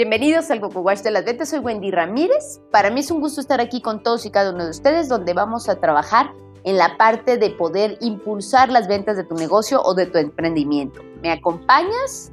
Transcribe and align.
Bienvenidos 0.00 0.50
al 0.50 0.62
Coco 0.62 0.80
Wash 0.80 1.00
de 1.02 1.10
las 1.10 1.26
Ventas, 1.26 1.50
soy 1.50 1.58
Wendy 1.58 1.90
Ramírez. 1.90 2.62
Para 2.70 2.88
mí 2.88 3.00
es 3.00 3.10
un 3.10 3.20
gusto 3.20 3.38
estar 3.38 3.60
aquí 3.60 3.82
con 3.82 4.02
todos 4.02 4.24
y 4.24 4.30
cada 4.30 4.50
uno 4.50 4.64
de 4.64 4.70
ustedes 4.70 5.10
donde 5.10 5.34
vamos 5.34 5.68
a 5.68 5.78
trabajar 5.78 6.32
en 6.64 6.78
la 6.78 6.96
parte 6.96 7.36
de 7.36 7.50
poder 7.50 7.98
impulsar 8.00 8.70
las 8.70 8.88
ventas 8.88 9.18
de 9.18 9.24
tu 9.24 9.34
negocio 9.34 9.82
o 9.82 9.92
de 9.92 10.06
tu 10.06 10.16
emprendimiento. 10.16 11.02
¿Me 11.20 11.30
acompañas? 11.30 12.32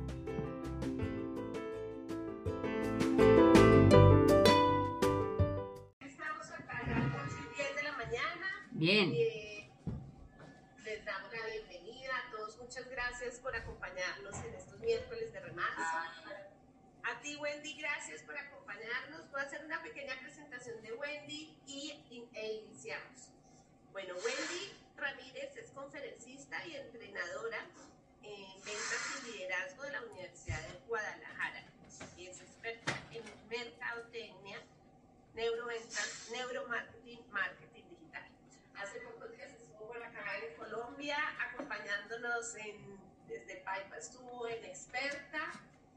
En, 42.55 42.75
desde 43.27 43.57
Paipa, 43.57 43.97
estuvo 43.97 44.47
en 44.47 44.63
experta. 44.65 45.39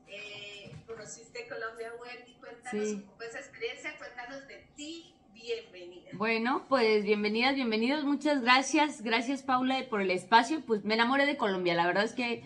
Eh, 0.09 0.75
conociste 0.87 1.47
Colombia, 1.49 1.93
Wendy, 2.01 2.35
cuéntanos 2.35 2.89
Sí. 2.89 2.95
un 2.95 3.03
poco 3.03 3.23
esa 3.23 3.39
experiencia, 3.39 3.97
cuéntanos 3.97 4.47
de 4.49 4.57
ti, 4.77 5.15
bienvenida. 5.33 6.11
Bueno, 6.15 6.67
pues 6.69 7.05
bienvenidas, 7.05 7.55
bienvenidos, 7.55 8.05
muchas 8.05 8.43
gracias. 8.43 9.03
Gracias 9.03 9.43
Paula 9.43 9.85
por 9.89 10.01
el 10.01 10.11
espacio. 10.11 10.61
Pues 10.67 10.85
me 10.85 10.95
enamoré 10.95 11.27
de 11.27 11.37
Colombia, 11.37 11.75
la 11.75 11.87
verdad 11.87 12.05
es 12.05 12.13
que 12.15 12.43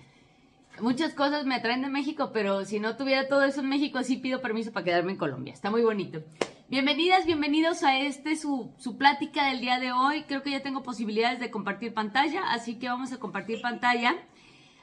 muchas 0.81 1.15
cosas 1.15 1.47
me 1.47 1.55
atraen 1.55 1.83
de 1.83 1.89
México, 1.89 2.31
pero 2.33 2.65
si 2.67 2.81
no 2.81 2.97
tuviera 2.97 3.29
todo 3.29 3.45
eso 3.45 3.61
en 3.61 3.69
México, 3.71 4.03
sí 4.03 4.17
pido 4.19 4.43
permiso 4.43 4.73
para 4.73 4.85
quedarme 4.85 5.13
en 5.13 5.19
Colombia. 5.19 5.55
Está 5.55 5.71
muy 5.71 5.83
bonito. 5.83 6.23
Bienvenidas, 6.71 7.27
bienvenidos 7.27 7.83
a 7.83 7.99
este 7.99 8.37
su, 8.37 8.73
su 8.79 8.97
plática 8.97 9.49
del 9.49 9.61
día 9.61 9.79
de 9.79 9.93
hoy. 9.93 10.23
Creo 10.23 10.43
que 10.43 10.51
ya 10.51 10.63
tengo 10.63 10.83
posibilidades 10.83 11.39
de 11.39 11.51
compartir 11.51 11.93
pantalla, 11.93 12.51
así 12.53 12.77
que 12.79 12.89
vamos 12.89 13.13
a 13.13 13.19
compartir 13.19 13.61
pantalla. 13.61 14.17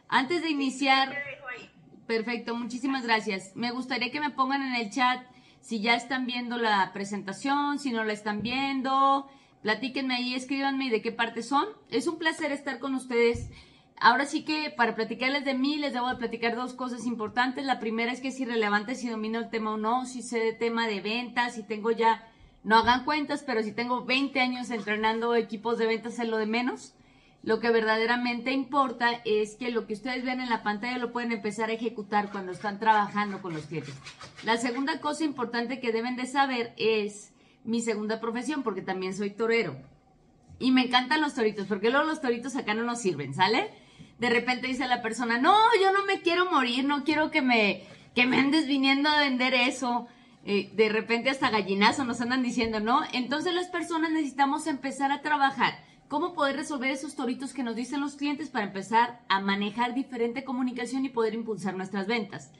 Antes 0.08 0.44
de 0.44 0.52
iniciar. 0.52 1.18
Perfecto, 2.06 2.56
muchísimas 2.56 3.04
gracias. 3.04 3.54
Me 3.56 3.72
gustaría 3.72 4.12
que 4.12 4.20
me 4.20 4.30
pongan 4.30 4.62
en 4.62 4.76
el 4.76 4.92
chat 4.92 5.26
si 5.60 5.82
ya 5.82 5.96
están 5.96 6.28
viendo 6.28 6.58
la 6.58 6.92
presentación, 6.94 7.80
si 7.80 7.92
no 7.92 8.04
la 8.04 8.14
están 8.14 8.44
viendo. 8.44 9.28
Platíquenme 9.64 10.14
ahí, 10.14 10.36
escríbanme 10.36 10.92
de 10.92 11.02
qué 11.02 11.12
parte 11.12 11.42
son. 11.42 11.66
Es 11.90 12.06
un 12.06 12.20
placer 12.20 12.52
estar 12.52 12.78
con 12.78 12.94
ustedes. 12.94 13.50
Ahora 14.04 14.26
sí 14.26 14.44
que 14.44 14.74
para 14.76 14.96
platicarles 14.96 15.46
de 15.46 15.54
mí 15.54 15.78
les 15.78 15.94
debo 15.94 16.10
de 16.10 16.16
platicar 16.16 16.56
dos 16.56 16.74
cosas 16.74 17.06
importantes. 17.06 17.66
La 17.66 17.80
primera 17.80 18.12
es 18.12 18.20
que 18.20 18.30
es 18.30 18.40
irrelevante 18.40 18.96
si 18.96 19.08
domino 19.08 19.38
el 19.38 19.52
tema 19.52 19.76
o 19.76 19.78
no, 19.78 20.08
si 20.08 20.24
sé 20.24 20.40
de 20.40 20.54
tema 20.54 20.88
de 20.88 21.02
ventas, 21.02 21.54
si 21.54 21.62
tengo 21.62 21.92
ya, 21.92 22.28
no 22.64 22.78
hagan 22.78 23.06
cuentas, 23.06 23.44
pero 23.46 23.62
si 23.62 23.74
tengo 23.74 24.04
20 24.04 24.40
años 24.40 24.72
entrenando 24.72 25.36
equipos 25.36 25.78
de 25.78 25.86
ventas 25.86 26.18
es 26.18 26.28
lo 26.28 26.38
de 26.38 26.48
menos. 26.48 26.96
Lo 27.44 27.60
que 27.60 27.70
verdaderamente 27.70 28.52
importa 28.52 29.22
es 29.24 29.56
que 29.56 29.70
lo 29.70 29.86
que 29.86 29.94
ustedes 29.94 30.26
ven 30.26 30.42
en 30.42 30.50
la 30.50 30.64
pantalla 30.64 30.98
lo 30.98 31.12
pueden 31.12 31.32
empezar 31.32 31.70
a 31.70 31.74
ejecutar 31.74 32.32
cuando 32.32 32.54
están 32.54 32.80
trabajando 32.80 33.40
con 33.40 33.54
los 33.54 33.68
clientes. 33.68 33.94
La 34.44 34.58
segunda 34.58 35.00
cosa 35.00 35.26
importante 35.26 35.80
que 35.80 35.92
deben 35.92 36.16
de 36.16 36.26
saber 36.26 36.74
es 36.78 37.34
mi 37.64 37.82
segunda 37.82 38.20
profesión, 38.20 38.64
porque 38.64 38.82
también 38.82 39.16
soy 39.16 39.30
torero. 39.30 39.78
Y 40.58 40.72
me 40.72 40.86
encantan 40.86 41.22
los 41.22 41.36
toritos, 41.36 41.68
porque 41.68 41.92
luego 41.92 42.08
los 42.08 42.20
toritos 42.20 42.56
acá 42.56 42.74
no 42.74 42.82
nos 42.82 43.00
sirven, 43.00 43.36
¿sale? 43.36 43.70
De 44.22 44.30
repente 44.30 44.68
dice 44.68 44.88
la 44.88 45.02
persona, 45.02 45.40
no, 45.40 45.58
yo 45.82 45.92
no 45.92 46.06
me 46.06 46.22
quiero 46.22 46.46
morir, 46.52 46.86
no 46.86 47.04
quiero 47.04 47.32
que 47.32 47.42
me, 47.42 47.82
que 48.14 48.28
me 48.28 48.38
andes 48.38 48.68
viniendo 48.68 49.10
a 49.10 49.20
vender 49.20 49.56
eso. 49.56 50.08
Eh, 50.46 50.70
de 50.76 50.90
repente 50.90 51.32
hasta 51.32 51.50
gallinazo 51.50 52.06
nos 52.06 52.22
andan 52.22 52.44
diciendo, 52.44 52.80
¿no? 52.80 53.02
Entonces 53.14 53.56
las 53.56 53.70
personas 53.70 54.12
necesitamos 54.12 54.68
empezar 54.68 55.12
a 55.12 55.24
trabajar. 55.24 55.74
¿Cómo 56.08 56.36
poder 56.36 56.56
resolver 56.56 56.92
esos 56.92 57.16
toritos 57.16 57.52
que 57.52 57.64
nos 57.64 57.76
dicen 57.76 58.00
los 58.00 58.14
clientes 58.14 58.50
para 58.50 58.66
empezar 58.68 59.22
a 59.28 59.40
manejar 59.40 59.96
diferente 59.96 60.44
comunicación 60.44 61.04
y 61.04 61.10
poder 61.10 61.34
impulsar 61.34 61.76
nuestras 61.76 62.06
ventas? 62.06 62.52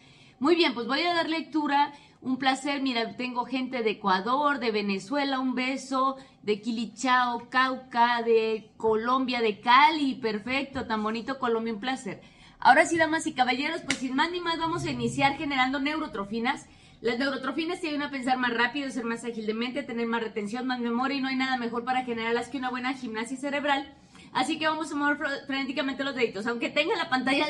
Muy 0.42 0.56
bien, 0.56 0.74
pues 0.74 0.88
voy 0.88 1.02
a 1.04 1.14
dar 1.14 1.30
lectura. 1.30 1.94
Un 2.20 2.38
placer. 2.38 2.82
Mira, 2.82 3.16
tengo 3.16 3.46
gente 3.46 3.84
de 3.84 3.92
Ecuador, 3.92 4.60
de 4.60 4.72
Venezuela, 4.72 5.40
un 5.40 5.54
beso, 5.54 6.18
de 6.42 6.62
Quilichao, 6.62 7.48
Cauca, 7.52 8.24
de 8.24 8.72
Colombia, 8.76 9.40
de 9.40 9.60
Cali. 9.62 10.16
Perfecto, 10.16 10.88
tan 10.88 11.04
bonito 11.04 11.38
Colombia, 11.38 11.74
un 11.76 11.80
placer. 11.80 12.22
Ahora 12.60 12.88
sí, 12.88 12.98
damas 12.98 13.28
y 13.28 13.34
caballeros, 13.34 13.82
pues 13.82 14.00
sin 14.00 14.16
más 14.16 14.32
ni 14.32 14.40
más 14.42 14.58
vamos 14.58 14.84
a 14.86 14.90
iniciar 14.90 15.38
generando 15.38 15.80
neurotrofinas. 15.80 16.66
Las 17.02 17.20
neurotrofinas 17.20 17.80
te 17.80 17.90
ayudan 17.90 18.08
a 18.08 18.12
pensar 18.12 18.40
más 18.40 18.52
rápido, 18.52 18.90
ser 18.90 19.06
más 19.06 19.24
ágil 19.24 19.46
de 19.46 19.54
mente, 19.54 19.84
tener 19.84 20.08
más 20.08 20.24
retención, 20.24 20.66
más 20.66 20.80
memoria 20.80 21.18
y 21.18 21.22
no 21.22 21.28
hay 21.28 21.36
nada 21.36 21.58
mejor 21.58 21.86
para 21.86 22.04
generarlas 22.04 22.50
que 22.50 22.58
una 22.58 22.72
buena 22.72 22.96
gimnasia 22.96 23.38
cerebral. 23.38 23.94
Así 24.34 24.58
que 24.58 24.68
vamos 24.68 24.92
a 24.92 24.96
mover 24.96 25.18
fre- 25.20 25.46
frenéticamente 25.46 26.04
los 26.04 26.16
deditos. 26.16 26.48
Aunque 26.48 26.70
tenga 26.70 26.96
la 26.96 27.10
pantalla 27.10 27.46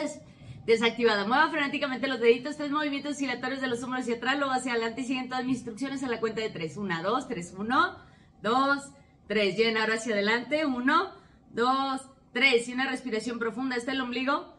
desactivada, 0.65 1.25
mueva 1.25 1.49
frenéticamente 1.49 2.07
los 2.07 2.19
deditos, 2.19 2.57
tres 2.57 2.71
movimientos 2.71 3.13
oscilatorios 3.13 3.61
de 3.61 3.67
los 3.67 3.81
hombros 3.83 4.03
hacia 4.03 4.15
atrás, 4.15 4.37
luego 4.37 4.53
hacia 4.53 4.73
adelante 4.73 5.01
y 5.01 5.05
siguen 5.05 5.29
todas 5.29 5.45
mis 5.45 5.57
instrucciones 5.57 6.03
a 6.03 6.07
la 6.07 6.19
cuenta 6.19 6.41
de 6.41 6.49
tres. 6.49 6.77
Una, 6.77 7.01
dos, 7.01 7.27
tres, 7.27 7.53
uno, 7.57 7.97
dos, 8.41 8.83
tres. 9.27 9.57
Lleven 9.57 9.77
ahora 9.77 9.95
hacia 9.95 10.13
adelante. 10.13 10.65
Uno, 10.65 11.13
dos, 11.51 12.01
tres. 12.33 12.67
Y 12.67 12.73
una 12.73 12.89
respiración 12.89 13.39
profunda. 13.39 13.75
Está 13.75 13.91
el 13.91 14.01
ombligo. 14.01 14.55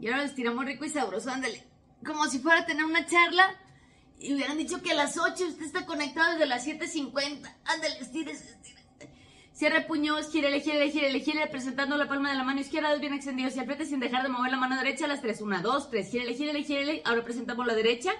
Y 0.00 0.06
ahora 0.06 0.18
lo 0.18 0.24
estiramos 0.24 0.64
rico 0.64 0.84
y 0.84 0.90
sabroso, 0.90 1.30
ándale. 1.30 1.66
Como 2.04 2.26
si 2.26 2.38
fuera 2.38 2.60
a 2.60 2.66
tener 2.66 2.84
una 2.84 3.06
charla 3.06 3.56
y 4.18 4.34
hubieran 4.34 4.58
dicho 4.58 4.82
que 4.82 4.92
a 4.92 4.94
las 4.94 5.16
8 5.16 5.46
usted 5.48 5.64
está 5.64 5.86
conectado 5.86 6.32
desde 6.32 6.46
las 6.46 6.66
7.50. 6.66 7.54
Ándale, 7.64 7.98
estírese, 8.00 8.50
estírese. 8.50 8.83
Cierre 9.54 9.82
puños, 9.82 10.32
gírele, 10.32 10.60
gírele, 10.60 10.90
gírele, 10.90 11.20
gírele, 11.20 11.46
presentando 11.46 11.96
la 11.96 12.08
palma 12.08 12.28
de 12.28 12.34
la 12.34 12.42
mano 12.42 12.60
izquierda, 12.60 12.90
dos 12.90 12.98
bien 12.98 13.14
extendidos 13.14 13.52
hacia 13.52 13.62
el 13.62 13.66
frente 13.66 13.86
sin 13.86 14.00
dejar 14.00 14.24
de 14.24 14.28
mover 14.28 14.50
la 14.50 14.56
mano 14.56 14.76
derecha 14.76 15.04
a 15.04 15.08
las 15.08 15.22
3. 15.22 15.42
1, 15.42 15.62
2, 15.62 15.90
3. 15.90 16.10
Gírele, 16.10 16.34
gírele, 16.34 16.64
gírele. 16.64 17.02
Ahora 17.04 17.22
presentamos 17.22 17.64
la 17.64 17.76
derecha. 17.76 18.10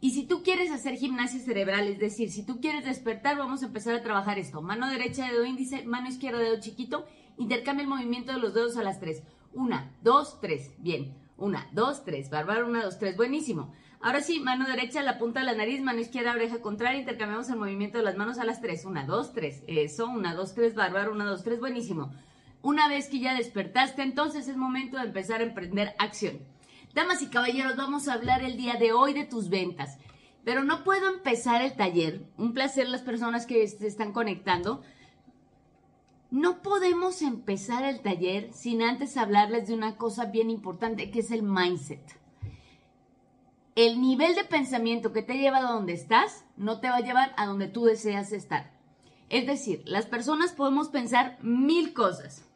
Y 0.00 0.10
si 0.10 0.24
tú 0.24 0.42
quieres 0.42 0.72
hacer 0.72 0.96
gimnasia 0.96 1.38
cerebral, 1.38 1.86
es 1.86 2.00
decir, 2.00 2.32
si 2.32 2.44
tú 2.44 2.60
quieres 2.60 2.84
despertar, 2.84 3.38
vamos 3.38 3.62
a 3.62 3.66
empezar 3.66 3.94
a 3.94 4.02
trabajar 4.02 4.40
esto. 4.40 4.60
Mano 4.60 4.88
derecha, 4.88 5.30
dedo 5.30 5.44
índice, 5.44 5.84
mano 5.84 6.08
izquierda, 6.08 6.40
dedo 6.40 6.58
chiquito. 6.58 7.06
Intercambia 7.38 7.84
el 7.84 7.88
movimiento 7.88 8.32
de 8.32 8.38
los 8.38 8.52
dedos 8.52 8.76
a 8.76 8.82
las 8.82 8.98
3. 8.98 9.22
Una, 9.52 9.92
dos, 10.02 10.40
tres. 10.40 10.72
Bien. 10.78 11.14
Una, 11.38 11.68
dos, 11.72 12.04
tres. 12.04 12.28
Bárbaro, 12.28 12.66
una, 12.66 12.82
dos, 12.82 12.98
tres. 12.98 13.16
Buenísimo. 13.16 13.72
Ahora 14.06 14.22
sí, 14.22 14.38
mano 14.38 14.68
derecha, 14.68 15.02
la 15.02 15.18
punta 15.18 15.40
de 15.40 15.46
la 15.46 15.56
nariz, 15.56 15.82
mano 15.82 15.98
izquierda, 15.98 16.30
oreja 16.30 16.60
contraria. 16.60 17.00
Intercambiamos 17.00 17.50
el 17.50 17.56
movimiento 17.56 17.98
de 17.98 18.04
las 18.04 18.16
manos 18.16 18.38
a 18.38 18.44
las 18.44 18.60
3. 18.60 18.84
Una, 18.84 19.04
dos, 19.04 19.32
tres. 19.32 19.64
Eso, 19.66 20.06
una, 20.06 20.32
dos, 20.32 20.54
tres. 20.54 20.76
Bárbaro, 20.76 21.10
una, 21.10 21.24
dos, 21.24 21.42
tres. 21.42 21.58
Buenísimo. 21.58 22.12
Una 22.62 22.86
vez 22.86 23.08
que 23.08 23.18
ya 23.18 23.34
despertaste, 23.34 24.02
entonces 24.02 24.46
es 24.46 24.56
momento 24.56 24.96
de 24.96 25.06
empezar 25.06 25.40
a 25.40 25.42
emprender 25.42 25.96
acción. 25.98 26.38
Damas 26.94 27.20
y 27.20 27.30
caballeros, 27.30 27.74
vamos 27.74 28.06
a 28.06 28.12
hablar 28.12 28.44
el 28.44 28.56
día 28.56 28.74
de 28.74 28.92
hoy 28.92 29.12
de 29.12 29.24
tus 29.24 29.48
ventas. 29.48 29.98
Pero 30.44 30.62
no 30.62 30.84
puedo 30.84 31.12
empezar 31.12 31.60
el 31.60 31.74
taller. 31.74 32.22
Un 32.36 32.54
placer 32.54 32.88
las 32.88 33.02
personas 33.02 33.44
que 33.44 33.66
se 33.66 33.88
están 33.88 34.12
conectando. 34.12 34.84
No 36.30 36.62
podemos 36.62 37.22
empezar 37.22 37.82
el 37.82 38.02
taller 38.02 38.52
sin 38.52 38.82
antes 38.82 39.16
hablarles 39.16 39.66
de 39.66 39.74
una 39.74 39.96
cosa 39.96 40.26
bien 40.26 40.48
importante 40.48 41.10
que 41.10 41.18
es 41.18 41.32
el 41.32 41.42
mindset. 41.42 42.25
El 43.76 44.00
nivel 44.00 44.34
de 44.34 44.44
pensamiento 44.44 45.12
que 45.12 45.20
te 45.20 45.34
ha 45.34 45.36
llevado 45.36 45.68
a 45.68 45.72
donde 45.72 45.92
estás 45.92 46.46
no 46.56 46.80
te 46.80 46.88
va 46.88 46.96
a 46.96 47.02
llevar 47.02 47.34
a 47.36 47.44
donde 47.44 47.68
tú 47.68 47.84
deseas 47.84 48.32
estar. 48.32 48.72
Es 49.28 49.46
decir, 49.46 49.82
las 49.84 50.06
personas 50.06 50.54
podemos 50.54 50.88
pensar 50.88 51.36
mil 51.42 51.92
cosas. 51.92 52.48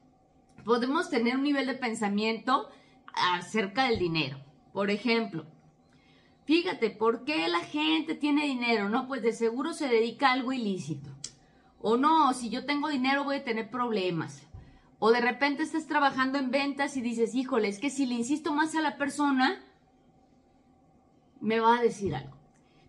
Podemos 0.65 1.11
tener 1.11 1.37
un 1.37 1.43
nivel 1.43 1.67
de 1.67 1.75
pensamiento 1.75 2.71
acerca 3.13 3.85
del 3.85 3.99
dinero. 3.99 4.39
Por 4.73 4.89
ejemplo, 4.89 5.45
fíjate, 6.47 6.89
¿por 6.89 7.27
qué 7.27 7.49
la 7.49 7.61
gente 7.61 8.15
tiene 8.15 8.47
dinero? 8.47 8.89
No, 8.89 9.07
pues 9.07 9.21
de 9.21 9.35
seguro 9.35 9.75
se 9.75 9.89
dedica 9.89 10.31
a 10.31 10.33
algo 10.33 10.55
ilícito. 10.55 11.11
O 11.83 11.99
no, 11.99 12.33
si 12.33 12.49
yo 12.49 12.65
tengo 12.65 12.89
dinero 12.89 13.25
voy 13.25 13.37
a 13.37 13.45
tener 13.45 13.71
problemas. 13.71 14.49
O 14.99 15.11
de 15.11 15.21
repente 15.21 15.65
estás 15.65 15.87
trabajando 15.87 16.39
en 16.39 16.51
ventas 16.51 16.97
y 16.97 17.03
dices, 17.03 17.35
híjole, 17.35 17.69
es 17.69 17.79
que 17.79 17.91
si 17.91 18.07
le 18.07 18.15
insisto 18.15 18.55
más 18.55 18.75
a 18.75 18.81
la 18.81 18.97
persona, 18.97 19.63
me 21.41 21.61
va 21.61 21.79
a 21.79 21.83
decir 21.83 22.15
algo. 22.15 22.37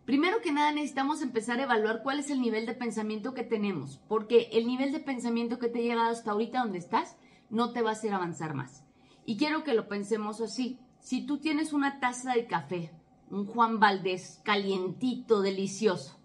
Primero 0.06 0.42
que 0.42 0.51
nada 0.51 0.71
necesitamos 0.71 1.21
empezar 1.21 1.59
a 1.59 1.63
evaluar 1.63 2.01
cuál 2.03 2.19
es 2.19 2.30
el 2.30 2.42
nivel 2.42 2.65
de 2.65 2.74
pensamiento 2.74 3.33
que 3.33 3.44
tenemos, 3.44 4.01
porque 4.07 4.50
el 4.51 4.68
nivel 4.68 4.92
de 4.92 5.00
pensamiento 5.00 5.59
que 5.59 5.69
te 5.69 5.80
ha 5.80 5.83
llegado 5.83 6.09
hasta 6.09 6.31
ahorita 6.31 6.59
donde 6.59 6.80
estás 6.80 7.15
no 7.50 7.71
te 7.71 7.81
va 7.81 7.92
a 7.92 7.94
hacer 7.94 8.13
avanzar 8.13 8.53
más. 8.53 8.83
Y 9.25 9.38
quiero 9.38 9.63
que 9.63 9.74
lo 9.74 9.88
pensemos 9.88 10.42
así. 10.42 10.80
si 11.00 11.25
tú 11.25 11.39
tienes 11.39 11.74
una 11.74 12.00
taza 12.00 12.33
de 12.33 12.45
café, 12.45 12.92
un 13.30 13.48
Juan 13.48 13.80
Valdés 13.80 14.39
calientito, 14.44 15.42
delicioso, 15.42 16.19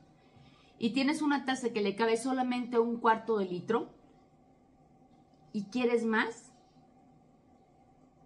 y 0.79 0.91
tienes 0.91 1.23
una 1.23 1.45
taza 1.45 1.71
que 1.71 1.81
le 1.81 1.97
cabe 1.97 2.17
solamente 2.17 2.79
un 2.79 2.99
cuarto 2.99 3.39
de 3.39 3.47
litro 3.47 3.95
y 5.53 5.65
quieres 5.65 6.05
más, 6.05 6.53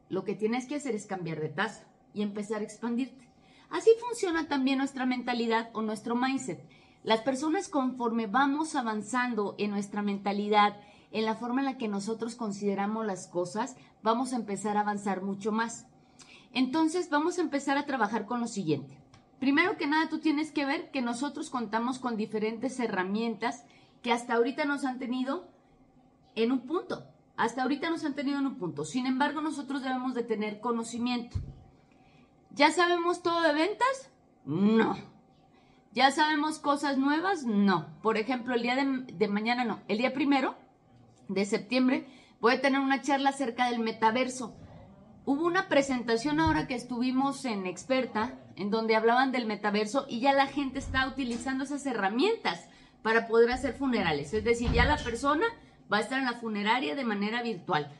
lo 0.09 0.25
que 0.25 0.35
tienes 0.35 0.67
que 0.67 0.75
hacer 0.75 0.97
es 0.97 1.07
cambiar 1.07 1.41
de 1.41 1.51
taza 1.51 1.87
y 2.13 2.23
empezar 2.23 2.61
a 2.61 2.65
expandirte. 2.65 3.30
Así 3.71 3.91
funciona 4.01 4.49
también 4.49 4.79
nuestra 4.79 5.07
mentalidad 5.07 5.71
o 5.73 5.83
nuestro 5.83 6.17
mindset. 6.17 6.61
Las 7.03 7.21
personas 7.21 7.69
conforme 7.69 8.27
vamos 8.27 8.75
avanzando 8.75 9.55
en 9.59 9.71
nuestra 9.71 10.03
mentalidad, 10.03 10.77
en 11.13 11.25
la 11.25 11.35
forma 11.35 11.61
en 11.61 11.67
la 11.67 11.79
que 11.79 11.89
nosotros 11.89 12.35
consideramos 12.35 13.07
las 13.07 13.27
cosas, 13.27 13.77
vamos 14.03 14.33
a 14.33 14.37
empezar 14.37 14.77
a 14.77 14.81
avanzar 14.81 15.23
mucho 15.23 15.53
más. 15.53 15.87
Entonces 16.53 17.11
vamos 17.11 17.39
a 17.39 17.43
empezar 17.43 17.79
a 17.79 17.87
trabajar 17.87 18.27
con 18.27 18.41
lo 18.41 18.49
siguiente. 18.49 18.99
Primero 19.39 19.77
que 19.77 19.87
nada, 19.87 20.09
tú 20.09 20.19
tienes 20.19 20.51
que 20.51 20.67
ver 20.67 20.91
que 20.91 21.01
nosotros 21.01 21.49
contamos 21.49 21.99
con 21.99 22.17
diferentes 22.17 22.79
herramientas 22.79 23.65
que 24.03 24.13
hasta 24.13 24.35
ahorita 24.35 24.65
nos 24.65 24.85
han 24.85 24.99
tenido 24.99 25.49
en 26.35 26.53
un 26.53 26.61
punto. 26.67 27.07
Hasta 27.37 27.63
ahorita 27.63 27.89
nos 27.89 28.05
han 28.05 28.15
tenido 28.15 28.39
en 28.39 28.47
un 28.47 28.57
punto. 28.57 28.85
Sin 28.85 29.07
embargo, 29.07 29.41
nosotros 29.41 29.83
debemos 29.83 30.15
de 30.15 30.25
tener 30.25 30.61
conocimiento. 30.61 31.39
¿Ya 32.53 32.71
sabemos 32.73 33.23
todo 33.23 33.43
de 33.43 33.53
ventas? 33.53 34.11
No. 34.45 34.97
¿Ya 35.93 36.11
sabemos 36.11 36.59
cosas 36.59 36.99
nuevas? 36.99 37.45
No. 37.45 37.89
Por 38.03 38.17
ejemplo, 38.17 38.55
el 38.55 38.63
día 38.63 38.77
de, 38.77 39.13
de 39.13 39.29
mañana 39.29 39.65
no. 39.65 39.81
El 39.89 39.99
día 39.99 40.13
primero 40.13 40.57
de 41.29 41.45
septiembre 41.45 42.07
voy 42.41 42.55
a 42.55 42.61
tener 42.61 42.81
una 42.81 43.03
charla 43.03 43.31
acerca 43.31 43.71
del 43.71 43.81
metaverso. 43.81 44.55
Hubo 45.25 45.45
una 45.45 45.69
presentación 45.69 46.41
ahora 46.41 46.67
que 46.67 46.75
estuvimos 46.75 47.45
en 47.45 47.67
Experta, 47.67 48.39
en 48.57 48.71
donde 48.71 48.97
hablaban 48.97 49.33
del 49.33 49.47
metaverso 49.47 50.07
y 50.09 50.21
ya 50.21 50.33
la 50.33 50.47
gente 50.47 50.79
está 50.79 51.07
utilizando 51.07 51.65
esas 51.65 51.87
herramientas 51.87 52.69
para 53.03 53.29
poder 53.29 53.53
hacer 53.53 53.75
funerales. 53.75 54.35
Es 54.35 54.45
decir, 54.45 54.73
ya 54.73 54.85
la 54.87 54.97
persona 54.97 55.45
va 55.93 55.99
a 55.99 56.01
estar 56.01 56.19
en 56.19 56.25
la 56.25 56.35
funeraria 56.35 56.95
de 56.95 57.05
manera 57.05 57.43
virtual. 57.43 57.93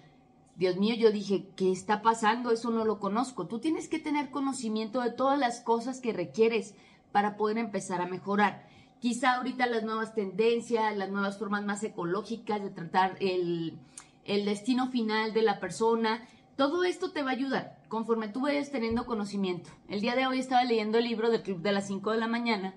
Dios 0.61 0.77
mío, 0.77 0.95
yo 0.95 1.11
dije, 1.11 1.47
¿qué 1.57 1.73
está 1.73 2.03
pasando? 2.03 2.51
Eso 2.51 2.71
no 2.71 2.85
lo 2.85 3.01
conozco. 3.01 3.47
Tú 3.47 3.61
tienes 3.61 3.89
que 3.89 3.99
tener 3.99 4.31
conocimiento 4.31 5.01
de 5.01 5.11
todas 5.11 5.39
las 5.39 5.61
cosas 5.61 6.03
que 6.03 6.13
requieres 6.13 6.75
para 7.13 7.39
poder 7.39 7.57
empezar 7.57 8.03
a 8.03 8.07
mejorar. 8.07 8.69
Quizá 8.99 9.37
ahorita 9.37 9.65
las 9.65 9.85
nuevas 9.85 10.15
tendencias, 10.15 10.95
las 10.99 11.09
nuevas 11.09 11.39
formas 11.39 11.65
más 11.65 11.83
ecológicas 11.83 12.63
de 12.63 12.69
tratar 12.69 13.17
el, 13.21 13.79
el 14.27 14.45
destino 14.45 14.91
final 14.91 15.33
de 15.33 15.41
la 15.41 15.61
persona, 15.61 16.29
todo 16.57 16.85
esto 16.85 17.11
te 17.11 17.23
va 17.23 17.31
a 17.31 17.37
ayudar 17.37 17.79
conforme 17.89 18.29
tú 18.29 18.43
vayas 18.43 18.71
teniendo 18.71 19.07
conocimiento. 19.07 19.71
El 19.89 20.03
día 20.03 20.15
de 20.15 20.27
hoy 20.27 20.41
estaba 20.41 20.65
leyendo 20.65 20.99
el 20.99 21.05
libro 21.05 21.31
del 21.31 21.43
Club 21.43 21.63
de 21.63 21.73
las 21.73 21.87
5 21.87 22.13
de 22.13 22.19
la 22.19 22.29
mañana 22.29 22.75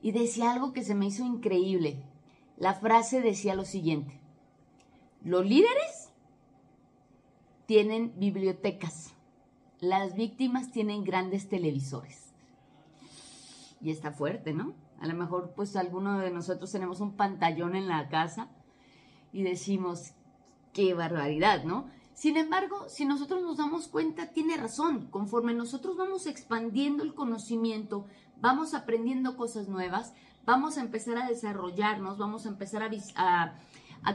y 0.00 0.12
decía 0.12 0.52
algo 0.52 0.72
que 0.72 0.82
se 0.82 0.94
me 0.94 1.04
hizo 1.04 1.22
increíble. 1.22 2.02
La 2.56 2.72
frase 2.72 3.20
decía 3.20 3.54
lo 3.54 3.66
siguiente. 3.66 4.22
Los 5.22 5.44
líderes 5.44 6.05
tienen 7.66 8.12
bibliotecas. 8.16 9.12
Las 9.80 10.14
víctimas 10.16 10.72
tienen 10.72 11.04
grandes 11.04 11.48
televisores. 11.48 12.32
Y 13.80 13.90
está 13.90 14.12
fuerte, 14.12 14.52
¿no? 14.52 14.74
A 15.00 15.06
lo 15.06 15.14
mejor 15.14 15.52
pues 15.54 15.76
alguno 15.76 16.18
de 16.18 16.30
nosotros 16.30 16.72
tenemos 16.72 17.00
un 17.00 17.12
pantallón 17.12 17.76
en 17.76 17.88
la 17.88 18.08
casa 18.08 18.48
y 19.32 19.42
decimos, 19.42 20.12
qué 20.72 20.94
barbaridad, 20.94 21.64
¿no? 21.64 21.88
Sin 22.14 22.38
embargo, 22.38 22.86
si 22.88 23.04
nosotros 23.04 23.42
nos 23.42 23.58
damos 23.58 23.88
cuenta, 23.88 24.28
tiene 24.28 24.56
razón. 24.56 25.08
Conforme 25.10 25.52
nosotros 25.52 25.98
vamos 25.98 26.26
expandiendo 26.26 27.02
el 27.02 27.14
conocimiento, 27.14 28.06
vamos 28.40 28.72
aprendiendo 28.72 29.36
cosas 29.36 29.68
nuevas, 29.68 30.14
vamos 30.46 30.78
a 30.78 30.80
empezar 30.80 31.18
a 31.18 31.28
desarrollarnos, 31.28 32.16
vamos 32.16 32.46
a 32.46 32.48
empezar 32.48 32.82
a, 32.82 32.90
a, 33.16 33.54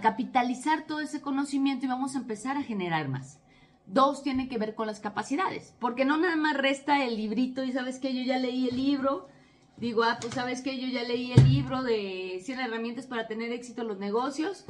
capitalizar 0.02 0.86
todo 0.86 1.00
ese 1.00 1.22
conocimiento 1.22 1.86
y 1.86 1.90
vamos 1.90 2.16
a 2.16 2.20
empezar 2.20 2.58
a 2.58 2.64
generar 2.64 3.10
más. 3.10 3.40
Dos 3.88 4.24
tiene 4.24 4.48
que 4.48 4.58
ver 4.58 4.76
con 4.76 4.88
las 4.88 5.00
capacidades, 5.00 5.74
porque 5.80 6.06
no 6.06 6.18
nada 6.18 6.36
más 6.36 6.56
resta 6.56 7.04
el 7.04 7.18
librito 7.18 7.64
y 7.64 7.72
sabes 7.72 8.00
que 8.00 8.14
yo 8.14 8.22
ya 8.22 8.38
leí 8.38 8.70
el 8.70 8.78
libro, 8.78 9.28
digo, 9.78 10.04
ah, 10.04 10.18
pues 10.22 10.34
sabes 10.34 10.62
que 10.62 10.80
yo 10.80 10.88
ya 10.88 11.04
leí 11.04 11.34
el 11.34 11.50
libro 11.50 11.84
de 11.84 12.40
100 12.42 12.60
herramientas 12.60 13.08
para 13.08 13.28
tener 13.28 13.52
éxito 13.52 13.82
en 13.82 13.90
los 13.90 13.98
negocios 13.98 14.66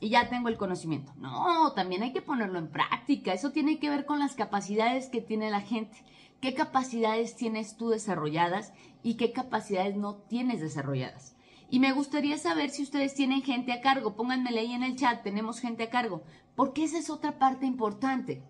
y 0.00 0.10
ya 0.10 0.28
tengo 0.28 0.48
el 0.48 0.56
conocimiento. 0.56 1.12
No, 1.18 1.72
también 1.72 2.02
hay 2.02 2.12
que 2.12 2.22
ponerlo 2.22 2.58
en 2.58 2.68
práctica. 2.68 3.32
Eso 3.32 3.50
tiene 3.50 3.78
que 3.78 3.90
ver 3.90 4.06
con 4.06 4.18
las 4.20 4.34
capacidades 4.34 5.08
que 5.08 5.20
tiene 5.20 5.50
la 5.50 5.60
gente. 5.60 5.98
¿Qué 6.40 6.54
capacidades 6.54 7.34
tienes 7.34 7.76
tú 7.76 7.88
desarrolladas 7.88 8.72
y 9.02 9.14
qué 9.14 9.32
capacidades 9.32 9.96
no 9.96 10.14
tienes 10.14 10.60
desarrolladas? 10.60 11.34
Y 11.70 11.80
me 11.80 11.92
gustaría 11.92 12.38
saber 12.38 12.70
si 12.70 12.82
ustedes 12.82 13.14
tienen 13.14 13.42
gente 13.42 13.72
a 13.72 13.80
cargo. 13.80 14.16
Pónganmele 14.16 14.60
ahí 14.60 14.72
en 14.72 14.82
el 14.82 14.96
chat, 14.96 15.22
tenemos 15.22 15.60
gente 15.60 15.84
a 15.84 15.90
cargo. 15.90 16.22
Porque 16.56 16.84
esa 16.84 16.98
es 16.98 17.10
otra 17.10 17.38
parte 17.38 17.66
importante. 17.66 18.42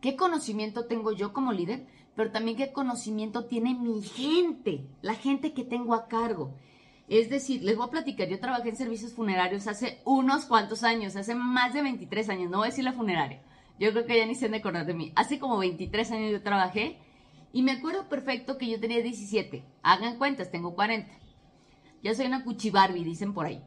¿Qué 0.00 0.16
conocimiento 0.16 0.86
tengo 0.86 1.12
yo 1.12 1.32
como 1.32 1.52
líder? 1.52 1.86
Pero 2.16 2.32
también 2.32 2.56
qué 2.56 2.72
conocimiento 2.72 3.46
tiene 3.46 3.74
mi 3.74 4.02
gente, 4.02 4.86
la 5.00 5.14
gente 5.14 5.52
que 5.52 5.64
tengo 5.64 5.94
a 5.94 6.08
cargo. 6.08 6.54
Es 7.08 7.28
decir, 7.30 7.62
les 7.62 7.76
voy 7.76 7.86
a 7.86 7.90
platicar, 7.90 8.28
yo 8.28 8.40
trabajé 8.40 8.70
en 8.70 8.76
servicios 8.76 9.12
funerarios 9.12 9.66
hace 9.66 10.00
unos 10.04 10.46
cuantos 10.46 10.82
años, 10.82 11.14
hace 11.16 11.34
más 11.34 11.74
de 11.74 11.82
23 11.82 12.28
años, 12.30 12.50
no 12.50 12.58
voy 12.58 12.68
a 12.68 12.70
decir 12.70 12.84
la 12.84 12.92
funeraria, 12.92 13.42
yo 13.78 13.90
creo 13.90 14.06
que 14.06 14.16
ya 14.16 14.24
ni 14.24 14.34
se 14.34 14.46
han 14.46 14.52
de 14.52 14.58
acordar 14.58 14.86
de 14.86 14.94
mí. 14.94 15.12
Hace 15.14 15.38
como 15.38 15.58
23 15.58 16.10
años 16.12 16.32
yo 16.32 16.42
trabajé 16.42 16.98
y 17.52 17.62
me 17.62 17.72
acuerdo 17.72 18.08
perfecto 18.08 18.56
que 18.56 18.68
yo 18.68 18.80
tenía 18.80 19.02
17. 19.02 19.62
Hagan 19.82 20.16
cuentas, 20.16 20.50
tengo 20.50 20.74
40. 20.74 21.21
Ya 22.02 22.14
soy 22.14 22.26
una 22.26 22.44
cuchibarbi, 22.44 23.04
dicen 23.04 23.32
por 23.32 23.46
ahí. 23.46 23.62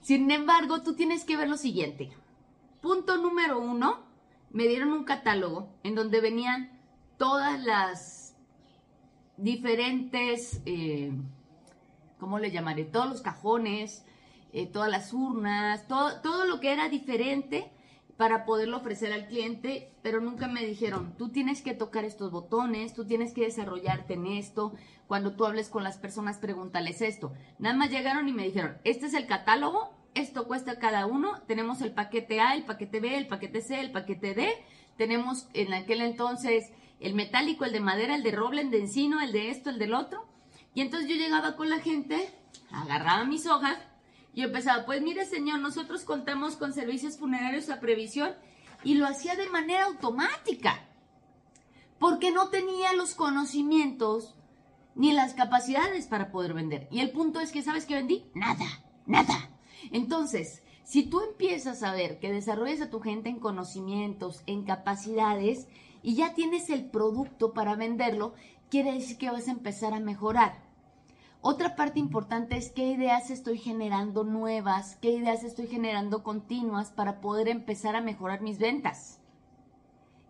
Sin 0.00 0.30
embargo, 0.30 0.82
tú 0.82 0.94
tienes 0.94 1.24
que 1.24 1.36
ver 1.36 1.48
lo 1.48 1.56
siguiente. 1.56 2.10
Punto 2.80 3.16
número 3.16 3.60
uno, 3.60 4.04
me 4.50 4.68
dieron 4.68 4.92
un 4.92 5.04
catálogo 5.04 5.68
en 5.82 5.94
donde 5.94 6.20
venían 6.20 6.70
todas 7.16 7.62
las 7.64 8.36
diferentes... 9.36 10.60
Eh, 10.66 11.12
¿cómo 12.24 12.38
le 12.38 12.50
llamaré? 12.50 12.84
Todos 12.84 13.08
los 13.08 13.20
cajones, 13.20 14.04
eh, 14.52 14.66
todas 14.66 14.90
las 14.90 15.12
urnas, 15.12 15.86
todo, 15.86 16.22
todo 16.22 16.46
lo 16.46 16.58
que 16.58 16.72
era 16.72 16.88
diferente 16.88 17.70
para 18.16 18.44
poderlo 18.44 18.76
ofrecer 18.76 19.12
al 19.12 19.26
cliente, 19.26 19.90
pero 20.02 20.20
nunca 20.20 20.46
me 20.46 20.64
dijeron, 20.64 21.14
tú 21.18 21.30
tienes 21.30 21.62
que 21.62 21.74
tocar 21.74 22.04
estos 22.04 22.30
botones, 22.30 22.94
tú 22.94 23.06
tienes 23.06 23.32
que 23.32 23.42
desarrollarte 23.42 24.14
en 24.14 24.26
esto, 24.26 24.74
cuando 25.08 25.34
tú 25.34 25.44
hables 25.44 25.68
con 25.68 25.82
las 25.82 25.98
personas, 25.98 26.38
pregúntales 26.38 27.02
esto. 27.02 27.32
Nada 27.58 27.76
más 27.76 27.90
llegaron 27.90 28.28
y 28.28 28.32
me 28.32 28.44
dijeron, 28.44 28.78
este 28.84 29.06
es 29.06 29.14
el 29.14 29.26
catálogo, 29.26 29.90
esto 30.14 30.46
cuesta 30.46 30.78
cada 30.78 31.06
uno, 31.06 31.42
tenemos 31.48 31.80
el 31.80 31.92
paquete 31.92 32.40
A, 32.40 32.54
el 32.54 32.64
paquete 32.64 33.00
B, 33.00 33.16
el 33.16 33.26
paquete 33.26 33.60
C, 33.60 33.80
el 33.80 33.90
paquete 33.90 34.34
D, 34.34 34.48
tenemos 34.96 35.48
en 35.52 35.74
aquel 35.74 36.00
entonces 36.00 36.70
el 37.00 37.14
metálico, 37.14 37.64
el 37.64 37.72
de 37.72 37.80
madera, 37.80 38.14
el 38.14 38.22
de 38.22 38.30
roble, 38.30 38.60
el 38.60 38.70
de 38.70 38.80
encino, 38.80 39.20
el 39.20 39.32
de 39.32 39.50
esto, 39.50 39.70
el 39.70 39.80
del 39.80 39.92
otro, 39.92 40.24
y 40.72 40.82
entonces 40.82 41.08
yo 41.08 41.16
llegaba 41.16 41.56
con 41.56 41.68
la 41.68 41.80
gente, 41.80 42.28
agarraba 42.70 43.24
mis 43.24 43.46
hojas 43.46 43.76
y 44.34 44.42
empezaba, 44.42 44.84
pues 44.84 45.02
mire 45.02 45.24
señor, 45.26 45.60
nosotros 45.60 46.04
contamos 46.04 46.56
con 46.56 46.72
servicios 46.72 47.18
funerarios 47.18 47.70
a 47.70 47.80
previsión 47.80 48.32
y 48.82 48.94
lo 48.94 49.06
hacía 49.06 49.36
de 49.36 49.48
manera 49.48 49.86
automática, 49.86 50.86
porque 51.98 52.30
no 52.30 52.48
tenía 52.48 52.92
los 52.94 53.14
conocimientos 53.14 54.34
ni 54.94 55.12
las 55.12 55.34
capacidades 55.34 56.06
para 56.06 56.30
poder 56.30 56.54
vender. 56.54 56.88
Y 56.90 57.00
el 57.00 57.10
punto 57.10 57.40
es 57.40 57.52
que, 57.52 57.62
¿sabes 57.62 57.86
qué 57.86 57.94
vendí? 57.94 58.26
Nada, 58.34 58.66
nada. 59.06 59.50
Entonces, 59.90 60.62
si 60.84 61.04
tú 61.04 61.20
empiezas 61.20 61.82
a 61.82 61.92
ver 61.92 62.18
que 62.18 62.32
desarrollas 62.32 62.80
a 62.80 62.90
tu 62.90 63.00
gente 63.00 63.28
en 63.28 63.40
conocimientos, 63.40 64.42
en 64.46 64.64
capacidades, 64.64 65.66
y 66.02 66.16
ya 66.16 66.34
tienes 66.34 66.68
el 66.68 66.90
producto 66.90 67.54
para 67.54 67.76
venderlo, 67.76 68.34
quiere 68.68 68.92
decir 68.92 69.16
que 69.16 69.30
vas 69.30 69.48
a 69.48 69.52
empezar 69.52 69.94
a 69.94 70.00
mejorar. 70.00 70.63
Otra 71.46 71.76
parte 71.76 72.00
importante 72.00 72.56
es 72.56 72.70
qué 72.70 72.86
ideas 72.86 73.28
estoy 73.28 73.58
generando 73.58 74.24
nuevas, 74.24 74.96
qué 75.02 75.10
ideas 75.10 75.44
estoy 75.44 75.66
generando 75.66 76.22
continuas 76.22 76.90
para 76.90 77.20
poder 77.20 77.48
empezar 77.48 77.96
a 77.96 78.00
mejorar 78.00 78.40
mis 78.40 78.58
ventas. 78.58 79.20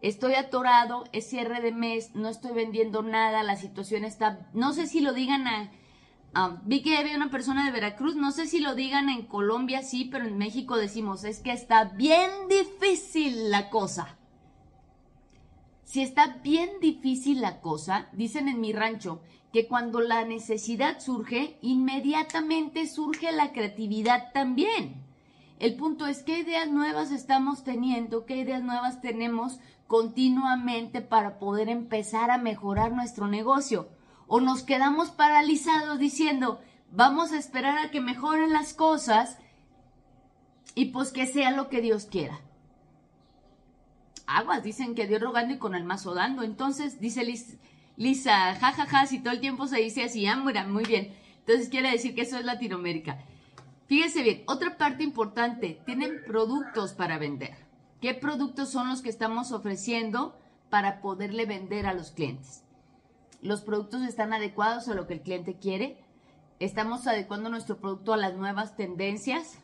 Estoy 0.03 0.35
atorado, 0.35 1.05
es 1.13 1.31
cierre 1.31 1.61
de 1.61 1.71
mes, 1.71 2.17
no 2.17 2.29
estoy 2.29 2.51
vendiendo 2.51 3.05
nada, 3.05 3.45
la 3.45 3.55
situación 3.55 4.05
está, 4.05 4.49
no 4.55 4.73
sé 4.73 4.89
si 4.89 5.01
lo 5.01 5.13
digan 5.13 5.47
a, 5.47 6.61
vi 6.65 6.83
que 6.83 6.99
había 6.99 7.15
una 7.15 7.31
persona 7.31 7.65
de 7.65 7.71
Veracruz, 7.71 8.17
no 8.17 8.33
sé 8.33 8.49
si 8.49 8.59
lo 8.59 8.75
digan 8.75 9.09
en 9.09 9.25
Colombia, 9.25 9.85
sí, 9.85 10.07
pero 10.11 10.27
en 10.27 10.37
México 10.37 10.77
decimos, 10.77 11.23
es 11.23 11.39
que 11.39 11.53
está 11.53 11.85
bien 11.85 12.29
difícil 12.49 13.53
la 13.53 13.71
cosa. 13.71 14.19
Si 15.95 16.03
está 16.03 16.39
bien 16.43 16.81
difícil 16.81 17.41
la 17.41 17.61
cosa, 17.61 18.09
dicen 18.11 18.49
en 18.49 18.61
mi 18.61 18.73
rancho, 18.73 19.21
que 19.53 19.69
cuando 19.69 20.01
la 20.01 20.25
necesidad 20.25 20.99
surge, 20.99 21.57
inmediatamente 21.63 22.89
surge 22.89 23.31
la 23.31 23.53
creatividad 23.53 24.33
también. 24.33 25.05
El 25.61 25.77
punto 25.77 26.09
es 26.09 26.25
qué 26.25 26.41
ideas 26.41 26.69
nuevas 26.69 27.13
estamos 27.13 27.63
teniendo, 27.63 28.27
qué 28.27 28.39
ideas 28.39 28.65
nuevas 28.65 29.01
tenemos 29.03 29.61
continuamente 29.87 31.01
para 31.01 31.39
poder 31.39 31.69
empezar 31.69 32.33
a 32.33 32.39
mejorar 32.39 32.91
nuestro 32.91 33.29
negocio. 33.29 33.89
O 34.27 34.41
nos 34.41 34.65
quedamos 34.65 35.13
paralizados 35.13 36.01
diciendo, 36.01 36.61
vamos 36.91 37.31
a 37.31 37.39
esperar 37.39 37.79
a 37.79 37.93
que 37.93 38.01
mejoren 38.01 38.53
las 38.53 38.75
cosas 38.75 39.39
y 40.75 40.87
pues 40.87 41.13
que 41.13 41.27
sea 41.27 41.53
lo 41.53 41.69
que 41.69 41.81
Dios 41.81 42.07
quiera. 42.07 42.41
Aguas, 44.27 44.63
dicen 44.63 44.95
que 44.95 45.07
Dios 45.07 45.21
rogando 45.21 45.55
y 45.55 45.59
con 45.59 45.75
el 45.75 45.85
mazo 45.85 46.15
dando. 46.15 46.43
Entonces, 46.43 47.01
dice 47.01 47.25
Lisa, 47.97 48.55
jajaja, 48.55 48.87
ja, 48.87 49.01
ja, 49.01 49.07
si 49.07 49.21
todo 49.21 49.35
el 49.35 49.41
tiempo 49.41 49.67
se 49.67 49.79
dice 49.79 50.05
así, 50.05 50.27
ah, 50.27 50.37
muy 50.37 50.85
bien. 50.85 51.15
Entonces 51.41 51.69
quiere 51.69 51.91
decir 51.91 52.15
que 52.15 52.23
eso 52.23 52.39
es 52.39 52.45
Latinoamérica. 52.45 53.19
Fíjese 53.87 54.23
bien, 54.23 54.43
otra 54.47 54.79
parte 54.79 55.03
importante, 55.03 55.79
tienen 55.85 56.23
productos 56.27 56.95
para 56.95 57.19
vender. 57.19 57.55
¿Qué 58.01 58.15
productos 58.15 58.71
son 58.71 58.89
los 58.89 59.03
que 59.03 59.11
estamos 59.11 59.53
ofreciendo 59.53 60.37
para 60.71 61.01
poderle 61.01 61.45
vender 61.45 61.87
a 61.87 61.95
los 61.95 62.11
clientes? 62.11 62.63
Los 63.43 63.61
productos 63.61 64.03
están 64.03 64.33
adecuados 64.33 64.89
a 64.89 64.95
lo 64.95 65.07
que 65.07 65.15
el 65.15 65.21
cliente 65.21 65.57
quiere. 65.57 65.99
Estamos 66.61 67.07
adecuando 67.07 67.51
nuestro 67.51 67.77
producto 67.77 68.15
a 68.15 68.17
las 68.17 68.35
nuevas 68.35 68.75
tendencias. 68.75 69.59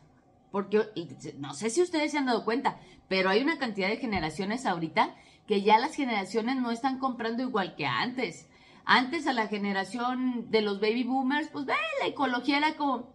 Porque 0.51 0.89
no 1.37 1.53
sé 1.53 1.69
si 1.69 1.81
ustedes 1.81 2.11
se 2.11 2.17
han 2.17 2.25
dado 2.25 2.45
cuenta, 2.45 2.79
pero 3.07 3.29
hay 3.29 3.41
una 3.41 3.57
cantidad 3.57 3.87
de 3.87 3.97
generaciones 3.97 4.65
ahorita 4.65 5.15
que 5.47 5.61
ya 5.61 5.79
las 5.79 5.95
generaciones 5.95 6.57
no 6.57 6.71
están 6.71 6.99
comprando 6.99 7.43
igual 7.43 7.75
que 7.75 7.85
antes. 7.85 8.47
Antes 8.83 9.27
a 9.27 9.33
la 9.33 9.47
generación 9.47 10.49
de 10.49 10.61
los 10.61 10.79
baby 10.79 11.03
boomers, 11.03 11.49
pues 11.49 11.65
ve, 11.65 11.73
la 12.01 12.07
ecología 12.07 12.57
era 12.57 12.75
como, 12.75 13.11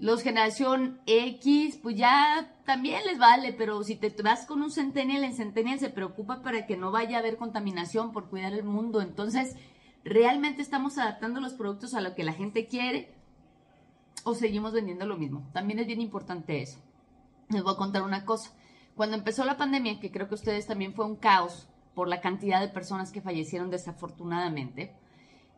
los 0.00 0.22
generación 0.22 0.98
X, 1.06 1.78
pues 1.82 1.94
ya 1.94 2.50
también 2.64 3.04
les 3.04 3.18
vale, 3.18 3.52
pero 3.52 3.84
si 3.84 3.96
te 3.96 4.10
vas 4.22 4.46
con 4.46 4.62
un 4.62 4.70
Centennial, 4.70 5.24
el 5.24 5.34
Centennial 5.34 5.78
se 5.78 5.90
preocupa 5.90 6.42
para 6.42 6.66
que 6.66 6.76
no 6.76 6.90
vaya 6.90 7.16
a 7.16 7.20
haber 7.20 7.36
contaminación 7.36 8.12
por 8.12 8.30
cuidar 8.30 8.54
el 8.54 8.64
mundo. 8.64 9.02
Entonces, 9.02 9.56
¿realmente 10.02 10.62
estamos 10.62 10.96
adaptando 10.96 11.40
los 11.40 11.52
productos 11.52 11.92
a 11.94 12.00
lo 12.00 12.14
que 12.14 12.24
la 12.24 12.32
gente 12.32 12.66
quiere? 12.66 13.14
¿O 14.24 14.34
seguimos 14.34 14.72
vendiendo 14.72 15.06
lo 15.06 15.16
mismo? 15.16 15.48
También 15.52 15.78
es 15.78 15.86
bien 15.86 16.00
importante 16.00 16.60
eso. 16.60 16.78
Les 17.48 17.62
voy 17.62 17.72
a 17.72 17.78
contar 17.78 18.02
una 18.02 18.24
cosa. 18.24 18.52
Cuando 18.94 19.16
empezó 19.16 19.44
la 19.44 19.56
pandemia, 19.56 19.98
que 19.98 20.10
creo 20.10 20.28
que 20.28 20.34
ustedes 20.34 20.66
también 20.66 20.92
fue 20.92 21.06
un 21.06 21.16
caos 21.16 21.68
por 21.94 22.08
la 22.08 22.20
cantidad 22.20 22.60
de 22.60 22.68
personas 22.68 23.12
que 23.12 23.22
fallecieron 23.22 23.70
desafortunadamente, 23.70 24.94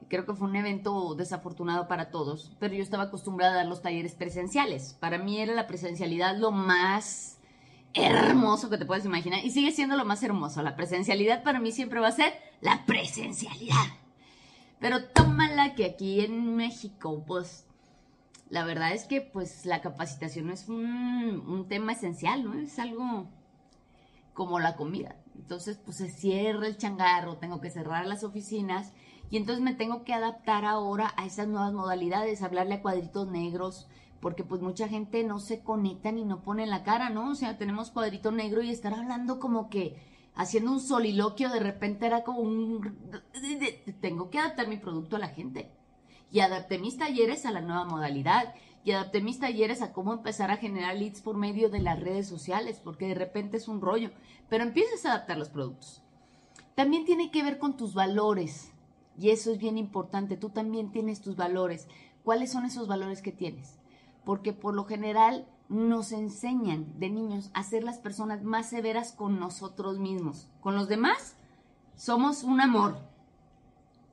creo 0.09 0.27
que 0.27 0.35
fue 0.35 0.49
un 0.49 0.57
evento 0.57 1.15
desafortunado 1.15 1.89
para 1.89 2.11
todos, 2.11 2.53
pero 2.59 2.75
yo 2.75 2.83
estaba 2.83 3.05
acostumbrada 3.05 3.53
a 3.53 3.57
dar 3.57 3.67
los 3.67 3.83
talleres 3.83 4.15
presenciales. 4.15 4.95
Para 5.01 5.19
mí 5.19 5.41
era 5.41 5.55
la 5.55 5.67
presencialidad 5.67 6.37
lo 6.37 6.51
más 6.51 7.39
hermoso 7.95 8.71
que 8.71 8.79
te 8.79 8.87
puedes 8.87 9.05
imaginar 9.05 9.45
y 9.45 9.51
sigue 9.51 9.73
siendo 9.73 9.97
lo 9.97 10.05
más 10.05 10.23
hermoso. 10.23 10.63
La 10.63 10.77
presencialidad 10.77 11.43
para 11.43 11.61
mí 11.61 11.73
siempre 11.73 12.01
va 12.01 12.09
a 12.09 12.13
ser 12.13 12.33
la 12.61 12.85
presencialidad. 12.87 13.87
Pero 14.81 15.05
tómala 15.05 15.75
que 15.75 15.85
aquí 15.85 16.21
en 16.21 16.57
México, 16.57 17.23
pues 17.27 17.67
la 18.53 18.65
verdad 18.65 18.93
es 18.93 19.07
que 19.07 19.23
pues 19.23 19.65
la 19.65 19.81
capacitación 19.81 20.51
es 20.51 20.69
un, 20.69 21.43
un 21.49 21.69
tema 21.69 21.93
esencial, 21.93 22.45
¿no? 22.45 22.53
Es 22.53 22.79
algo 22.79 23.27
como 24.35 24.61
la 24.61 24.77
comida. 24.77 25.17
Entonces, 25.35 25.79
pues 25.83 25.97
se 25.97 26.11
cierra 26.11 26.67
el 26.67 26.77
changarro, 26.77 27.39
tengo 27.39 27.63
que 27.63 27.71
cerrar 27.71 28.07
las 28.07 28.25
oficinas 28.25 28.93
y 29.31 29.39
entonces 29.39 29.65
me 29.65 29.73
tengo 29.73 30.05
que 30.05 30.13
adaptar 30.13 30.67
ahora 30.67 31.15
a 31.17 31.25
esas 31.25 31.49
nuevas 31.49 31.73
modalidades, 31.73 32.43
hablarle 32.43 32.75
a 32.75 32.83
cuadritos 32.83 33.27
negros, 33.27 33.89
porque 34.21 34.45
pues 34.45 34.61
mucha 34.61 34.87
gente 34.87 35.25
no 35.25 35.39
se 35.39 35.61
conecta 35.61 36.13
ni 36.13 36.27
no 36.27 36.43
pone 36.43 36.67
la 36.67 36.83
cara, 36.83 37.09
¿no? 37.09 37.31
O 37.31 37.35
sea, 37.35 37.57
tenemos 37.57 37.91
cuadrito 37.91 38.33
negro 38.33 38.61
y 38.61 38.69
estar 38.69 38.93
hablando 38.93 39.41
como 39.41 39.71
que 39.71 39.97
haciendo 40.35 40.73
un 40.73 40.81
soliloquio 40.81 41.49
de 41.49 41.61
repente 41.61 42.05
era 42.05 42.23
como 42.23 42.41
un... 42.41 42.99
Tengo 44.03 44.29
que 44.29 44.41
adaptar 44.41 44.69
mi 44.69 44.77
producto 44.77 45.17
a 45.17 45.21
la 45.21 45.29
gente. 45.29 45.73
Y 46.33 46.41
adapté 46.41 46.79
mis 46.79 46.99
talleres 46.99 47.47
a 47.47 47.53
la 47.53 47.61
nueva 47.61 47.85
modalidad. 47.85 48.55
Y 48.85 48.91
adapté 48.91 49.21
mis 49.21 49.39
talleres 49.39 49.83
a 49.83 49.93
cómo 49.93 50.13
empezar 50.13 50.51
a 50.51 50.57
generar 50.57 50.97
leads 50.97 51.21
por 51.21 51.37
medio 51.37 51.71
de 51.71 51.79
las 51.79 52.01
redes 52.01 52.27
sociales, 52.27 52.81
porque 52.83 53.07
de 53.07 53.15
repente 53.15 53.59
es 53.59 53.69
un 53.69 53.81
rollo. 53.81 54.11
Pero 54.49 54.65
empiezas 54.65 55.05
a 55.05 55.13
adaptar 55.13 55.39
los 55.39 55.51
productos. 55.51 56.03
También 56.75 57.05
tiene 57.05 57.31
que 57.31 57.45
ver 57.45 57.59
con 57.59 57.77
tus 57.77 57.95
valores. 57.95 58.73
Y 59.17 59.31
eso 59.31 59.53
es 59.53 59.59
bien 59.59 59.79
importante. 59.79 60.37
Tú 60.37 60.49
también 60.49 60.91
tienes 60.91 61.21
tus 61.21 61.37
valores. 61.37 61.87
¿Cuáles 62.25 62.51
son 62.51 62.65
esos 62.65 62.89
valores 62.89 63.23
que 63.23 63.31
tienes? 63.31 63.79
Porque 64.25 64.53
por 64.53 64.75
lo 64.75 64.85
general 64.85 65.47
nos 65.69 66.13
enseñan 66.13 66.99
de 66.99 67.11
niños 67.11 67.51
a 67.55 67.63
ser 67.63 67.83
las 67.83 67.99
personas 67.99 68.43
más 68.43 68.69
severas 68.69 69.13
con 69.13 69.39
nosotros 69.39 69.99
mismos. 69.99 70.49
Con 70.61 70.75
los 70.75 70.89
demás 70.89 71.37
somos 71.97 72.43
un 72.43 72.61
amor, 72.61 72.99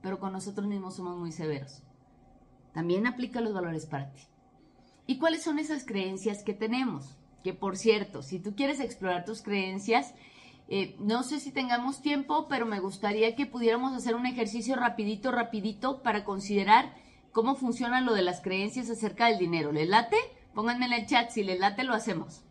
pero 0.00 0.18
con 0.18 0.32
nosotros 0.32 0.66
mismos 0.66 0.94
somos 0.94 1.18
muy 1.18 1.32
severos. 1.32 1.82
También 2.72 3.06
aplica 3.06 3.40
los 3.40 3.52
valores 3.52 3.86
para 3.86 4.12
ti. 4.12 4.22
¿Y 5.06 5.18
cuáles 5.18 5.42
son 5.42 5.58
esas 5.58 5.84
creencias 5.84 6.42
que 6.42 6.54
tenemos? 6.54 7.16
Que 7.42 7.52
por 7.52 7.76
cierto, 7.76 8.22
si 8.22 8.38
tú 8.38 8.54
quieres 8.54 8.80
explorar 8.80 9.24
tus 9.24 9.42
creencias, 9.42 10.14
eh, 10.68 10.94
no 11.00 11.24
sé 11.24 11.40
si 11.40 11.50
tengamos 11.50 12.00
tiempo, 12.00 12.46
pero 12.48 12.64
me 12.64 12.78
gustaría 12.78 13.34
que 13.34 13.46
pudiéramos 13.46 13.92
hacer 13.92 14.14
un 14.14 14.26
ejercicio 14.26 14.76
rapidito, 14.76 15.32
rapidito 15.32 16.02
para 16.02 16.24
considerar 16.24 16.94
cómo 17.32 17.56
funciona 17.56 18.00
lo 18.00 18.14
de 18.14 18.22
las 18.22 18.40
creencias 18.40 18.88
acerca 18.88 19.26
del 19.26 19.38
dinero. 19.38 19.72
¿Les 19.72 19.88
late? 19.88 20.16
Pónganme 20.54 20.86
en 20.86 20.92
el 20.92 21.06
chat, 21.06 21.30
si 21.30 21.42
les 21.42 21.58
late 21.58 21.82
lo 21.82 21.94
hacemos. 21.94 22.42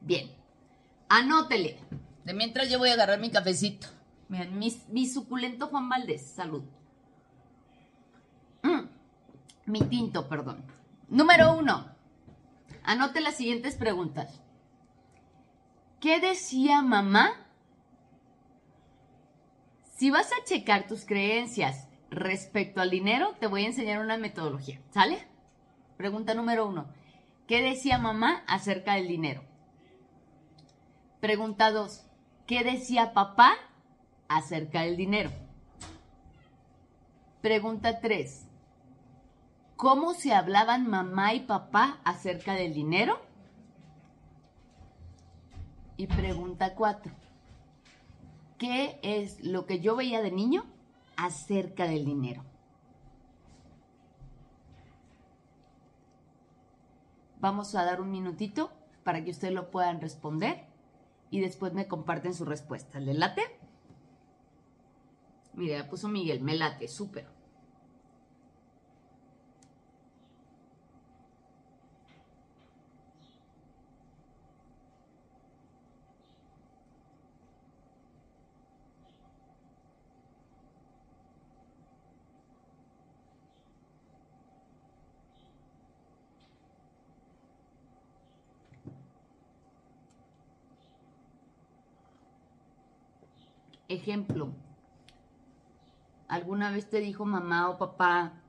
Bien, 0.00 0.32
anótele. 1.08 1.78
De 2.24 2.34
mientras 2.34 2.68
yo 2.68 2.78
voy 2.78 2.90
a 2.90 2.94
agarrar 2.94 3.20
mi 3.20 3.30
cafecito. 3.30 3.86
Mi, 4.30 5.08
suculento 5.08 5.66
Juan 5.66 5.88
Valdés, 5.88 6.24
salud. 6.24 6.62
Mm, 8.62 8.86
mi 9.66 9.80
tinto, 9.82 10.28
perdón. 10.28 10.64
Número 11.08 11.56
uno. 11.56 11.86
Anote 12.84 13.20
las 13.20 13.34
siguientes 13.34 13.74
preguntas. 13.74 14.40
¿Qué 15.98 16.20
decía 16.20 16.80
mamá? 16.80 17.32
Si 19.96 20.12
vas 20.12 20.30
a 20.32 20.44
checar 20.44 20.86
tus 20.86 21.04
creencias 21.04 21.88
respecto 22.08 22.80
al 22.80 22.90
dinero, 22.90 23.34
te 23.40 23.48
voy 23.48 23.64
a 23.64 23.66
enseñar 23.66 24.00
una 24.00 24.16
metodología, 24.16 24.80
¿sale? 24.90 25.26
Pregunta 25.96 26.34
número 26.34 26.68
uno. 26.68 26.86
¿Qué 27.48 27.62
decía 27.62 27.98
mamá 27.98 28.44
acerca 28.46 28.94
del 28.94 29.08
dinero? 29.08 29.42
Pregunta 31.18 31.72
dos. 31.72 32.06
¿Qué 32.46 32.62
decía 32.62 33.12
papá 33.12 33.56
acerca 34.30 34.82
del 34.82 34.96
dinero? 34.96 35.30
Pregunta 37.42 38.00
tres. 38.00 38.46
¿Cómo 39.76 40.14
se 40.14 40.32
hablaban 40.32 40.88
mamá 40.88 41.34
y 41.34 41.40
papá 41.40 42.00
acerca 42.04 42.54
del 42.54 42.72
dinero? 42.72 43.20
Y 45.96 46.06
pregunta 46.06 46.74
cuatro. 46.74 47.12
¿Qué 48.56 49.00
es 49.02 49.42
lo 49.42 49.66
que 49.66 49.80
yo 49.80 49.96
veía 49.96 50.22
de 50.22 50.30
niño 50.30 50.64
acerca 51.16 51.84
del 51.84 52.04
dinero? 52.04 52.44
Vamos 57.40 57.74
a 57.74 57.84
dar 57.84 58.02
un 58.02 58.10
minutito 58.10 58.70
para 59.02 59.24
que 59.24 59.30
ustedes 59.30 59.54
lo 59.54 59.70
puedan 59.70 60.00
responder 60.00 60.66
y 61.30 61.40
después 61.40 61.72
me 61.72 61.88
comparten 61.88 62.34
su 62.34 62.44
respuesta. 62.44 63.00
¿Le 63.00 63.14
late? 63.14 63.59
Mire, 65.54 65.72
ya 65.78 65.88
puso 65.88 66.08
Miguel, 66.08 66.40
me 66.40 66.54
late, 66.56 66.88
súper. 66.88 67.26
Ejemplo, 93.88 94.54
¿alguna 96.30 96.70
vez 96.70 96.88
te 96.88 97.00
dijo 97.00 97.24
mamá 97.24 97.68
o 97.68 97.76
papá, 97.76 98.40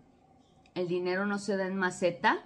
el 0.75 0.87
dinero 0.87 1.25
no 1.25 1.39
se 1.39 1.57
da 1.57 1.65
en 1.65 1.75
maceta? 1.75 2.45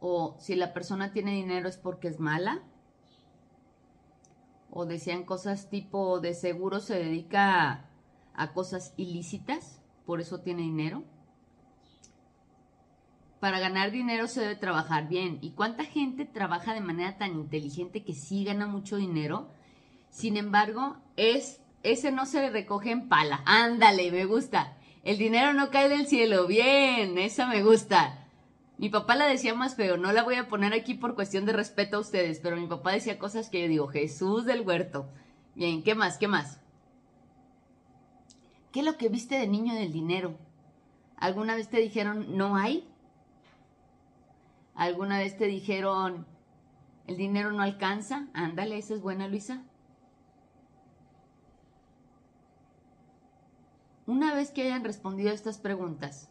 O 0.00 0.36
si 0.40 0.56
la 0.56 0.74
persona 0.74 1.12
tiene 1.12 1.32
dinero 1.32 1.68
es 1.68 1.76
porque 1.76 2.08
es 2.08 2.18
mala. 2.18 2.60
O 4.70 4.86
decían 4.86 5.24
cosas 5.24 5.70
tipo, 5.70 6.20
de 6.20 6.34
seguro 6.34 6.80
se 6.80 6.96
dedica 6.96 7.88
a 8.34 8.52
cosas 8.52 8.92
ilícitas, 8.96 9.80
por 10.04 10.20
eso 10.20 10.40
tiene 10.40 10.62
dinero. 10.62 11.04
Para 13.40 13.60
ganar 13.60 13.92
dinero 13.92 14.26
se 14.26 14.40
debe 14.40 14.56
trabajar 14.56 15.08
bien. 15.08 15.38
¿Y 15.42 15.52
cuánta 15.52 15.84
gente 15.84 16.24
trabaja 16.24 16.74
de 16.74 16.80
manera 16.80 17.18
tan 17.18 17.34
inteligente 17.34 18.04
que 18.04 18.14
sí 18.14 18.44
gana 18.44 18.66
mucho 18.66 18.96
dinero? 18.96 19.48
Sin 20.10 20.36
embargo, 20.36 20.96
es, 21.16 21.60
ese 21.82 22.10
no 22.12 22.26
se 22.26 22.50
recoge 22.50 22.90
en 22.90 23.08
pala. 23.08 23.42
Ándale, 23.44 24.10
me 24.10 24.24
gusta. 24.24 24.76
El 25.04 25.18
dinero 25.18 25.52
no 25.52 25.70
cae 25.70 25.88
del 25.88 26.06
cielo. 26.06 26.46
Bien, 26.46 27.18
esa 27.18 27.46
me 27.46 27.62
gusta. 27.62 28.26
Mi 28.78 28.90
papá 28.90 29.16
la 29.16 29.26
decía 29.26 29.54
más 29.54 29.74
feo, 29.74 29.96
no 29.96 30.12
la 30.12 30.22
voy 30.22 30.36
a 30.36 30.48
poner 30.48 30.72
aquí 30.72 30.94
por 30.94 31.16
cuestión 31.16 31.44
de 31.46 31.52
respeto 31.52 31.96
a 31.96 32.00
ustedes, 32.00 32.38
pero 32.38 32.56
mi 32.56 32.68
papá 32.68 32.92
decía 32.92 33.18
cosas 33.18 33.50
que 33.50 33.62
yo 33.62 33.68
digo, 33.68 33.88
Jesús 33.88 34.44
del 34.44 34.60
huerto. 34.60 35.08
Bien, 35.56 35.82
¿qué 35.82 35.96
más? 35.96 36.16
¿Qué 36.16 36.28
más? 36.28 36.60
¿Qué 38.70 38.80
es 38.80 38.86
lo 38.86 38.96
que 38.96 39.08
viste 39.08 39.36
de 39.36 39.48
niño 39.48 39.74
del 39.74 39.92
dinero? 39.92 40.38
¿Alguna 41.16 41.56
vez 41.56 41.68
te 41.68 41.78
dijeron 41.78 42.36
no 42.36 42.54
hay? 42.54 42.88
¿Alguna 44.76 45.18
vez 45.18 45.36
te 45.36 45.46
dijeron 45.46 46.24
el 47.08 47.16
dinero 47.16 47.50
no 47.50 47.62
alcanza? 47.62 48.28
Ándale, 48.32 48.78
esa 48.78 48.94
es 48.94 49.02
buena, 49.02 49.26
Luisa. 49.26 49.64
Una 54.08 54.34
vez 54.34 54.50
que 54.50 54.62
hayan 54.62 54.84
respondido 54.84 55.32
estas 55.32 55.58
preguntas, 55.58 56.30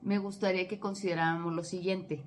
me 0.00 0.16
gustaría 0.16 0.66
que 0.66 0.80
consideráramos 0.80 1.52
lo 1.52 1.62
siguiente, 1.62 2.24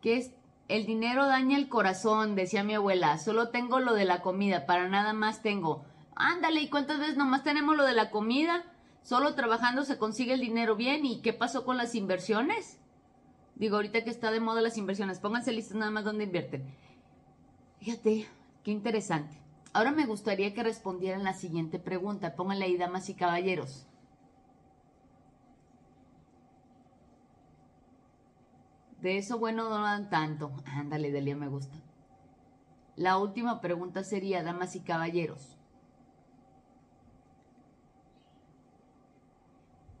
que 0.00 0.16
es 0.16 0.30
el 0.68 0.86
dinero 0.86 1.26
daña 1.26 1.58
el 1.58 1.68
corazón, 1.68 2.36
decía 2.36 2.62
mi 2.62 2.74
abuela, 2.74 3.18
solo 3.18 3.48
tengo 3.48 3.80
lo 3.80 3.94
de 3.94 4.04
la 4.04 4.22
comida, 4.22 4.64
para 4.64 4.88
nada 4.88 5.12
más 5.12 5.42
tengo. 5.42 5.84
Ándale, 6.14 6.60
¿y 6.60 6.70
cuántas 6.70 7.00
veces 7.00 7.16
nomás 7.16 7.42
tenemos 7.42 7.76
lo 7.76 7.84
de 7.84 7.94
la 7.94 8.12
comida? 8.12 8.62
Solo 9.02 9.34
trabajando 9.34 9.82
se 9.82 9.98
consigue 9.98 10.34
el 10.34 10.40
dinero 10.40 10.76
bien, 10.76 11.04
¿y 11.04 11.20
qué 11.20 11.32
pasó 11.32 11.64
con 11.64 11.76
las 11.76 11.96
inversiones? 11.96 12.78
Digo, 13.56 13.74
ahorita 13.74 14.04
que 14.04 14.10
está 14.10 14.30
de 14.30 14.38
moda 14.38 14.60
las 14.60 14.78
inversiones, 14.78 15.18
pónganse 15.18 15.50
listos 15.50 15.78
nada 15.78 15.90
más 15.90 16.04
donde 16.04 16.22
invierten. 16.22 16.72
Fíjate, 17.80 18.28
qué 18.62 18.70
interesante. 18.70 19.47
Ahora 19.72 19.92
me 19.92 20.06
gustaría 20.06 20.54
que 20.54 20.62
respondieran 20.62 21.24
la 21.24 21.34
siguiente 21.34 21.78
pregunta. 21.78 22.34
Pónganle 22.34 22.64
ahí, 22.64 22.76
damas 22.76 23.08
y 23.08 23.14
caballeros. 23.14 23.86
De 29.00 29.18
eso 29.18 29.38
bueno 29.38 29.68
no 29.68 29.78
dan 29.80 30.10
tanto. 30.10 30.52
Ándale, 30.66 31.12
Delia, 31.12 31.36
me 31.36 31.48
gusta. 31.48 31.76
La 32.96 33.18
última 33.18 33.60
pregunta 33.60 34.02
sería, 34.02 34.42
damas 34.42 34.74
y 34.74 34.80
caballeros. 34.80 35.56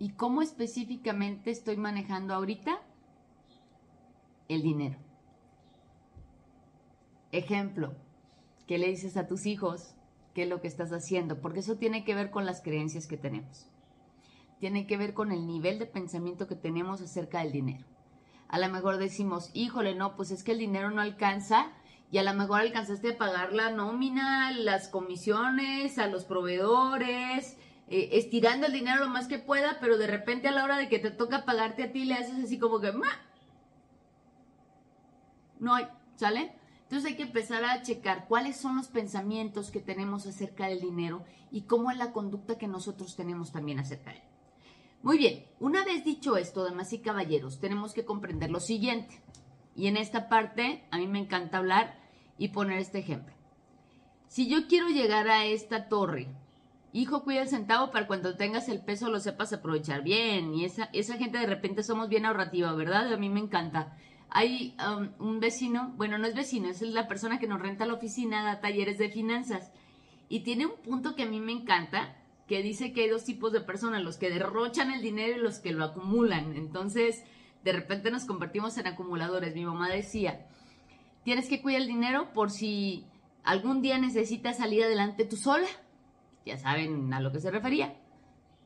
¿Y 0.00 0.10
cómo 0.10 0.42
específicamente 0.42 1.50
estoy 1.50 1.76
manejando 1.76 2.34
ahorita 2.34 2.80
el 4.48 4.62
dinero? 4.62 4.98
Ejemplo, 7.30 7.94
¿qué 8.68 8.78
le 8.78 8.86
dices 8.86 9.16
a 9.16 9.26
tus 9.26 9.46
hijos? 9.46 9.94
¿Qué 10.34 10.44
es 10.44 10.48
lo 10.48 10.60
que 10.60 10.68
estás 10.68 10.92
haciendo? 10.92 11.40
Porque 11.40 11.60
eso 11.60 11.74
tiene 11.76 12.04
que 12.04 12.14
ver 12.14 12.30
con 12.30 12.46
las 12.46 12.62
creencias 12.62 13.08
que 13.08 13.16
tenemos. 13.16 13.66
Tiene 14.60 14.86
que 14.86 14.96
ver 14.96 15.12
con 15.12 15.32
el 15.32 15.48
nivel 15.48 15.80
de 15.80 15.86
pensamiento 15.86 16.46
que 16.46 16.54
tenemos 16.54 17.00
acerca 17.00 17.40
del 17.40 17.50
dinero 17.50 17.84
a 18.48 18.58
lo 18.58 18.68
mejor 18.70 18.96
decimos, 18.96 19.50
híjole, 19.52 19.94
no, 19.94 20.16
pues 20.16 20.30
es 20.30 20.42
que 20.42 20.52
el 20.52 20.58
dinero 20.58 20.90
no 20.90 21.02
alcanza 21.02 21.68
y 22.10 22.18
a 22.18 22.22
lo 22.22 22.32
mejor 22.32 22.62
alcanzaste 22.62 23.12
a 23.12 23.18
pagar 23.18 23.52
la 23.52 23.70
nómina, 23.70 24.50
las 24.52 24.88
comisiones, 24.88 25.98
a 25.98 26.06
los 26.06 26.24
proveedores, 26.24 27.58
eh, 27.88 28.08
estirando 28.12 28.66
el 28.66 28.72
dinero 28.72 29.04
lo 29.04 29.10
más 29.10 29.28
que 29.28 29.38
pueda, 29.38 29.76
pero 29.80 29.98
de 29.98 30.06
repente 30.06 30.48
a 30.48 30.52
la 30.52 30.64
hora 30.64 30.78
de 30.78 30.88
que 30.88 30.98
te 30.98 31.10
toca 31.10 31.44
pagarte 31.44 31.82
a 31.84 31.92
ti 31.92 32.06
le 32.06 32.14
haces 32.14 32.42
así 32.42 32.58
como 32.58 32.80
que, 32.80 32.92
¡ma! 32.92 33.08
no 35.58 35.74
hay, 35.74 35.88
¿sale? 36.16 36.52
Entonces 36.88 37.10
hay 37.10 37.16
que 37.18 37.24
empezar 37.24 37.64
a 37.64 37.82
checar 37.82 38.26
cuáles 38.28 38.56
son 38.56 38.76
los 38.76 38.88
pensamientos 38.88 39.70
que 39.70 39.80
tenemos 39.80 40.26
acerca 40.26 40.68
del 40.68 40.80
dinero 40.80 41.22
y 41.50 41.62
cómo 41.62 41.90
es 41.90 41.98
la 41.98 42.12
conducta 42.12 42.56
que 42.56 42.66
nosotros 42.66 43.14
tenemos 43.14 43.52
también 43.52 43.78
acerca 43.78 44.12
de 44.12 44.16
él. 44.16 44.22
Muy 45.02 45.18
bien, 45.18 45.44
una 45.60 45.84
vez 45.84 46.02
dicho 46.02 46.38
esto, 46.38 46.64
damas 46.64 46.94
y 46.94 47.00
caballeros, 47.00 47.60
tenemos 47.60 47.92
que 47.92 48.06
comprender 48.06 48.50
lo 48.50 48.58
siguiente. 48.58 49.20
Y 49.76 49.88
en 49.88 49.98
esta 49.98 50.30
parte 50.30 50.82
a 50.90 50.96
mí 50.96 51.06
me 51.06 51.18
encanta 51.18 51.58
hablar 51.58 52.00
y 52.38 52.48
poner 52.48 52.78
este 52.78 53.00
ejemplo. 53.00 53.34
Si 54.28 54.48
yo 54.48 54.66
quiero 54.66 54.88
llegar 54.88 55.28
a 55.28 55.44
esta 55.44 55.90
torre, 55.90 56.28
hijo, 56.94 57.22
cuida 57.22 57.42
el 57.42 57.48
centavo 57.48 57.90
para 57.90 58.06
cuando 58.06 58.34
tengas 58.34 58.66
el 58.70 58.80
peso 58.80 59.10
lo 59.10 59.20
sepas 59.20 59.52
aprovechar 59.52 60.02
bien. 60.02 60.54
Y 60.54 60.64
esa, 60.64 60.84
esa 60.94 61.18
gente 61.18 61.36
de 61.36 61.46
repente 61.46 61.82
somos 61.82 62.08
bien 62.08 62.24
ahorrativa, 62.24 62.72
¿verdad? 62.72 63.12
A 63.12 63.18
mí 63.18 63.28
me 63.28 63.40
encanta. 63.40 63.94
Hay 64.30 64.76
um, 64.78 65.08
un 65.18 65.40
vecino, 65.40 65.94
bueno, 65.96 66.18
no 66.18 66.26
es 66.26 66.34
vecino, 66.34 66.68
es 66.68 66.82
la 66.82 67.08
persona 67.08 67.38
que 67.38 67.46
nos 67.46 67.60
renta 67.60 67.86
la 67.86 67.94
oficina, 67.94 68.44
da 68.44 68.60
talleres 68.60 68.98
de 68.98 69.08
finanzas. 69.08 69.72
Y 70.28 70.40
tiene 70.40 70.66
un 70.66 70.76
punto 70.82 71.14
que 71.14 71.22
a 71.22 71.26
mí 71.26 71.40
me 71.40 71.52
encanta, 71.52 72.16
que 72.46 72.62
dice 72.62 72.92
que 72.92 73.02
hay 73.02 73.08
dos 73.08 73.24
tipos 73.24 73.52
de 73.52 73.60
personas, 73.60 74.02
los 74.02 74.18
que 74.18 74.30
derrochan 74.30 74.90
el 74.90 75.02
dinero 75.02 75.36
y 75.36 75.40
los 75.40 75.60
que 75.60 75.72
lo 75.72 75.84
acumulan. 75.84 76.56
Entonces, 76.56 77.24
de 77.64 77.72
repente 77.72 78.10
nos 78.10 78.24
convertimos 78.24 78.76
en 78.78 78.86
acumuladores. 78.86 79.54
Mi 79.54 79.64
mamá 79.64 79.88
decía, 79.88 80.46
tienes 81.24 81.48
que 81.48 81.62
cuidar 81.62 81.82
el 81.82 81.88
dinero 81.88 82.32
por 82.32 82.50
si 82.50 83.06
algún 83.44 83.82
día 83.82 83.98
necesitas 83.98 84.58
salir 84.58 84.84
adelante 84.84 85.24
tú 85.24 85.36
sola. 85.36 85.68
Ya 86.44 86.56
saben 86.56 87.12
a 87.12 87.20
lo 87.20 87.32
que 87.32 87.40
se 87.40 87.50
refería. 87.50 87.96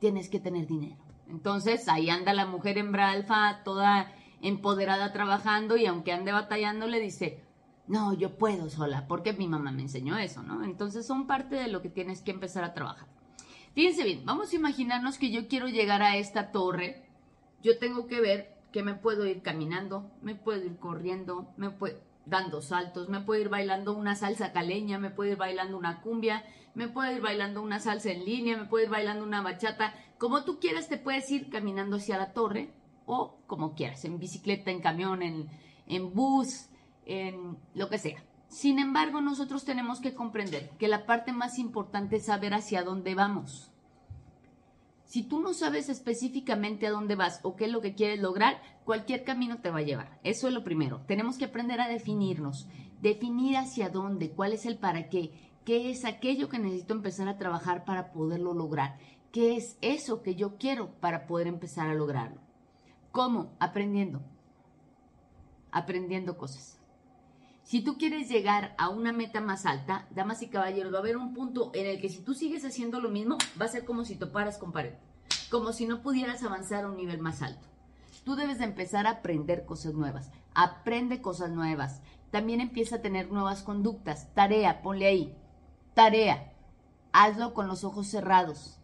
Tienes 0.00 0.28
que 0.28 0.40
tener 0.40 0.66
dinero. 0.66 0.96
Entonces, 1.28 1.88
ahí 1.88 2.10
anda 2.10 2.34
la 2.34 2.46
mujer 2.46 2.78
en 2.78 2.92
Bralfa, 2.92 3.62
toda 3.64 4.12
empoderada 4.42 5.12
trabajando 5.12 5.76
y 5.76 5.86
aunque 5.86 6.12
ande 6.12 6.32
batallando, 6.32 6.86
le 6.86 7.00
dice, 7.00 7.40
no, 7.86 8.12
yo 8.12 8.36
puedo 8.36 8.68
sola, 8.68 9.06
porque 9.08 9.32
mi 9.32 9.48
mamá 9.48 9.72
me 9.72 9.82
enseñó 9.82 10.18
eso, 10.18 10.42
¿no? 10.42 10.64
Entonces 10.64 11.06
son 11.06 11.26
parte 11.26 11.56
de 11.56 11.68
lo 11.68 11.80
que 11.80 11.88
tienes 11.88 12.20
que 12.20 12.32
empezar 12.32 12.64
a 12.64 12.74
trabajar. 12.74 13.08
Fíjense 13.74 14.04
bien, 14.04 14.24
vamos 14.26 14.52
a 14.52 14.56
imaginarnos 14.56 15.16
que 15.16 15.30
yo 15.30 15.48
quiero 15.48 15.68
llegar 15.68 16.02
a 16.02 16.16
esta 16.16 16.52
torre. 16.52 17.06
Yo 17.62 17.78
tengo 17.78 18.06
que 18.06 18.20
ver 18.20 18.54
que 18.72 18.82
me 18.82 18.94
puedo 18.94 19.26
ir 19.26 19.42
caminando, 19.42 20.10
me 20.20 20.34
puedo 20.34 20.64
ir 20.64 20.76
corriendo, 20.76 21.48
me 21.56 21.70
puedo 21.70 21.96
dando 22.24 22.62
saltos, 22.62 23.08
me 23.08 23.20
puedo 23.20 23.40
ir 23.40 23.48
bailando 23.48 23.92
una 23.94 24.14
salsa 24.14 24.52
caleña, 24.52 24.98
me 24.98 25.10
puedo 25.10 25.32
ir 25.32 25.38
bailando 25.38 25.76
una 25.76 26.00
cumbia, 26.02 26.44
me 26.74 26.88
puedo 26.88 27.10
ir 27.12 27.20
bailando 27.20 27.62
una 27.62 27.80
salsa 27.80 28.10
en 28.10 28.24
línea, 28.24 28.56
me 28.56 28.66
puedo 28.66 28.84
ir 28.84 28.90
bailando 28.90 29.24
una 29.24 29.42
bachata. 29.42 29.94
Como 30.18 30.44
tú 30.44 30.60
quieras, 30.60 30.88
te 30.88 30.98
puedes 30.98 31.30
ir 31.30 31.50
caminando 31.50 31.96
hacia 31.96 32.18
la 32.18 32.32
torre 32.32 32.70
o 33.06 33.38
como 33.46 33.74
quieras, 33.74 34.04
en 34.04 34.18
bicicleta, 34.18 34.70
en 34.70 34.80
camión, 34.80 35.22
en, 35.22 35.48
en 35.86 36.12
bus, 36.14 36.68
en 37.06 37.56
lo 37.74 37.88
que 37.88 37.98
sea. 37.98 38.22
Sin 38.48 38.78
embargo, 38.78 39.20
nosotros 39.20 39.64
tenemos 39.64 40.00
que 40.00 40.14
comprender 40.14 40.70
que 40.78 40.88
la 40.88 41.06
parte 41.06 41.32
más 41.32 41.58
importante 41.58 42.16
es 42.16 42.26
saber 42.26 42.52
hacia 42.52 42.82
dónde 42.82 43.14
vamos. 43.14 43.70
Si 45.04 45.22
tú 45.22 45.40
no 45.40 45.52
sabes 45.52 45.88
específicamente 45.88 46.86
a 46.86 46.90
dónde 46.90 47.16
vas 47.16 47.40
o 47.42 47.56
qué 47.56 47.66
es 47.66 47.70
lo 47.70 47.80
que 47.80 47.94
quieres 47.94 48.20
lograr, 48.20 48.62
cualquier 48.84 49.24
camino 49.24 49.58
te 49.60 49.70
va 49.70 49.78
a 49.78 49.82
llevar. 49.82 50.18
Eso 50.22 50.48
es 50.48 50.54
lo 50.54 50.64
primero. 50.64 51.02
Tenemos 51.06 51.36
que 51.38 51.46
aprender 51.46 51.80
a 51.80 51.88
definirnos, 51.88 52.66
definir 53.00 53.56
hacia 53.56 53.90
dónde, 53.90 54.30
cuál 54.30 54.52
es 54.52 54.64
el 54.64 54.78
para 54.78 55.08
qué, 55.08 55.32
qué 55.64 55.90
es 55.90 56.04
aquello 56.04 56.48
que 56.48 56.58
necesito 56.58 56.94
empezar 56.94 57.28
a 57.28 57.38
trabajar 57.38 57.84
para 57.84 58.12
poderlo 58.12 58.54
lograr, 58.54 58.98
qué 59.32 59.56
es 59.56 59.76
eso 59.80 60.22
que 60.22 60.34
yo 60.34 60.56
quiero 60.56 60.92
para 61.00 61.26
poder 61.26 61.46
empezar 61.46 61.88
a 61.88 61.94
lograrlo. 61.94 62.40
¿Cómo? 63.12 63.52
Aprendiendo. 63.60 64.22
Aprendiendo 65.70 66.38
cosas. 66.38 66.78
Si 67.62 67.82
tú 67.82 67.96
quieres 67.96 68.28
llegar 68.28 68.74
a 68.78 68.88
una 68.88 69.12
meta 69.12 69.40
más 69.40 69.66
alta, 69.66 70.08
damas 70.10 70.42
y 70.42 70.48
caballeros, 70.48 70.92
va 70.92 70.96
a 70.96 71.00
haber 71.00 71.16
un 71.16 71.32
punto 71.32 71.70
en 71.74 71.86
el 71.86 72.00
que 72.00 72.08
si 72.08 72.22
tú 72.22 72.34
sigues 72.34 72.64
haciendo 72.64 73.00
lo 73.00 73.10
mismo, 73.10 73.38
va 73.60 73.66
a 73.66 73.68
ser 73.68 73.84
como 73.84 74.04
si 74.04 74.16
toparas 74.16 74.58
con 74.58 74.72
pared, 74.72 74.94
como 75.50 75.72
si 75.72 75.86
no 75.86 76.02
pudieras 76.02 76.42
avanzar 76.42 76.84
a 76.84 76.88
un 76.88 76.96
nivel 76.96 77.20
más 77.20 77.40
alto. 77.42 77.68
Tú 78.24 78.34
debes 78.34 78.58
de 78.58 78.64
empezar 78.64 79.06
a 79.06 79.10
aprender 79.10 79.64
cosas 79.64 79.94
nuevas. 79.94 80.30
Aprende 80.54 81.20
cosas 81.20 81.50
nuevas. 81.50 82.00
También 82.30 82.60
empieza 82.60 82.96
a 82.96 83.02
tener 83.02 83.30
nuevas 83.30 83.62
conductas. 83.62 84.32
Tarea, 84.34 84.80
ponle 84.82 85.06
ahí. 85.06 85.36
Tarea. 85.94 86.52
Hazlo 87.12 87.52
con 87.52 87.68
los 87.68 87.84
ojos 87.84 88.06
cerrados. 88.06 88.78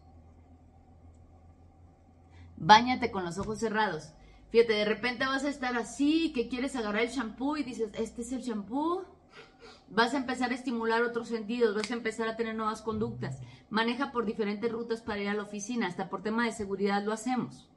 Báñate 2.57 3.11
con 3.11 3.23
los 3.23 3.37
ojos 3.37 3.59
cerrados. 3.59 4.11
Fíjate, 4.51 4.73
de 4.73 4.85
repente 4.85 5.25
vas 5.25 5.45
a 5.45 5.49
estar 5.49 5.75
así, 5.77 6.33
que 6.33 6.47
quieres 6.47 6.75
agarrar 6.75 7.03
el 7.03 7.09
shampoo 7.09 7.57
y 7.57 7.63
dices, 7.63 7.91
este 7.93 8.23
es 8.23 8.31
el 8.31 8.41
shampoo. 8.41 9.05
Vas 9.89 10.13
a 10.13 10.17
empezar 10.17 10.51
a 10.51 10.55
estimular 10.55 11.03
otros 11.03 11.27
sentidos, 11.27 11.75
vas 11.75 11.89
a 11.91 11.95
empezar 11.95 12.27
a 12.27 12.35
tener 12.35 12.55
nuevas 12.55 12.81
conductas. 12.81 13.39
Maneja 13.69 14.11
por 14.11 14.25
diferentes 14.25 14.71
rutas 14.71 15.01
para 15.01 15.21
ir 15.21 15.29
a 15.29 15.33
la 15.33 15.43
oficina, 15.43 15.87
hasta 15.87 16.09
por 16.09 16.23
tema 16.23 16.45
de 16.45 16.51
seguridad 16.51 17.03
lo 17.03 17.13
hacemos. 17.13 17.69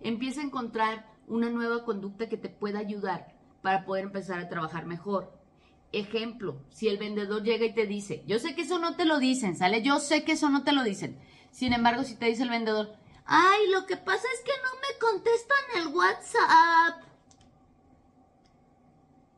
Empieza 0.00 0.40
a 0.40 0.44
encontrar 0.44 1.06
una 1.26 1.50
nueva 1.50 1.84
conducta 1.84 2.28
que 2.28 2.36
te 2.36 2.48
pueda 2.48 2.78
ayudar 2.78 3.34
para 3.62 3.84
poder 3.84 4.04
empezar 4.04 4.38
a 4.38 4.48
trabajar 4.48 4.86
mejor. 4.86 5.32
Ejemplo, 5.92 6.62
si 6.70 6.88
el 6.88 6.98
vendedor 6.98 7.42
llega 7.42 7.66
y 7.66 7.74
te 7.74 7.86
dice, 7.86 8.22
yo 8.26 8.38
sé 8.38 8.54
que 8.54 8.62
eso 8.62 8.78
no 8.78 8.94
te 8.94 9.04
lo 9.04 9.18
dicen, 9.18 9.56
¿sale? 9.56 9.82
Yo 9.82 9.98
sé 9.98 10.24
que 10.24 10.32
eso 10.32 10.48
no 10.48 10.62
te 10.62 10.72
lo 10.72 10.84
dicen. 10.84 11.18
Sin 11.50 11.72
embargo, 11.72 12.04
si 12.04 12.14
te 12.14 12.26
dice 12.26 12.44
el 12.44 12.50
vendedor, 12.50 12.96
ay, 13.32 13.68
lo 13.68 13.86
que 13.86 13.96
pasa 13.96 14.26
es 14.34 14.40
que 14.40 14.50
no 14.64 14.70
me 14.80 14.98
contestan 14.98 15.58
el 15.76 15.86
WhatsApp. 15.94 17.04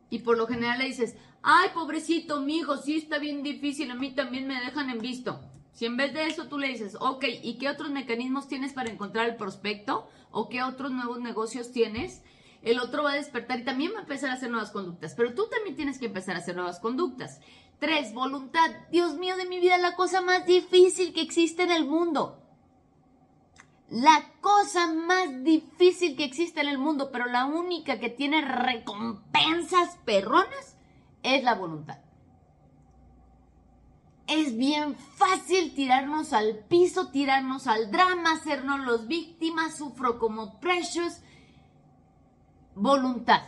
Y 0.09 0.21
por 0.21 0.39
lo 0.39 0.47
general 0.47 0.79
le 0.79 0.87
dices, 0.87 1.15
ay, 1.43 1.69
pobrecito, 1.75 2.41
mi 2.41 2.57
hijo, 2.57 2.79
sí 2.79 2.97
está 2.97 3.19
bien 3.19 3.43
difícil, 3.43 3.91
a 3.91 3.95
mí 3.95 4.15
también 4.15 4.47
me 4.49 4.59
dejan 4.61 4.89
en 4.89 4.99
visto. 4.99 5.43
Si 5.73 5.85
en 5.85 5.99
vez 5.99 6.15
de 6.15 6.27
eso 6.27 6.49
tú 6.49 6.59
le 6.59 6.69
dices, 6.69 6.97
ok, 6.99 7.25
¿y 7.43 7.59
qué 7.59 7.69
otros 7.69 7.91
mecanismos 7.91 8.49
tienes 8.49 8.73
para 8.73 8.91
encontrar 8.91 9.29
el 9.29 9.37
prospecto? 9.37 10.09
¿O 10.31 10.49
qué 10.49 10.63
otros 10.63 10.91
nuevos 10.91 11.21
negocios 11.21 11.71
tienes? 11.71 12.23
El 12.63 12.81
otro 12.81 13.03
va 13.03 13.13
a 13.13 13.17
despertar 13.17 13.61
y 13.61 13.65
también 13.65 13.93
va 13.93 13.99
a 13.99 14.03
empezar 14.03 14.31
a 14.31 14.35
hacer 14.35 14.51
nuevas 14.51 14.71
conductas, 14.71 15.15
pero 15.15 15.35
tú 15.35 15.49
también 15.49 15.77
tienes 15.77 15.99
que 15.99 16.07
empezar 16.07 16.37
a 16.37 16.39
hacer 16.39 16.57
nuevas 16.57 16.81
conductas. 16.81 17.41
Tres, 17.79 18.15
voluntad. 18.15 18.71
Dios 18.91 19.17
mío 19.17 19.37
de 19.37 19.45
mi 19.45 19.61
vida, 19.61 19.77
la 19.77 19.97
cosa 19.97 20.23
más 20.23 20.47
difícil 20.47 21.13
que 21.13 21.21
existe 21.21 21.65
en 21.65 21.73
el 21.73 21.85
mundo. 21.85 22.42
La 23.93 24.25
cosa 24.41 24.91
más 24.91 25.45
difícil 25.45 26.17
que 26.17 26.25
existe 26.25 26.63
en 26.63 26.69
el 26.69 26.79
mundo, 26.79 27.11
pero 27.13 27.27
la 27.27 27.45
única 27.45 28.01
que 28.01 28.09
tiene 28.09 28.41
recompensas 28.41 29.99
perronas 30.07 30.79
es 31.23 31.45
la 31.45 31.55
voluntad. 31.57 31.99
Es 34.27 34.57
bien 34.57 34.97
fácil 34.97 35.75
tirarnos 35.75 36.33
al 36.33 36.61
piso, 36.71 37.09
tirarnos 37.09 37.67
al 37.67 37.93
drama, 37.93 38.33
hacernos 38.33 38.81
los 38.81 39.09
víctimas, 39.09 39.77
sufro 39.77 40.19
como 40.19 40.59
precious. 40.59 41.21
Voluntad. 42.75 43.43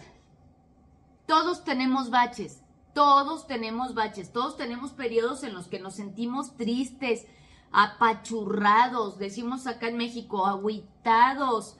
Todos 1.26 1.64
tenemos 1.64 2.10
baches, 2.10 2.60
todos 2.92 3.46
tenemos 3.46 3.94
baches, 3.94 4.30
todos 4.30 4.58
tenemos 4.58 4.92
periodos 4.92 5.42
en 5.42 5.54
los 5.54 5.68
que 5.68 5.80
nos 5.80 5.94
sentimos 5.94 6.54
tristes, 6.58 7.26
apachurrados, 7.74 9.18
decimos 9.18 9.66
acá 9.66 9.88
en 9.88 9.96
México, 9.96 10.46
aguitados. 10.46 11.76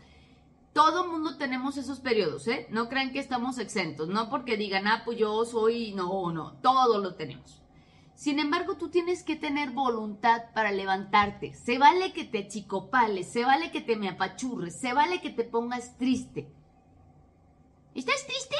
Todo 0.72 1.07
mundo 1.07 1.37
tenemos 1.38 1.76
esos 1.76 2.00
periodos, 2.00 2.48
¿eh? 2.48 2.66
No 2.70 2.88
crean 2.88 3.12
que 3.12 3.20
estamos 3.20 3.59
exentos, 3.59 4.09
no 4.09 4.28
porque 4.28 4.57
digan, 4.57 4.88
ah, 4.88 5.02
pues 5.04 5.18
yo 5.18 5.44
soy, 5.44 5.92
no, 5.92 6.33
no, 6.33 6.54
todo 6.54 6.98
lo 6.98 7.14
tenemos. 7.14 7.62
Sin 8.16 8.40
embargo, 8.40 8.76
tú 8.76 8.88
tienes 8.90 9.22
que 9.22 9.37
tener 9.37 9.70
voluntad 9.70 10.42
para 10.52 10.72
levantarte. 10.72 11.54
Se 11.54 11.78
vale 11.78 12.12
que 12.12 12.24
te 12.24 12.48
chicopales, 12.48 13.33
se 13.33 13.44
vale 13.44 13.70
que 13.70 13.80
te 13.80 13.96
me 13.96 14.09
apachurres, 14.09 14.80
se 14.80 14.92
vale 14.92 15.20
que 15.20 15.30
te 15.30 15.44
pongas 15.44 15.96
triste. 15.96 16.52
¿Estás 17.94 18.26
triste? 18.26 18.57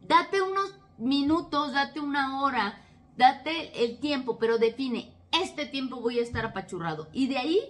Date 0.00 0.40
unos 0.40 0.74
minutos, 0.96 1.72
date 1.72 2.00
una 2.00 2.42
hora, 2.42 2.82
date 3.16 3.84
el 3.84 3.98
tiempo, 3.98 4.38
pero 4.38 4.56
define, 4.56 5.13
este 5.42 5.66
tiempo 5.66 6.00
voy 6.00 6.18
a 6.18 6.22
estar 6.22 6.44
apachurrado. 6.44 7.08
Y 7.12 7.26
de 7.26 7.38
ahí 7.38 7.60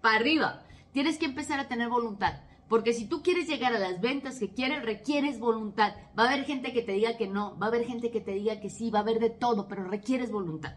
para 0.00 0.16
arriba, 0.16 0.62
tienes 0.92 1.18
que 1.18 1.26
empezar 1.26 1.60
a 1.60 1.68
tener 1.68 1.88
voluntad. 1.88 2.40
Porque 2.68 2.92
si 2.92 3.06
tú 3.06 3.22
quieres 3.22 3.48
llegar 3.48 3.74
a 3.74 3.78
las 3.78 4.00
ventas 4.00 4.38
que 4.38 4.50
quieres, 4.50 4.82
requieres 4.82 5.40
voluntad. 5.40 5.94
Va 6.18 6.24
a 6.24 6.32
haber 6.32 6.44
gente 6.44 6.72
que 6.72 6.82
te 6.82 6.92
diga 6.92 7.16
que 7.16 7.26
no, 7.26 7.58
va 7.58 7.66
a 7.66 7.68
haber 7.70 7.86
gente 7.86 8.10
que 8.10 8.20
te 8.20 8.32
diga 8.32 8.60
que 8.60 8.68
sí, 8.68 8.90
va 8.90 8.98
a 8.98 9.02
haber 9.02 9.20
de 9.20 9.30
todo, 9.30 9.68
pero 9.68 9.84
requieres 9.84 10.30
voluntad. 10.30 10.74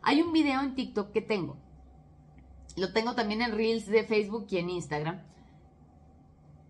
Hay 0.00 0.22
un 0.22 0.32
video 0.32 0.60
en 0.62 0.74
TikTok 0.74 1.12
que 1.12 1.20
tengo. 1.20 1.58
Lo 2.76 2.92
tengo 2.92 3.14
también 3.14 3.42
en 3.42 3.52
Reels 3.52 3.86
de 3.86 4.04
Facebook 4.04 4.46
y 4.50 4.56
en 4.56 4.70
Instagram. 4.70 5.20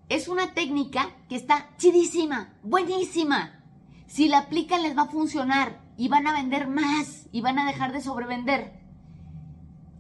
Es 0.09 0.27
una 0.27 0.53
técnica 0.53 1.17
que 1.29 1.37
está 1.37 1.71
chidísima, 1.79 2.55
buenísima. 2.63 3.63
Si 4.09 4.29
la 4.29 4.39
aplican 4.39 4.83
les 4.83 4.97
va 4.97 5.03
a 5.03 5.09
funcionar 5.09 5.81
y 5.97 6.09
van 6.09 6.27
a 6.27 6.33
vender 6.33 6.67
más 6.67 7.29
y 7.31 7.41
van 7.41 7.61
a 7.61 7.67
dejar 7.67 7.93
de 7.93 8.01
sobrevender. 8.01 8.82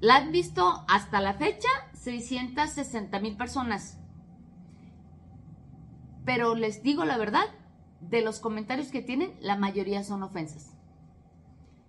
La 0.02 0.16
han 0.16 0.32
visto 0.32 0.84
hasta 0.88 1.20
la 1.20 1.34
fecha 1.34 1.68
660 1.92 3.20
mil 3.20 3.36
personas. 3.36 4.00
Pero 6.24 6.56
les 6.56 6.82
digo 6.82 7.04
la 7.04 7.16
verdad, 7.18 7.44
de 8.00 8.20
los 8.20 8.40
comentarios 8.40 8.88
que 8.88 9.00
tienen, 9.00 9.32
la 9.40 9.56
mayoría 9.56 10.02
son 10.02 10.24
ofensas. 10.24 10.76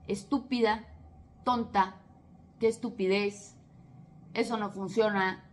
Estúpida, 0.08 0.86
tonta, 1.44 2.04
qué 2.60 2.68
estupidez, 2.68 3.56
eso 4.36 4.58
no 4.58 4.70
funciona. 4.70 5.50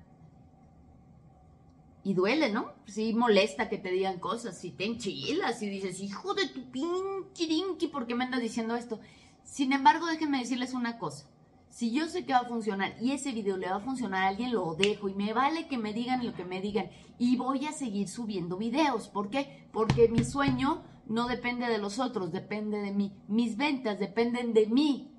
Y 2.05 2.13
duele, 2.13 2.53
¿no? 2.53 2.75
Sí, 2.85 3.15
molesta 3.15 3.71
que 3.71 3.79
te 3.79 3.91
digan 3.91 4.21
cosas, 4.21 4.59
si 4.59 4.71
te 4.71 4.85
enchilas 4.85 5.63
y 5.63 5.71
dices, 5.71 5.99
hijo 6.01 6.35
de 6.35 6.47
tu 6.49 6.71
pinche 6.71 7.89
¿por 7.89 8.07
qué 8.07 8.15
me 8.15 8.25
andas 8.25 8.43
diciendo 8.43 8.77
esto? 8.77 9.01
Sin 9.45 9.73
embargo, 9.73 10.05
déjenme 10.05 10.41
decirles 10.41 10.75
una 10.75 10.99
cosa. 10.99 11.27
Si 11.71 11.93
yo 11.93 12.09
sé 12.09 12.27
que 12.27 12.33
va 12.33 12.41
a 12.41 12.49
funcionar 12.49 12.97
y 13.01 13.13
ese 13.13 13.33
video 13.33 13.57
le 13.57 13.71
va 13.71 13.77
a 13.77 13.81
funcionar 13.81 14.25
a 14.25 14.29
alguien, 14.29 14.53
lo 14.53 14.75
dejo 14.75 15.09
y 15.09 15.15
me 15.15 15.33
vale 15.33 15.69
que 15.69 15.79
me 15.79 15.93
digan 15.93 16.27
lo 16.27 16.35
que 16.35 16.45
me 16.45 16.61
digan. 16.61 16.91
Y 17.17 17.37
voy 17.37 17.65
a 17.67 17.73
seguir 17.73 18.09
subiendo 18.09 18.57
videos. 18.57 19.09
¿Por 19.09 19.31
qué? 19.31 19.69
Porque 19.73 20.09
mi 20.09 20.25
sueño 20.25 20.83
no 21.07 21.29
depende 21.29 21.69
de 21.69 21.79
los 21.79 22.01
otros, 22.01 22.33
depende 22.33 22.79
de 22.79 22.91
mí. 22.91 23.13
Mis 23.29 23.57
ventas 23.57 24.01
dependen 24.01 24.53
de 24.53 24.67
mí, 24.67 25.13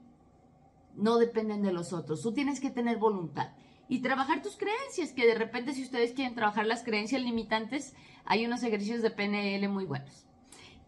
no 0.96 1.18
dependen 1.18 1.62
de 1.62 1.72
los 1.72 1.94
otros. 1.94 2.22
Tú 2.22 2.34
tienes 2.34 2.60
que 2.60 2.70
tener 2.70 2.98
voluntad 2.98 3.52
y 3.88 4.00
trabajar 4.00 4.42
tus 4.42 4.58
creencias, 4.58 5.14
que 5.14 5.26
de 5.26 5.36
repente 5.36 5.74
si 5.74 5.84
ustedes 5.84 6.12
quieren 6.12 6.36
trabajar 6.36 6.66
las 6.66 6.84
creencias 6.84 7.22
limitantes, 7.22 7.94
hay 8.26 8.46
unos 8.46 8.62
ejercicios 8.64 9.02
de 9.02 9.12
PNL 9.12 9.68
muy 9.70 9.86
buenos. 9.86 10.26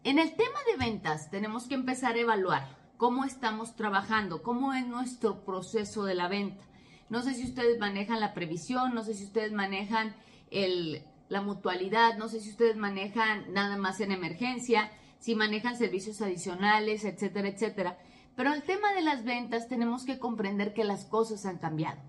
En 0.04 0.18
el 0.18 0.34
tema 0.36 0.58
de 0.70 0.84
ventas 0.84 1.30
tenemos 1.30 1.66
que 1.66 1.74
empezar 1.74 2.16
a 2.16 2.20
evaluar 2.20 2.83
cómo 2.96 3.24
estamos 3.24 3.76
trabajando, 3.76 4.42
cómo 4.42 4.72
es 4.72 4.86
nuestro 4.86 5.44
proceso 5.44 6.04
de 6.04 6.14
la 6.14 6.28
venta. 6.28 6.64
No 7.08 7.22
sé 7.22 7.34
si 7.34 7.44
ustedes 7.44 7.78
manejan 7.78 8.20
la 8.20 8.34
previsión, 8.34 8.94
no 8.94 9.04
sé 9.04 9.14
si 9.14 9.24
ustedes 9.24 9.52
manejan 9.52 10.14
la 11.28 11.42
mutualidad, 11.42 12.16
no 12.16 12.28
sé 12.28 12.40
si 12.40 12.50
ustedes 12.50 12.76
manejan 12.76 13.52
nada 13.52 13.76
más 13.76 14.00
en 14.00 14.12
emergencia, 14.12 14.90
si 15.18 15.34
manejan 15.34 15.76
servicios 15.76 16.20
adicionales, 16.20 17.04
etcétera, 17.04 17.48
etcétera. 17.48 17.98
Pero 18.36 18.52
el 18.52 18.62
tema 18.62 18.92
de 18.94 19.02
las 19.02 19.24
ventas 19.24 19.68
tenemos 19.68 20.04
que 20.04 20.18
comprender 20.18 20.74
que 20.74 20.84
las 20.84 21.04
cosas 21.04 21.46
han 21.46 21.58
cambiado. 21.58 22.00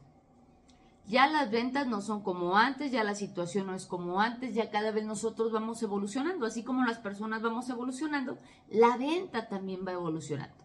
Ya 1.07 1.27
las 1.27 1.51
ventas 1.51 1.85
no 1.85 2.01
son 2.01 2.23
como 2.23 2.57
antes, 2.57 2.91
ya 2.91 3.03
la 3.03 3.13
situación 3.13 3.67
no 3.67 3.75
es 3.75 3.85
como 3.85 4.19
antes, 4.19 4.55
ya 4.55 4.71
cada 4.71 4.89
vez 4.89 5.05
nosotros 5.05 5.51
vamos 5.51 5.83
evolucionando, 5.83 6.47
así 6.47 6.63
como 6.63 6.83
las 6.83 6.97
personas 6.97 7.43
vamos 7.43 7.69
evolucionando, 7.69 8.39
la 8.69 8.97
venta 8.97 9.47
también 9.47 9.85
va 9.87 9.91
evolucionando. 9.91 10.64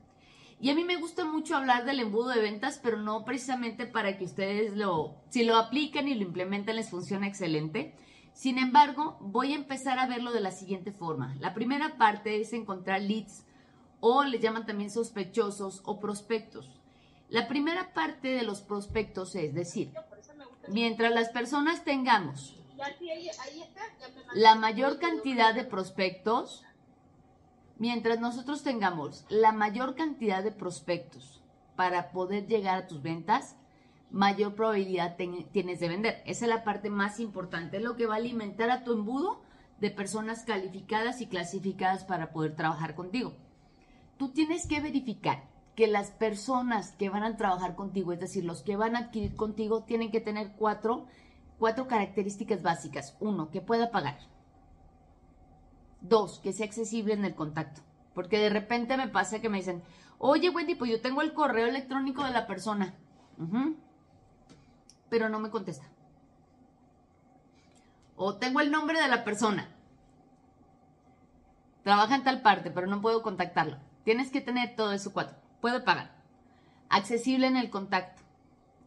Y 0.60 0.68
a 0.68 0.74
mí 0.74 0.84
me 0.84 0.96
gusta 0.96 1.24
mucho 1.24 1.56
hablar 1.56 1.86
del 1.86 2.00
embudo 2.00 2.28
de 2.28 2.42
ventas, 2.42 2.78
pero 2.82 2.98
no 2.98 3.24
precisamente 3.24 3.86
para 3.86 4.18
que 4.18 4.24
ustedes 4.24 4.76
lo, 4.76 5.16
si 5.30 5.42
lo 5.42 5.56
aplican 5.56 6.06
y 6.06 6.14
lo 6.14 6.22
implementan, 6.22 6.76
les 6.76 6.90
funciona 6.90 7.26
excelente. 7.26 7.94
Sin 8.34 8.58
embargo, 8.58 9.16
voy 9.20 9.52
a 9.52 9.56
empezar 9.56 9.98
a 9.98 10.06
verlo 10.06 10.32
de 10.32 10.40
la 10.40 10.50
siguiente 10.50 10.92
forma. 10.92 11.34
La 11.40 11.54
primera 11.54 11.96
parte 11.96 12.40
es 12.40 12.52
encontrar 12.52 13.00
leads 13.00 13.46
o 14.00 14.22
le 14.22 14.38
llaman 14.38 14.66
también 14.66 14.90
sospechosos 14.90 15.80
o 15.84 15.98
prospectos. 15.98 16.68
La 17.30 17.48
primera 17.48 17.94
parte 17.94 18.28
de 18.28 18.42
los 18.42 18.60
prospectos 18.60 19.34
es 19.36 19.54
decir, 19.54 19.92
mientras 20.68 21.12
las 21.12 21.30
personas 21.30 21.84
tengamos 21.84 22.56
la 24.34 24.54
mayor 24.56 24.98
cantidad 24.98 25.54
de 25.54 25.64
prospectos, 25.64 26.64
Mientras 27.80 28.20
nosotros 28.20 28.62
tengamos 28.62 29.24
la 29.30 29.52
mayor 29.52 29.94
cantidad 29.94 30.44
de 30.44 30.52
prospectos 30.52 31.42
para 31.76 32.10
poder 32.10 32.46
llegar 32.46 32.76
a 32.76 32.86
tus 32.86 33.00
ventas, 33.00 33.56
mayor 34.10 34.54
probabilidad 34.54 35.16
tienes 35.16 35.80
de 35.80 35.88
vender. 35.88 36.22
Esa 36.26 36.44
es 36.44 36.50
la 36.50 36.62
parte 36.62 36.90
más 36.90 37.20
importante, 37.20 37.78
es 37.78 37.82
lo 37.82 37.96
que 37.96 38.04
va 38.04 38.16
a 38.16 38.18
alimentar 38.18 38.70
a 38.70 38.84
tu 38.84 38.92
embudo 38.92 39.40
de 39.80 39.90
personas 39.90 40.44
calificadas 40.44 41.22
y 41.22 41.26
clasificadas 41.26 42.04
para 42.04 42.32
poder 42.32 42.54
trabajar 42.54 42.94
contigo. 42.94 43.32
Tú 44.18 44.28
tienes 44.28 44.66
que 44.66 44.82
verificar 44.82 45.48
que 45.74 45.86
las 45.86 46.10
personas 46.10 46.92
que 46.98 47.08
van 47.08 47.24
a 47.24 47.38
trabajar 47.38 47.76
contigo, 47.76 48.12
es 48.12 48.20
decir, 48.20 48.44
los 48.44 48.60
que 48.60 48.76
van 48.76 48.94
a 48.94 49.06
adquirir 49.06 49.36
contigo, 49.36 49.84
tienen 49.84 50.10
que 50.10 50.20
tener 50.20 50.52
cuatro, 50.58 51.06
cuatro 51.58 51.88
características 51.88 52.62
básicas. 52.62 53.16
Uno, 53.20 53.50
que 53.50 53.62
pueda 53.62 53.90
pagar. 53.90 54.18
Dos, 56.00 56.40
que 56.40 56.52
sea 56.52 56.66
accesible 56.66 57.14
en 57.14 57.24
el 57.24 57.34
contacto. 57.34 57.82
Porque 58.14 58.38
de 58.38 58.50
repente 58.50 58.96
me 58.96 59.08
pasa 59.08 59.40
que 59.40 59.48
me 59.48 59.58
dicen, 59.58 59.82
oye 60.18 60.50
Wendy, 60.50 60.74
pues 60.74 60.90
yo 60.90 61.00
tengo 61.00 61.22
el 61.22 61.32
correo 61.32 61.66
electrónico 61.66 62.24
de 62.24 62.32
la 62.32 62.46
persona. 62.46 62.94
Pero 65.08 65.28
no 65.28 65.38
me 65.38 65.50
contesta. 65.50 65.86
O 68.16 68.36
tengo 68.36 68.60
el 68.60 68.70
nombre 68.70 69.00
de 69.00 69.08
la 69.08 69.24
persona. 69.24 69.68
Trabaja 71.82 72.14
en 72.14 72.24
tal 72.24 72.42
parte, 72.42 72.70
pero 72.70 72.86
no 72.86 73.00
puedo 73.00 73.22
contactarlo. 73.22 73.78
Tienes 74.04 74.30
que 74.30 74.40
tener 74.40 74.76
todo 74.76 74.92
eso 74.92 75.12
cuatro. 75.12 75.36
Puede 75.60 75.80
pagar. 75.80 76.14
Accesible 76.88 77.46
en 77.46 77.56
el 77.56 77.70
contacto. 77.70 78.22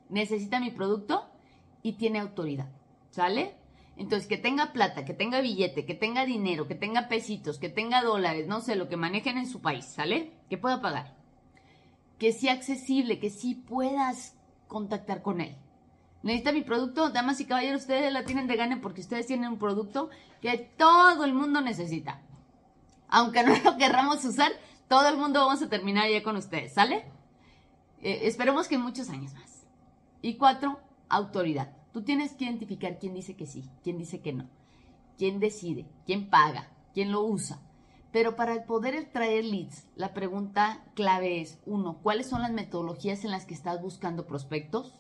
Necesita 0.10 0.60
mi 0.60 0.70
producto 0.70 1.28
y 1.82 1.94
tiene 1.94 2.20
autoridad. 2.20 2.70
¿Sale? 3.10 3.56
Entonces, 3.96 4.28
que 4.28 4.38
tenga 4.38 4.74
plata, 4.74 5.06
que 5.06 5.14
tenga 5.14 5.42
billete, 5.42 5.86
que 5.86 5.94
tenga 5.94 6.26
dinero, 6.26 6.68
que 6.68 6.76
tenga 6.76 7.08
pesitos, 7.08 7.60
que 7.60 7.70
tenga 7.70 8.02
dólares, 8.02 8.48
no 8.48 8.60
sé, 8.60 8.76
lo 8.76 8.90
que 8.90 8.98
manejen 8.98 9.38
en 9.38 9.48
su 9.48 9.62
país, 9.62 9.86
¿sale? 9.86 10.32
Que 10.50 10.58
pueda 10.58 10.82
pagar. 10.82 11.16
Que 12.18 12.32
sea 12.32 12.54
accesible, 12.54 13.20
que 13.20 13.30
sí 13.30 13.56
puedas 13.56 14.36
contactar 14.68 15.22
con 15.22 15.42
él. 15.42 15.56
Necesita 16.24 16.54
mi 16.54 16.62
producto, 16.62 17.10
damas 17.10 17.40
y 17.42 17.46
caballeros, 17.46 17.82
ustedes 17.82 18.12
la 18.12 18.24
tienen 18.24 18.48
de 18.48 18.56
gane 18.56 18.78
porque 18.78 19.02
ustedes 19.02 19.28
tienen 19.28 19.50
un 19.50 19.60
producto 19.60 20.10
que 20.42 20.58
todo 20.78 21.26
el 21.26 21.34
mundo 21.34 21.62
necesita. 21.62 22.22
Aunque 23.10 23.44
no 23.44 23.56
lo 23.64 23.78
querramos 23.78 24.24
usar, 24.26 24.52
todo 24.88 25.08
el 25.10 25.18
mundo 25.18 25.46
vamos 25.46 25.62
a 25.62 25.70
terminar 25.70 26.10
ya 26.10 26.24
con 26.24 26.36
ustedes, 26.36 26.74
¿sale? 26.74 27.06
Eh, 28.02 28.22
esperemos 28.24 28.68
que 28.68 28.78
muchos 28.78 29.10
años 29.10 29.34
más. 29.34 29.66
Y 30.22 30.36
cuatro, 30.36 30.80
autoridad. 31.10 31.83
Tú 31.94 32.02
tienes 32.02 32.34
que 32.34 32.46
identificar 32.46 32.98
quién 32.98 33.14
dice 33.14 33.36
que 33.36 33.46
sí, 33.46 33.70
quién 33.84 34.00
dice 34.00 34.20
que 34.20 34.34
no, 34.34 34.50
quién 35.16 35.40
decide, 35.40 35.88
quién 36.08 36.30
paga, 36.32 36.72
quién 36.92 37.12
lo 37.12 37.22
usa. 37.22 37.62
Pero 38.12 38.36
para 38.36 38.66
poder 38.66 39.12
traer 39.12 39.46
leads, 39.46 39.88
la 39.96 40.14
pregunta 40.14 40.84
clave 40.96 41.40
es, 41.40 41.60
uno, 41.68 42.00
¿cuáles 42.02 42.28
son 42.28 42.42
las 42.42 42.52
metodologías 42.52 43.24
en 43.24 43.32
las 43.32 43.46
que 43.46 43.54
estás 43.54 43.80
buscando 43.80 44.26
prospectos? 44.26 45.00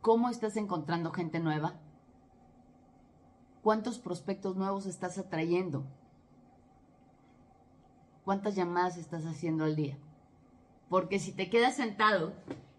¿Cómo 0.00 0.28
estás 0.28 0.56
encontrando 0.56 1.10
gente 1.10 1.40
nueva? 1.40 1.74
¿Cuántos 3.62 3.98
prospectos 3.98 4.56
nuevos 4.56 4.86
estás 4.86 5.18
atrayendo? 5.18 5.84
¿Cuántas 8.24 8.54
llamadas 8.54 8.96
estás 8.96 9.24
haciendo 9.24 9.64
al 9.64 9.74
día? 9.74 9.98
Porque 10.92 11.18
si 11.18 11.32
te 11.32 11.48
quedas 11.48 11.76
sentado 11.76 12.34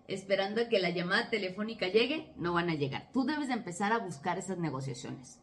esperando 0.07 0.61
a 0.61 0.69
que 0.69 0.77
la 0.77 0.91
llamada 0.91 1.31
telefónica 1.31 1.87
llegue, 1.87 2.31
no 2.37 2.53
van 2.53 2.69
a 2.69 2.75
llegar. 2.75 3.09
Tú 3.11 3.23
debes 3.23 3.47
de 3.47 3.55
empezar 3.55 3.91
a 3.91 3.97
buscar 3.97 4.37
esas 4.37 4.59
negociaciones. 4.59 5.39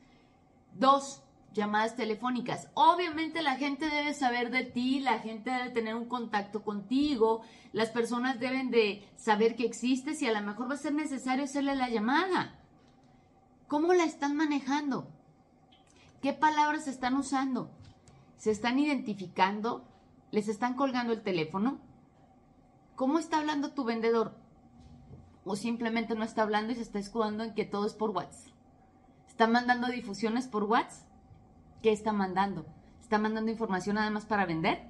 Dos, 0.74 1.20
llamadas 1.52 1.96
telefónicas. 1.96 2.70
Obviamente 2.74 3.42
la 3.42 3.56
gente 3.56 3.90
debe 3.90 4.14
saber 4.14 4.52
de 4.52 4.62
ti, 4.62 5.00
la 5.00 5.18
gente 5.18 5.50
debe 5.50 5.70
tener 5.70 5.96
un 5.96 6.04
contacto 6.04 6.62
contigo, 6.62 7.42
las 7.72 7.90
personas 7.90 8.38
deben 8.38 8.70
de 8.70 9.04
saber 9.16 9.56
que 9.56 9.66
existes 9.66 10.22
y 10.22 10.28
a 10.28 10.32
lo 10.32 10.46
mejor 10.46 10.70
va 10.70 10.74
a 10.74 10.78
ser 10.78 10.94
necesario 10.94 11.46
hacerle 11.46 11.74
la 11.74 11.90
llamada. 11.90 12.56
¿Cómo 13.66 13.94
la 13.94 14.04
están 14.04 14.36
manejando? 14.36 15.08
¿Qué 16.22 16.34
palabras 16.34 16.86
están 16.86 17.14
usando? 17.14 17.68
¿Se 18.36 18.52
están 18.52 18.78
identificando? 18.78 19.88
¿Les 20.30 20.46
están 20.46 20.74
colgando 20.74 21.12
el 21.12 21.22
teléfono? 21.22 21.89
¿Cómo 23.00 23.18
está 23.18 23.38
hablando 23.38 23.72
tu 23.72 23.84
vendedor? 23.84 24.34
O 25.46 25.56
simplemente 25.56 26.14
no 26.14 26.22
está 26.22 26.42
hablando 26.42 26.74
y 26.74 26.76
se 26.76 26.82
está 26.82 26.98
escudando 26.98 27.42
en 27.42 27.54
que 27.54 27.64
todo 27.64 27.86
es 27.86 27.94
por 27.94 28.10
WhatsApp. 28.10 28.52
¿Está 29.26 29.46
mandando 29.46 29.88
difusiones 29.88 30.46
por 30.46 30.64
WhatsApp? 30.64 31.08
¿Qué 31.82 31.92
está 31.92 32.12
mandando? 32.12 32.66
¿Está 33.00 33.18
mandando 33.18 33.50
información 33.50 33.96
además 33.96 34.26
para 34.26 34.44
vender? 34.44 34.82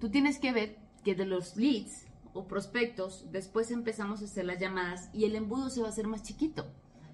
Tú 0.00 0.10
tienes 0.10 0.38
que 0.38 0.52
ver 0.52 0.78
que 1.02 1.14
de 1.14 1.24
los 1.24 1.56
leads 1.56 2.08
o 2.34 2.44
prospectos, 2.44 3.24
después 3.32 3.70
empezamos 3.70 4.20
a 4.20 4.26
hacer 4.26 4.44
las 4.44 4.60
llamadas 4.60 5.08
y 5.14 5.24
el 5.24 5.34
embudo 5.34 5.70
se 5.70 5.80
va 5.80 5.86
a 5.86 5.92
hacer 5.92 6.06
más 6.06 6.24
chiquito, 6.24 6.66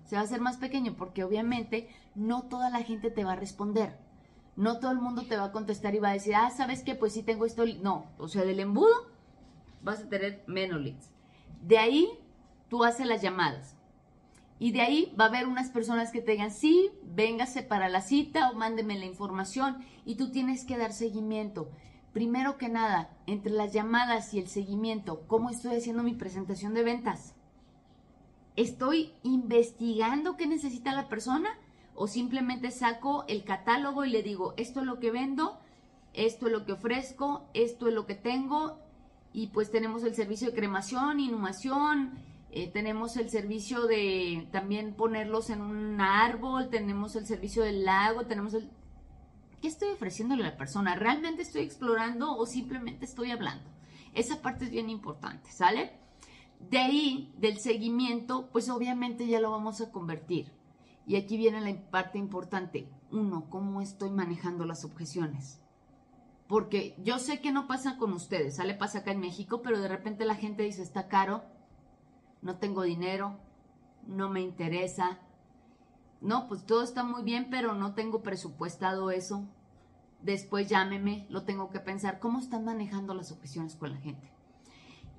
se 0.07 0.17
va 0.17 0.23
a 0.23 0.25
hacer 0.25 0.41
más 0.41 0.57
pequeño 0.57 0.97
porque 0.97 1.23
obviamente 1.23 1.89
no 2.17 2.49
toda 2.49 2.69
la 2.69 2.83
gente 2.83 3.13
te 3.13 3.23
va 3.23 3.35
a 3.35 3.37
responder. 3.37 3.97
No 4.57 4.81
todo 4.81 4.91
el 4.91 4.99
mundo 4.99 5.23
te 5.29 5.37
va 5.37 5.45
a 5.45 5.53
contestar 5.53 5.95
y 5.95 6.01
va 6.01 6.11
a 6.11 6.15
decir, 6.15 6.35
ah, 6.35 6.51
¿sabes 6.51 6.83
qué? 6.83 6.97
Pues 6.97 7.13
sí 7.13 7.23
tengo 7.23 7.47
esto. 7.47 7.63
No, 7.81 8.11
o 8.19 8.27
sea, 8.27 8.43
del 8.43 8.59
embudo 8.59 9.20
vas 9.83 10.01
a 10.01 10.09
tener 10.09 10.43
menos 10.47 10.81
leads. 10.81 11.11
De 11.63 11.79
ahí 11.79 12.09
tú 12.69 12.85
haces 12.85 13.07
las 13.07 13.23
llamadas. 13.23 13.77
Y 14.59 14.73
de 14.73 14.83
ahí 14.83 15.15
va 15.19 15.25
a 15.25 15.29
haber 15.29 15.47
unas 15.47 15.71
personas 15.71 16.13
que 16.13 16.21
te 16.21 16.33
digan, 16.33 16.51
sí, 16.51 16.91
véngase 17.03 17.63
para 17.63 17.89
la 17.89 18.03
cita 18.03 18.51
o 18.51 18.55
mándeme 18.55 18.99
la 18.99 19.07
información 19.07 19.79
y 20.05 20.17
tú 20.17 20.31
tienes 20.31 20.65
que 20.65 20.77
dar 20.77 20.93
seguimiento. 20.93 21.71
Primero 22.13 22.59
que 22.59 22.69
nada, 22.69 23.11
entre 23.27 23.53
las 23.53 23.73
llamadas 23.73 24.35
y 24.35 24.39
el 24.39 24.49
seguimiento, 24.49 25.25
¿cómo 25.29 25.49
estoy 25.49 25.77
haciendo 25.77 26.03
mi 26.03 26.15
presentación 26.15 26.75
de 26.75 26.83
ventas? 26.83 27.35
¿Estoy 28.57 29.15
investigando 29.23 30.37
qué 30.37 30.47
necesita 30.47 30.93
la 30.93 31.09
persona? 31.09 31.49
¿O 31.95 32.07
simplemente 32.07 32.71
saco 32.71 33.25
el 33.29 33.45
catálogo 33.45 34.05
y 34.05 34.11
le 34.11 34.23
digo, 34.23 34.53
esto 34.59 34.81
es 34.81 34.87
lo 34.87 34.99
que 35.01 35.11
vendo, 35.11 35.59
esto 36.13 36.47
es 36.47 36.53
lo 36.53 36.67
que 36.67 36.73
ofrezco, 36.73 37.47
esto 37.55 37.89
es 37.89 37.95
lo 37.95 38.07
que 38.07 38.15
tengo, 38.15 38.79
y 39.33 39.49
pues 39.49 39.71
tenemos 39.71 40.03
el 40.05 40.15
servicio 40.15 40.49
de 40.49 40.57
cremación, 40.57 41.21
inhumación, 41.21 42.19
eh, 42.51 42.69
tenemos 42.69 43.17
el 43.17 43.31
servicio 43.31 43.87
de 43.87 44.49
también 44.51 44.95
ponerlos 44.95 45.51
en 45.51 45.61
un 45.61 46.01
árbol, 46.01 46.69
tenemos 46.69 47.15
el 47.15 47.27
servicio 47.27 47.63
del 47.63 47.85
lago, 47.85 48.27
tenemos 48.27 48.55
el... 48.55 48.69
¿Qué 49.63 49.69
estoy 49.69 49.91
ofreciéndole 49.91 50.43
a 50.43 50.51
la 50.51 50.57
persona? 50.57 50.97
¿Realmente 50.97 51.43
estoy 51.43 51.63
explorando 51.63 52.37
o 52.37 52.47
simplemente 52.47 53.05
estoy 53.05 53.31
hablando? 53.31 53.71
Esa 54.15 54.43
parte 54.43 54.65
es 54.65 54.71
bien 54.71 54.91
importante, 54.91 55.51
¿sale? 55.53 55.93
De 56.59 56.79
ahí, 56.79 57.33
del 57.39 57.61
seguimiento, 57.61 58.49
pues 58.53 58.69
obviamente 58.69 59.27
ya 59.29 59.39
lo 59.39 59.53
vamos 59.53 59.81
a 59.81 59.93
convertir. 59.93 60.51
Y 61.07 61.17
aquí 61.17 61.37
viene 61.37 61.61
la 61.61 61.91
parte 61.91 62.19
importante. 62.19 62.89
Uno, 63.13 63.47
¿cómo 63.49 63.81
estoy 63.81 64.11
manejando 64.11 64.65
las 64.65 64.85
objeciones? 64.85 65.61
Porque 66.51 66.97
yo 66.99 67.21
sé 67.21 67.41
que 67.41 67.53
no 67.53 67.69
pasa 67.69 67.97
con 67.97 68.13
ustedes, 68.13 68.57
sale 68.57 68.75
pasa 68.75 68.99
acá 68.99 69.13
en 69.13 69.21
México, 69.21 69.63
pero 69.63 69.81
de 69.81 69.87
repente 69.87 70.25
la 70.25 70.35
gente 70.35 70.65
dice, 70.65 70.83
está 70.83 71.07
caro, 71.07 71.45
no 72.43 72.57
tengo 72.57 72.83
dinero, 72.83 73.39
no 74.09 74.29
me 74.31 74.41
interesa. 74.41 75.21
No, 76.21 76.49
pues 76.49 76.67
todo 76.67 76.83
está 76.83 77.05
muy 77.05 77.23
bien, 77.23 77.51
pero 77.51 77.75
no 77.75 77.95
tengo 77.95 78.25
presupuestado 78.25 79.13
eso. 79.13 79.47
Después 80.23 80.69
llámeme, 80.69 81.25
lo 81.31 81.45
tengo 81.45 81.71
que 81.71 81.79
pensar. 81.79 82.19
¿Cómo 82.19 82.41
están 82.41 82.65
manejando 82.65 83.15
las 83.15 83.31
objeciones 83.31 83.77
con 83.77 83.93
la 83.93 83.99
gente? 83.99 84.33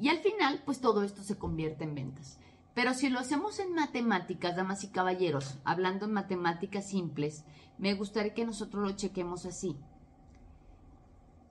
Y 0.02 0.10
al 0.10 0.18
final, 0.18 0.62
pues 0.66 0.82
todo 0.82 1.02
esto 1.02 1.24
se 1.24 1.38
convierte 1.38 1.86
en 1.86 1.96
ventas. 1.96 2.42
Pero 2.74 2.94
si 2.94 3.08
lo 3.08 3.20
hacemos 3.20 3.58
en 3.60 3.74
matemáticas, 3.74 4.58
damas 4.58 4.84
y 4.84 4.90
caballeros, 4.90 5.60
hablando 5.64 6.08
en 6.08 6.12
matemáticas 6.12 6.90
simples, 6.90 7.46
me 7.78 7.94
gustaría 7.94 8.34
que 8.34 8.46
nosotros 8.46 8.86
lo 8.86 8.98
chequemos 8.98 9.46
así. 9.46 9.78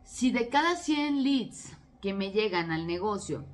Si 0.05 0.31
de 0.31 0.49
cada 0.49 0.77
100 0.77 1.23
leads 1.23 1.77
que 2.01 2.13
me 2.13 2.33
llegan 2.33 2.71
al 2.71 2.87
negocio, 2.87 3.45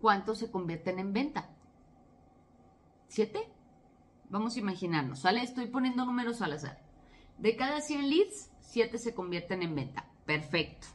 ¿cuántos 0.00 0.38
se 0.38 0.50
convierten 0.50 0.98
en 0.98 1.12
venta? 1.12 1.50
¿Siete? 3.08 3.48
Vamos 4.28 4.56
a 4.56 4.60
imaginarnos, 4.60 5.20
¿sale? 5.20 5.42
Estoy 5.42 5.66
poniendo 5.66 6.04
números 6.04 6.42
al 6.42 6.52
azar. 6.52 6.82
De 7.38 7.56
cada 7.56 7.80
100 7.80 8.10
leads, 8.10 8.50
7 8.60 8.98
se 8.98 9.14
convierten 9.14 9.62
en 9.62 9.74
venta. 9.74 10.10
Perfecto. 10.24 10.88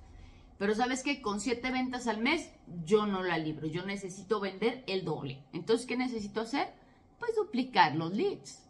Pero 0.58 0.76
sabes 0.76 1.02
que 1.02 1.22
con 1.22 1.40
7 1.40 1.72
ventas 1.72 2.08
al 2.08 2.20
mes, 2.20 2.52
yo 2.86 3.06
no 3.08 3.24
la 3.24 3.38
libro. 3.38 3.68
Yo 3.68 3.86
necesito 3.86 4.40
vender 4.40 4.84
el 4.88 5.06
doble. 5.06 5.44
Entonces, 5.54 5.88
¿qué 5.88 5.98
necesito 5.98 6.42
hacer? 6.42 6.74
Pues 7.20 7.36
duplicar 7.36 7.96
los 7.96 8.14
leads. 8.14 8.68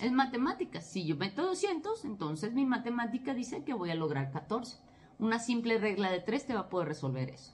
Es 0.00 0.12
matemáticas. 0.12 0.86
Si 0.86 1.04
yo 1.04 1.16
meto 1.16 1.44
200, 1.44 2.04
entonces 2.04 2.52
mi 2.52 2.64
matemática 2.64 3.34
dice 3.34 3.64
que 3.64 3.74
voy 3.74 3.90
a 3.90 3.96
lograr 3.96 4.30
14. 4.30 4.78
Una 5.18 5.40
simple 5.40 5.78
regla 5.78 6.10
de 6.10 6.20
3 6.20 6.46
te 6.46 6.54
va 6.54 6.60
a 6.60 6.68
poder 6.68 6.88
resolver 6.88 7.28
eso. 7.30 7.52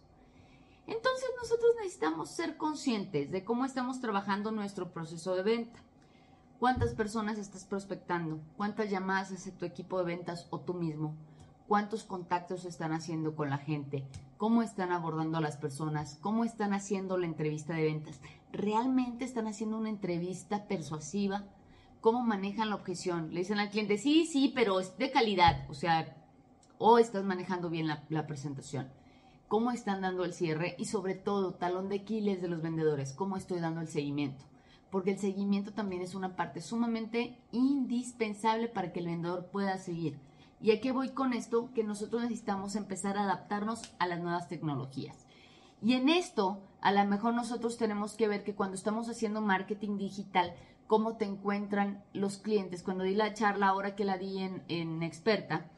Entonces 0.87 1.30
nosotros 1.40 1.70
necesitamos 1.78 2.30
ser 2.30 2.59
conscientes 2.59 3.30
de 3.30 3.44
cómo 3.44 3.64
estamos 3.64 4.00
trabajando 4.00 4.52
nuestro 4.52 4.92
proceso 4.92 5.35
de 5.35 5.42
venta. 5.42 5.80
¿Cuántas 6.59 6.94
personas 6.94 7.38
estás 7.38 7.64
prospectando? 7.64 8.40
¿Cuántas 8.57 8.90
llamadas 8.90 9.33
hace 9.33 9.50
tu 9.50 9.64
equipo 9.64 9.98
de 9.98 10.04
ventas 10.04 10.46
o 10.50 10.61
tú 10.61 10.74
mismo? 10.74 11.16
¿Cuántos 11.66 12.04
contactos 12.04 12.66
están 12.66 12.92
haciendo 12.92 13.35
con 13.35 13.48
la 13.48 13.57
gente? 13.57 14.07
¿Cómo 14.37 14.62
están 14.62 14.92
abordando 14.92 15.38
a 15.38 15.40
las 15.40 15.57
personas? 15.57 16.18
¿Cómo 16.20 16.44
están 16.44 16.74
haciendo 16.74 17.16
la 17.16 17.24
entrevista 17.24 17.72
de 17.72 17.85
ventas? 17.85 18.20
¿Realmente 18.52 19.24
están 19.24 19.46
haciendo 19.46 19.78
una 19.78 19.88
entrevista 19.88 20.68
persuasiva? 20.68 21.44
Cómo 22.04 22.22
manejan 22.22 22.68
la 22.68 22.74
objeción. 22.74 23.32
Le 23.32 23.40
dicen 23.40 23.58
al 23.58 23.70
cliente, 23.70 23.96
sí, 23.96 24.26
sí, 24.26 24.52
pero 24.54 24.78
es 24.78 24.98
de 24.98 25.10
calidad, 25.10 25.64
o 25.70 25.74
sea, 25.74 26.14
o 26.76 26.98
estás 26.98 27.24
manejando 27.24 27.70
bien 27.70 27.86
la, 27.88 28.26
presentación. 28.26 28.90
¿Cómo 29.48 29.70
están 29.70 30.02
dando 30.02 30.26
el 30.26 30.34
cierre? 30.34 30.76
Y 30.78 30.84
sobre 30.84 31.14
todo, 31.14 31.54
talón 31.54 31.88
de 31.88 32.00
Aquiles 32.00 32.42
de 32.42 32.48
los 32.48 32.60
vendedores, 32.60 33.14
¿cómo 33.14 33.38
estoy 33.38 33.58
dando 33.58 33.80
el 33.80 33.88
seguimiento? 33.88 34.44
Porque 34.90 35.12
el 35.12 35.18
seguimiento 35.18 35.72
también 35.72 36.02
es 36.02 36.14
una 36.14 36.36
parte 36.36 36.60
sumamente 36.60 37.38
indispensable 37.52 38.68
para 38.68 38.92
que 38.92 39.00
el 39.00 39.06
vendedor 39.06 39.46
pueda 39.46 39.78
seguir. 39.78 40.18
¿Y 40.60 40.72
a 40.72 40.82
qué 40.82 40.92
voy 40.92 41.08
con 41.08 41.32
esto? 41.32 41.70
Que 41.74 41.84
nosotros 41.84 42.20
necesitamos 42.20 42.76
empezar 42.76 43.16
a 43.16 43.22
adaptarnos 43.22 43.94
a 43.98 44.06
las 44.06 44.20
nuevas 44.20 44.48
tecnologías. 44.48 45.24
Y 45.80 45.94
en 45.94 46.10
esto, 46.10 46.60
a 46.82 46.92
lo 46.92 47.02
mejor 47.06 47.32
nosotros 47.32 47.78
tenemos 47.78 48.12
que 48.12 48.28
ver 48.28 48.44
que 48.44 48.54
cuando 48.54 48.74
estamos 48.74 49.08
haciendo 49.08 49.40
marketing 49.40 49.96
digital, 49.96 50.54
cómo 50.87 51.16
te 51.16 51.25
encuentran 51.25 52.05
los 52.12 52.38
clientes. 52.38 52.83
Cuando 52.83 53.05
di 53.05 53.14
la 53.14 53.35
charla 53.35 53.68
ahora 53.68 53.94
que 53.94 54.05
la 54.05 54.18
di 54.18 54.38
en, 54.68 55.03
experta, 55.03 55.70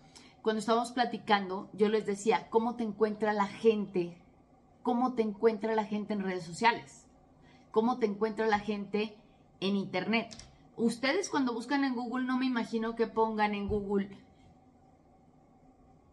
cuando 0.43 0.61
estábamos 0.61 0.93
platicando, 0.93 1.69
yo 1.73 1.89
les 1.89 2.07
decía, 2.07 2.49
¿cómo 2.51 2.77
te 2.77 2.85
encuentra 2.85 3.33
la 3.33 3.47
gente 3.47 4.17
cómo 4.87 5.15
te 5.15 5.23
encuentra 5.23 5.75
la 5.75 5.85
gente 5.85 6.13
en 6.13 6.23
redes 6.23 6.45
sociales, 6.45 7.09
cómo 7.73 7.99
te 7.99 8.07
encuentra 8.07 8.47
la 8.47 8.61
gente 8.61 9.17
en 9.59 9.75
Internet. 9.75 10.29
Ustedes 10.77 11.29
cuando 11.29 11.55
buscan 11.55 11.83
en 11.83 11.97
Google, 11.97 12.25
no 12.25 12.39
me 12.39 12.47
imagino 12.47 12.95
que 12.95 13.09
pongan 13.09 13.57
en 13.57 13.67
Google 13.67 14.17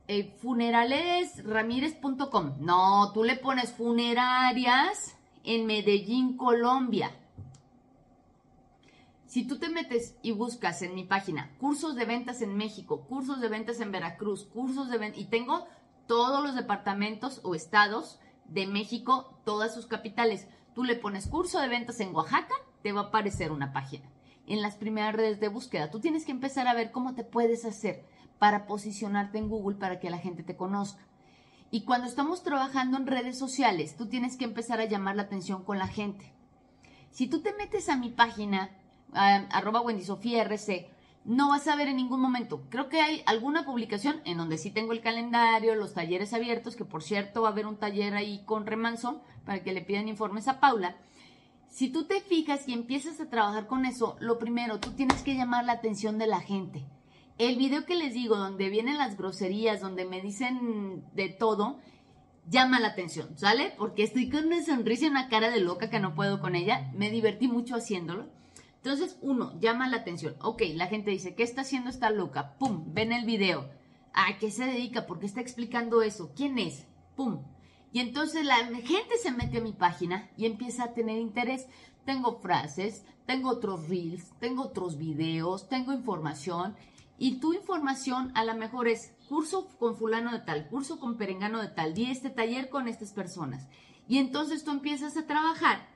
eh, 0.07 0.35
funeralesramírez.com. 0.41 2.53
No, 2.61 3.11
tú 3.13 3.23
le 3.23 3.35
pones 3.35 3.73
funerarias 3.73 5.19
en 5.43 5.67
Medellín, 5.67 6.35
Colombia. 6.35 7.11
Si 9.33 9.45
tú 9.45 9.57
te 9.57 9.67
metes 9.67 10.15
y 10.21 10.31
buscas 10.31 10.83
en 10.83 10.93
mi 10.93 11.05
página 11.05 11.49
cursos 11.57 11.95
de 11.95 12.05
ventas 12.05 12.43
en 12.43 12.55
México, 12.55 13.07
cursos 13.09 13.41
de 13.41 13.47
ventas 13.47 13.79
en 13.79 13.91
Veracruz, 13.91 14.45
cursos 14.45 14.91
de 14.91 14.99
ventas, 14.99 15.19
y 15.19 15.25
tengo 15.25 15.65
todos 16.05 16.43
los 16.43 16.53
departamentos 16.53 17.41
o 17.41 17.55
estados 17.55 18.19
de 18.45 18.67
México, 18.67 19.35
todas 19.43 19.73
sus 19.73 19.87
capitales. 19.87 20.47
Tú 20.75 20.83
le 20.83 20.95
pones 20.95 21.25
curso 21.25 21.59
de 21.59 21.67
ventas 21.67 21.99
en 21.99 22.13
Oaxaca, 22.13 22.53
te 22.83 22.91
va 22.91 23.01
a 23.01 23.03
aparecer 23.05 23.51
una 23.51 23.73
página. 23.73 24.07
En 24.45 24.61
las 24.61 24.75
primeras 24.75 25.15
redes 25.15 25.39
de 25.39 25.47
búsqueda, 25.47 25.89
tú 25.89 25.99
tienes 25.99 26.25
que 26.25 26.31
empezar 26.31 26.67
a 26.67 26.75
ver 26.75 26.91
cómo 26.91 27.15
te 27.15 27.23
puedes 27.23 27.65
hacer 27.65 28.05
para 28.37 28.67
posicionarte 28.67 29.39
en 29.39 29.49
Google 29.49 29.77
para 29.77 29.99
que 29.99 30.11
la 30.11 30.19
gente 30.19 30.43
te 30.43 30.55
conozca. 30.55 31.01
Y 31.71 31.85
cuando 31.85 32.05
estamos 32.05 32.43
trabajando 32.43 32.97
en 32.97 33.07
redes 33.07 33.39
sociales, 33.39 33.97
tú 33.97 34.05
tienes 34.05 34.37
que 34.37 34.45
empezar 34.45 34.79
a 34.79 34.85
llamar 34.85 35.15
la 35.15 35.23
atención 35.23 35.63
con 35.63 35.79
la 35.79 35.87
gente. 35.87 36.31
Si 37.09 37.25
tú 37.25 37.41
te 37.41 37.55
metes 37.55 37.89
a 37.89 37.97
mi 37.97 38.11
página, 38.11 38.69
uh, 39.13 39.47
arroba 39.51 39.81
Wendy 39.81 40.03
Sofía 40.03 40.43
RC, 40.43 40.89
no 41.25 41.49
vas 41.49 41.67
a 41.67 41.75
ver 41.75 41.87
en 41.87 41.95
ningún 41.95 42.19
momento. 42.19 42.63
Creo 42.69 42.89
que 42.89 43.01
hay 43.01 43.23
alguna 43.25 43.65
publicación 43.65 44.21
en 44.25 44.37
donde 44.37 44.57
sí 44.57 44.71
tengo 44.71 44.91
el 44.91 45.01
calendario, 45.01 45.75
los 45.75 45.93
talleres 45.93 46.33
abiertos, 46.33 46.75
que 46.75 46.85
por 46.85 47.01
cierto 47.01 47.43
va 47.43 47.49
a 47.49 47.51
haber 47.51 47.65
un 47.65 47.77
taller 47.77 48.13
ahí 48.13 48.43
con 48.45 48.65
Remanso 48.65 49.21
para 49.45 49.63
que 49.63 49.73
le 49.73 49.81
pidan 49.81 50.09
informes 50.09 50.47
a 50.47 50.59
Paula. 50.59 50.97
Si 51.69 51.89
tú 51.89 52.05
te 52.05 52.21
fijas 52.21 52.67
y 52.67 52.73
empiezas 52.73 53.19
a 53.19 53.29
trabajar 53.29 53.67
con 53.67 53.85
eso, 53.85 54.15
lo 54.19 54.37
primero, 54.37 54.79
tú 54.79 54.91
tienes 54.91 55.23
que 55.23 55.35
llamar 55.35 55.65
la 55.65 55.73
atención 55.73 56.17
de 56.17 56.27
la 56.27 56.39
gente. 56.39 56.85
El 57.39 57.55
video 57.55 57.85
que 57.85 57.95
les 57.95 58.13
digo, 58.13 58.35
donde 58.35 58.69
vienen 58.69 58.99
las 58.99 59.17
groserías, 59.17 59.81
donde 59.81 60.05
me 60.05 60.21
dicen 60.21 61.03
de 61.15 61.29
todo, 61.29 61.79
llama 62.47 62.79
la 62.79 62.89
atención, 62.89 63.35
¿sale? 63.37 63.73
Porque 63.77 64.03
estoy 64.03 64.29
con 64.29 64.45
una 64.45 64.61
sonrisa 64.61 65.05
y 65.05 65.09
una 65.09 65.29
cara 65.29 65.49
de 65.49 65.61
loca 65.61 65.89
que 65.89 65.99
no 65.99 66.13
puedo 66.13 66.39
con 66.41 66.55
ella. 66.55 66.91
Me 66.93 67.09
divertí 67.09 67.47
mucho 67.47 67.75
haciéndolo. 67.75 68.27
Entonces, 68.83 69.17
uno, 69.21 69.57
llama 69.61 69.87
la 69.87 69.95
atención. 69.95 70.35
Ok, 70.41 70.63
la 70.73 70.87
gente 70.87 71.09
dice, 71.09 71.35
¿qué 71.35 71.43
está 71.43 71.61
haciendo 71.61 71.89
esta 71.89 72.09
loca? 72.09 72.57
Pum, 72.57 72.93
ven 72.93 73.13
el 73.13 73.23
video. 73.23 73.69
¿A 74.11 74.37
qué 74.39 74.51
se 74.51 74.65
dedica? 74.65 75.05
¿Por 75.07 75.21
qué 75.21 75.25
está 75.25 75.39
explicando 75.39 76.01
eso? 76.01 76.33
¿Quién 76.35 76.59
es? 76.59 76.85
Pum. 77.15 77.45
Y 77.93 78.01
entonces 78.01 78.45
la 78.45 78.57
gente 78.57 79.17
se 79.21 79.31
mete 79.31 79.59
a 79.59 79.61
mi 79.61 79.71
página 79.71 80.29
y 80.35 80.47
empieza 80.47 80.83
a 80.83 80.93
tener 80.93 81.17
interés. 81.17 81.67
Tengo 82.03 82.41
frases, 82.41 83.05
tengo 83.25 83.51
otros 83.51 83.87
reels, 83.87 84.33
tengo 84.41 84.63
otros 84.63 84.97
videos, 84.97 85.69
tengo 85.69 85.93
información. 85.93 86.75
Y 87.17 87.39
tu 87.39 87.53
información 87.53 88.33
a 88.35 88.43
lo 88.43 88.53
mejor 88.53 88.89
es 88.89 89.13
curso 89.29 89.69
con 89.79 89.95
fulano 89.95 90.33
de 90.33 90.39
tal, 90.39 90.67
curso 90.67 90.99
con 90.99 91.15
perengano 91.15 91.61
de 91.61 91.69
tal, 91.69 91.93
di 91.93 92.11
este 92.11 92.29
taller 92.29 92.69
con 92.69 92.89
estas 92.89 93.13
personas. 93.13 93.65
Y 94.09 94.17
entonces 94.17 94.65
tú 94.65 94.71
empiezas 94.71 95.15
a 95.15 95.25
trabajar 95.25 95.87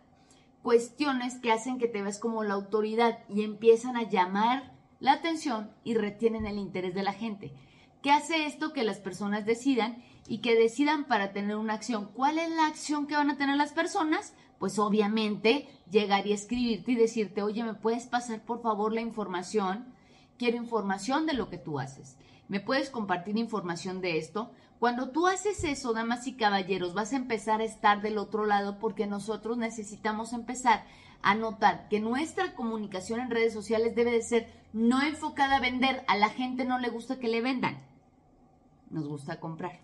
cuestiones 0.67 1.35
que 1.35 1.53
hacen 1.53 1.77
que 1.77 1.87
te 1.87 2.01
veas 2.01 2.19
como 2.19 2.43
la 2.43 2.55
autoridad 2.55 3.19
y 3.29 3.43
empiezan 3.43 3.95
a 3.95 4.03
llamar 4.03 4.73
la 4.99 5.13
atención 5.13 5.71
y 5.85 5.93
retienen 5.93 6.45
el 6.45 6.57
interés 6.57 6.93
de 6.93 7.03
la 7.03 7.13
gente. 7.13 7.53
¿Qué 8.01 8.11
hace 8.11 8.45
esto? 8.45 8.73
Que 8.73 8.83
las 8.83 8.99
personas 8.99 9.45
decidan 9.45 10.03
y 10.27 10.39
que 10.39 10.59
decidan 10.59 11.05
para 11.05 11.31
tener 11.31 11.55
una 11.55 11.75
acción. 11.75 12.09
¿Cuál 12.13 12.37
es 12.37 12.49
la 12.49 12.67
acción 12.67 13.07
que 13.07 13.15
van 13.15 13.29
a 13.29 13.37
tener 13.37 13.55
las 13.55 13.71
personas? 13.71 14.33
Pues 14.59 14.77
obviamente 14.77 15.69
llegar 15.89 16.27
y 16.27 16.33
escribirte 16.33 16.91
y 16.91 16.95
decirte, 16.95 17.43
oye, 17.43 17.63
¿me 17.63 17.73
puedes 17.73 18.05
pasar 18.07 18.43
por 18.43 18.61
favor 18.61 18.91
la 18.91 18.99
información? 18.99 19.93
Quiero 20.37 20.57
información 20.57 21.25
de 21.27 21.33
lo 21.33 21.49
que 21.49 21.59
tú 21.59 21.79
haces. 21.79 22.17
¿Me 22.49 22.59
puedes 22.59 22.89
compartir 22.89 23.37
información 23.37 24.01
de 24.01 24.17
esto? 24.17 24.51
Cuando 24.79 25.09
tú 25.09 25.25
haces 25.27 25.63
eso, 25.63 25.93
damas 25.93 26.27
y 26.27 26.33
caballeros, 26.33 26.93
vas 26.93 27.11
a 27.11 27.17
empezar 27.17 27.61
a 27.61 27.65
estar 27.65 28.01
del 28.01 28.17
otro 28.19 28.45
lado 28.45 28.77
porque 28.77 29.07
nosotros 29.07 29.57
necesitamos 29.57 30.33
empezar 30.33 30.85
a 31.23 31.33
notar 31.33 31.87
que 31.89 31.99
nuestra 31.99 32.53
comunicación 32.53 33.19
en 33.19 33.31
redes 33.31 33.53
sociales 33.53 33.95
debe 33.95 34.11
de 34.11 34.21
ser 34.21 34.53
no 34.73 35.01
enfocada 35.01 35.57
a 35.57 35.61
vender. 35.61 36.03
A 36.07 36.15
la 36.15 36.29
gente 36.29 36.63
no 36.63 36.77
le 36.77 36.89
gusta 36.89 37.17
que 37.19 37.27
le 37.27 37.41
vendan. 37.41 37.79
Nos 38.91 39.07
gusta 39.07 39.39
comprar. 39.39 39.79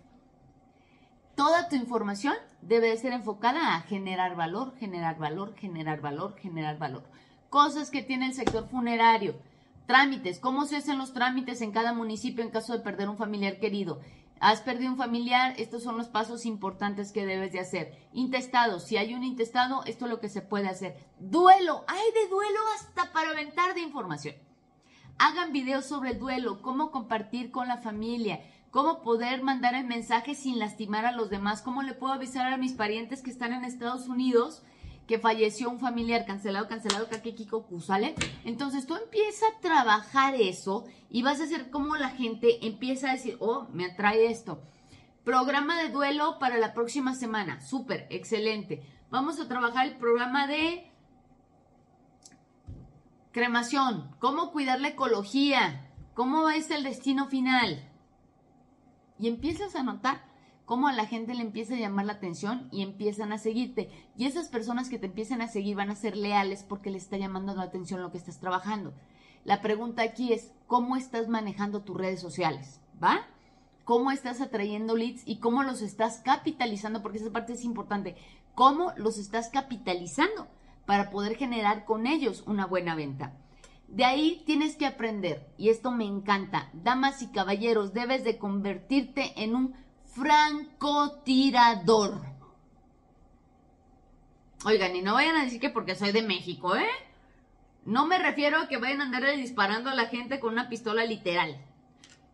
Toda 1.34 1.68
tu 1.68 1.74
información 1.74 2.34
debe 2.62 2.88
de 2.88 2.96
ser 2.96 3.12
enfocada 3.12 3.74
a 3.74 3.80
generar 3.80 4.36
valor, 4.36 4.76
generar 4.76 5.18
valor, 5.18 5.56
generar 5.56 6.00
valor, 6.00 6.36
generar 6.36 6.78
valor. 6.78 7.02
Cosas 7.50 7.90
que 7.90 8.02
tiene 8.02 8.26
el 8.26 8.34
sector 8.34 8.68
funerario. 8.68 9.34
Trámites. 9.86 10.38
¿Cómo 10.38 10.64
se 10.66 10.76
hacen 10.76 10.98
los 10.98 11.12
trámites 11.12 11.60
en 11.60 11.72
cada 11.72 11.92
municipio 11.92 12.44
en 12.44 12.50
caso 12.50 12.72
de 12.72 12.84
perder 12.84 13.08
un 13.08 13.16
familiar 13.16 13.58
querido? 13.58 14.00
Has 14.40 14.60
perdido 14.60 14.90
un 14.90 14.98
familiar, 14.98 15.54
estos 15.58 15.82
son 15.82 15.96
los 15.96 16.08
pasos 16.08 16.44
importantes 16.44 17.12
que 17.12 17.24
debes 17.24 17.52
de 17.52 17.60
hacer. 17.60 17.98
Intestado, 18.12 18.80
si 18.80 18.96
hay 18.96 19.14
un 19.14 19.24
intestado, 19.24 19.84
esto 19.84 20.04
es 20.04 20.10
lo 20.10 20.20
que 20.20 20.28
se 20.28 20.42
puede 20.42 20.68
hacer. 20.68 20.96
Duelo, 21.18 21.84
hay 21.86 22.12
de 22.12 22.28
duelo 22.28 22.58
hasta 22.74 23.12
para 23.12 23.30
aventar 23.30 23.74
de 23.74 23.80
información. 23.80 24.34
Hagan 25.18 25.52
videos 25.52 25.86
sobre 25.86 26.10
el 26.10 26.18
duelo, 26.18 26.60
cómo 26.60 26.90
compartir 26.90 27.50
con 27.50 27.68
la 27.68 27.78
familia, 27.78 28.40
cómo 28.70 29.02
poder 29.02 29.42
mandar 29.42 29.74
el 29.74 29.86
mensaje 29.86 30.34
sin 30.34 30.58
lastimar 30.58 31.06
a 31.06 31.12
los 31.12 31.30
demás, 31.30 31.62
cómo 31.62 31.82
le 31.82 31.94
puedo 31.94 32.12
avisar 32.12 32.52
a 32.52 32.56
mis 32.56 32.72
parientes 32.72 33.22
que 33.22 33.30
están 33.30 33.52
en 33.52 33.64
Estados 33.64 34.08
Unidos 34.08 34.62
que 35.06 35.18
falleció 35.18 35.68
un 35.70 35.78
familiar, 35.78 36.24
cancelado, 36.24 36.68
cancelado, 36.68 37.08
Kakekiko 37.08 37.66
¿sale? 37.80 38.14
Entonces 38.44 38.86
tú 38.86 38.96
empiezas 38.96 39.50
a 39.50 39.60
trabajar 39.60 40.34
eso 40.34 40.84
y 41.10 41.22
vas 41.22 41.40
a 41.40 41.44
hacer 41.44 41.70
como 41.70 41.96
la 41.96 42.10
gente 42.10 42.66
empieza 42.66 43.10
a 43.10 43.14
decir, 43.14 43.36
oh, 43.40 43.68
me 43.72 43.86
atrae 43.86 44.30
esto. 44.30 44.62
Programa 45.24 45.80
de 45.82 45.90
duelo 45.90 46.38
para 46.38 46.58
la 46.58 46.74
próxima 46.74 47.14
semana, 47.14 47.60
súper, 47.60 48.06
excelente. 48.10 48.82
Vamos 49.10 49.40
a 49.40 49.48
trabajar 49.48 49.86
el 49.86 49.96
programa 49.96 50.46
de 50.46 50.90
cremación, 53.32 54.14
cómo 54.18 54.52
cuidar 54.52 54.80
la 54.80 54.88
ecología, 54.88 55.90
cómo 56.14 56.50
es 56.50 56.70
el 56.70 56.84
destino 56.84 57.26
final. 57.26 57.90
Y 59.18 59.28
empiezas 59.28 59.74
a 59.76 59.82
notar 59.82 60.33
cómo 60.64 60.88
a 60.88 60.92
la 60.92 61.06
gente 61.06 61.34
le 61.34 61.42
empieza 61.42 61.74
a 61.74 61.78
llamar 61.78 62.06
la 62.06 62.14
atención 62.14 62.68
y 62.70 62.82
empiezan 62.82 63.32
a 63.32 63.38
seguirte. 63.38 63.90
Y 64.16 64.26
esas 64.26 64.48
personas 64.48 64.88
que 64.88 64.98
te 64.98 65.06
empiezan 65.06 65.42
a 65.42 65.48
seguir 65.48 65.76
van 65.76 65.90
a 65.90 65.96
ser 65.96 66.16
leales 66.16 66.62
porque 66.62 66.90
les 66.90 67.04
está 67.04 67.16
llamando 67.16 67.54
la 67.54 67.64
atención 67.64 68.00
lo 68.02 68.10
que 68.10 68.18
estás 68.18 68.40
trabajando. 68.40 68.94
La 69.44 69.60
pregunta 69.60 70.02
aquí 70.02 70.32
es, 70.32 70.52
¿cómo 70.66 70.96
estás 70.96 71.28
manejando 71.28 71.82
tus 71.82 71.96
redes 71.96 72.20
sociales? 72.20 72.80
¿Va? 73.02 73.26
¿Cómo 73.84 74.10
estás 74.10 74.40
atrayendo 74.40 74.96
leads 74.96 75.22
y 75.26 75.36
cómo 75.36 75.62
los 75.62 75.82
estás 75.82 76.22
capitalizando? 76.24 77.02
Porque 77.02 77.18
esa 77.18 77.30
parte 77.30 77.52
es 77.52 77.64
importante. 77.64 78.16
¿Cómo 78.54 78.92
los 78.96 79.18
estás 79.18 79.50
capitalizando 79.50 80.48
para 80.86 81.10
poder 81.10 81.36
generar 81.36 81.84
con 81.84 82.06
ellos 82.06 82.44
una 82.46 82.64
buena 82.66 82.94
venta? 82.94 83.36
De 83.88 84.04
ahí 84.04 84.42
tienes 84.46 84.76
que 84.76 84.86
aprender, 84.86 85.46
y 85.58 85.68
esto 85.68 85.92
me 85.92 86.06
encanta, 86.06 86.70
damas 86.72 87.20
y 87.20 87.28
caballeros, 87.28 87.92
debes 87.92 88.24
de 88.24 88.38
convertirte 88.38 89.44
en 89.44 89.54
un 89.54 89.74
francotirador. 90.14 92.22
Oigan, 94.64 94.96
y 94.96 95.02
no 95.02 95.14
vayan 95.14 95.36
a 95.36 95.44
decir 95.44 95.60
que 95.60 95.70
porque 95.70 95.94
soy 95.94 96.10
de 96.12 96.22
México, 96.22 96.74
¿eh? 96.76 96.88
No 97.84 98.06
me 98.06 98.18
refiero 98.18 98.58
a 98.58 98.68
que 98.68 98.78
vayan 98.78 99.02
a 99.02 99.04
andar 99.04 99.24
disparando 99.36 99.90
a 99.90 99.94
la 99.94 100.06
gente 100.06 100.40
con 100.40 100.54
una 100.54 100.70
pistola 100.70 101.04
literal. 101.04 101.60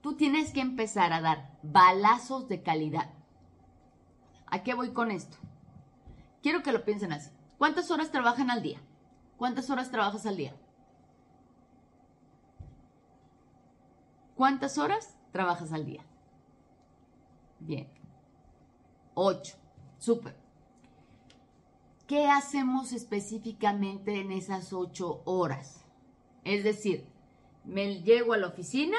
Tú 0.01 0.15
tienes 0.15 0.53
que 0.53 0.61
empezar 0.61 1.13
a 1.13 1.21
dar 1.21 1.59
balazos 1.63 2.49
de 2.49 2.63
calidad. 2.63 3.11
¿A 4.47 4.63
qué 4.63 4.75
voy 4.75 4.93
con 4.93 5.11
esto? 5.11 5.37
Quiero 6.43 6.63
que 6.63 6.71
lo 6.73 6.85
piensen 6.85 7.13
así. 7.13 7.31
¿Cuántas 7.59 7.91
horas 7.91 8.13
trabajan 8.13 8.51
al 8.51 8.63
día? 8.63 8.81
¿Cuántas 9.37 9.69
horas 9.71 9.91
trabajas 9.91 10.25
al 10.27 10.37
día? 10.37 10.55
¿Cuántas 14.37 14.79
horas 14.79 15.17
trabajas 15.33 15.73
al 15.73 15.85
día? 15.85 16.05
Bien. 17.61 17.89
8. 19.15 19.57
Súper. 19.99 20.35
¿Qué 22.07 22.27
hacemos 22.27 22.93
específicamente 22.93 24.21
en 24.21 24.33
esas 24.33 24.73
8 24.73 25.23
horas? 25.27 25.85
Es 26.43 26.65
decir, 26.65 27.07
me 27.65 28.03
llego 28.03 28.33
a 28.33 28.39
la 28.39 28.49
oficina 28.49 28.97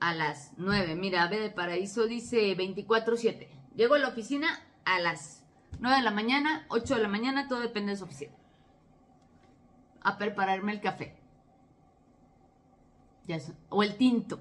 a 0.00 0.14
las 0.14 0.52
9. 0.56 0.96
Mira, 0.96 1.22
Ave 1.22 1.38
de 1.38 1.50
Paraíso 1.50 2.06
dice 2.06 2.56
24-7. 2.56 3.46
Llego 3.76 3.94
a 3.94 3.98
la 3.98 4.08
oficina 4.08 4.60
a 4.84 4.98
las 4.98 5.44
9 5.78 5.98
de 5.98 6.02
la 6.02 6.10
mañana, 6.10 6.66
8 6.68 6.96
de 6.96 7.02
la 7.02 7.08
mañana, 7.08 7.46
todo 7.46 7.60
depende 7.60 7.92
de 7.92 7.98
su 7.98 8.04
oficina. 8.04 8.32
A 10.02 10.18
prepararme 10.18 10.72
el 10.72 10.80
café. 10.80 11.16
Ya 13.28 13.38
o 13.68 13.82
el 13.82 13.96
tinto. 13.96 14.40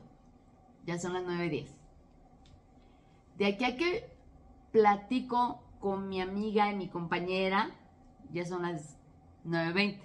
Ya 0.86 0.98
son 0.98 1.14
las 1.14 1.24
9.10. 1.24 1.81
De 3.42 3.48
aquí 3.48 3.66
a 3.66 3.76
que 3.76 4.08
platico 4.72 5.64
con 5.80 6.10
mi 6.10 6.22
amiga 6.22 6.72
y 6.72 6.76
mi 6.76 6.90
compañera. 6.90 7.72
Ya 8.32 8.46
son 8.46 8.62
las 8.62 9.00
9.20. 9.48 10.00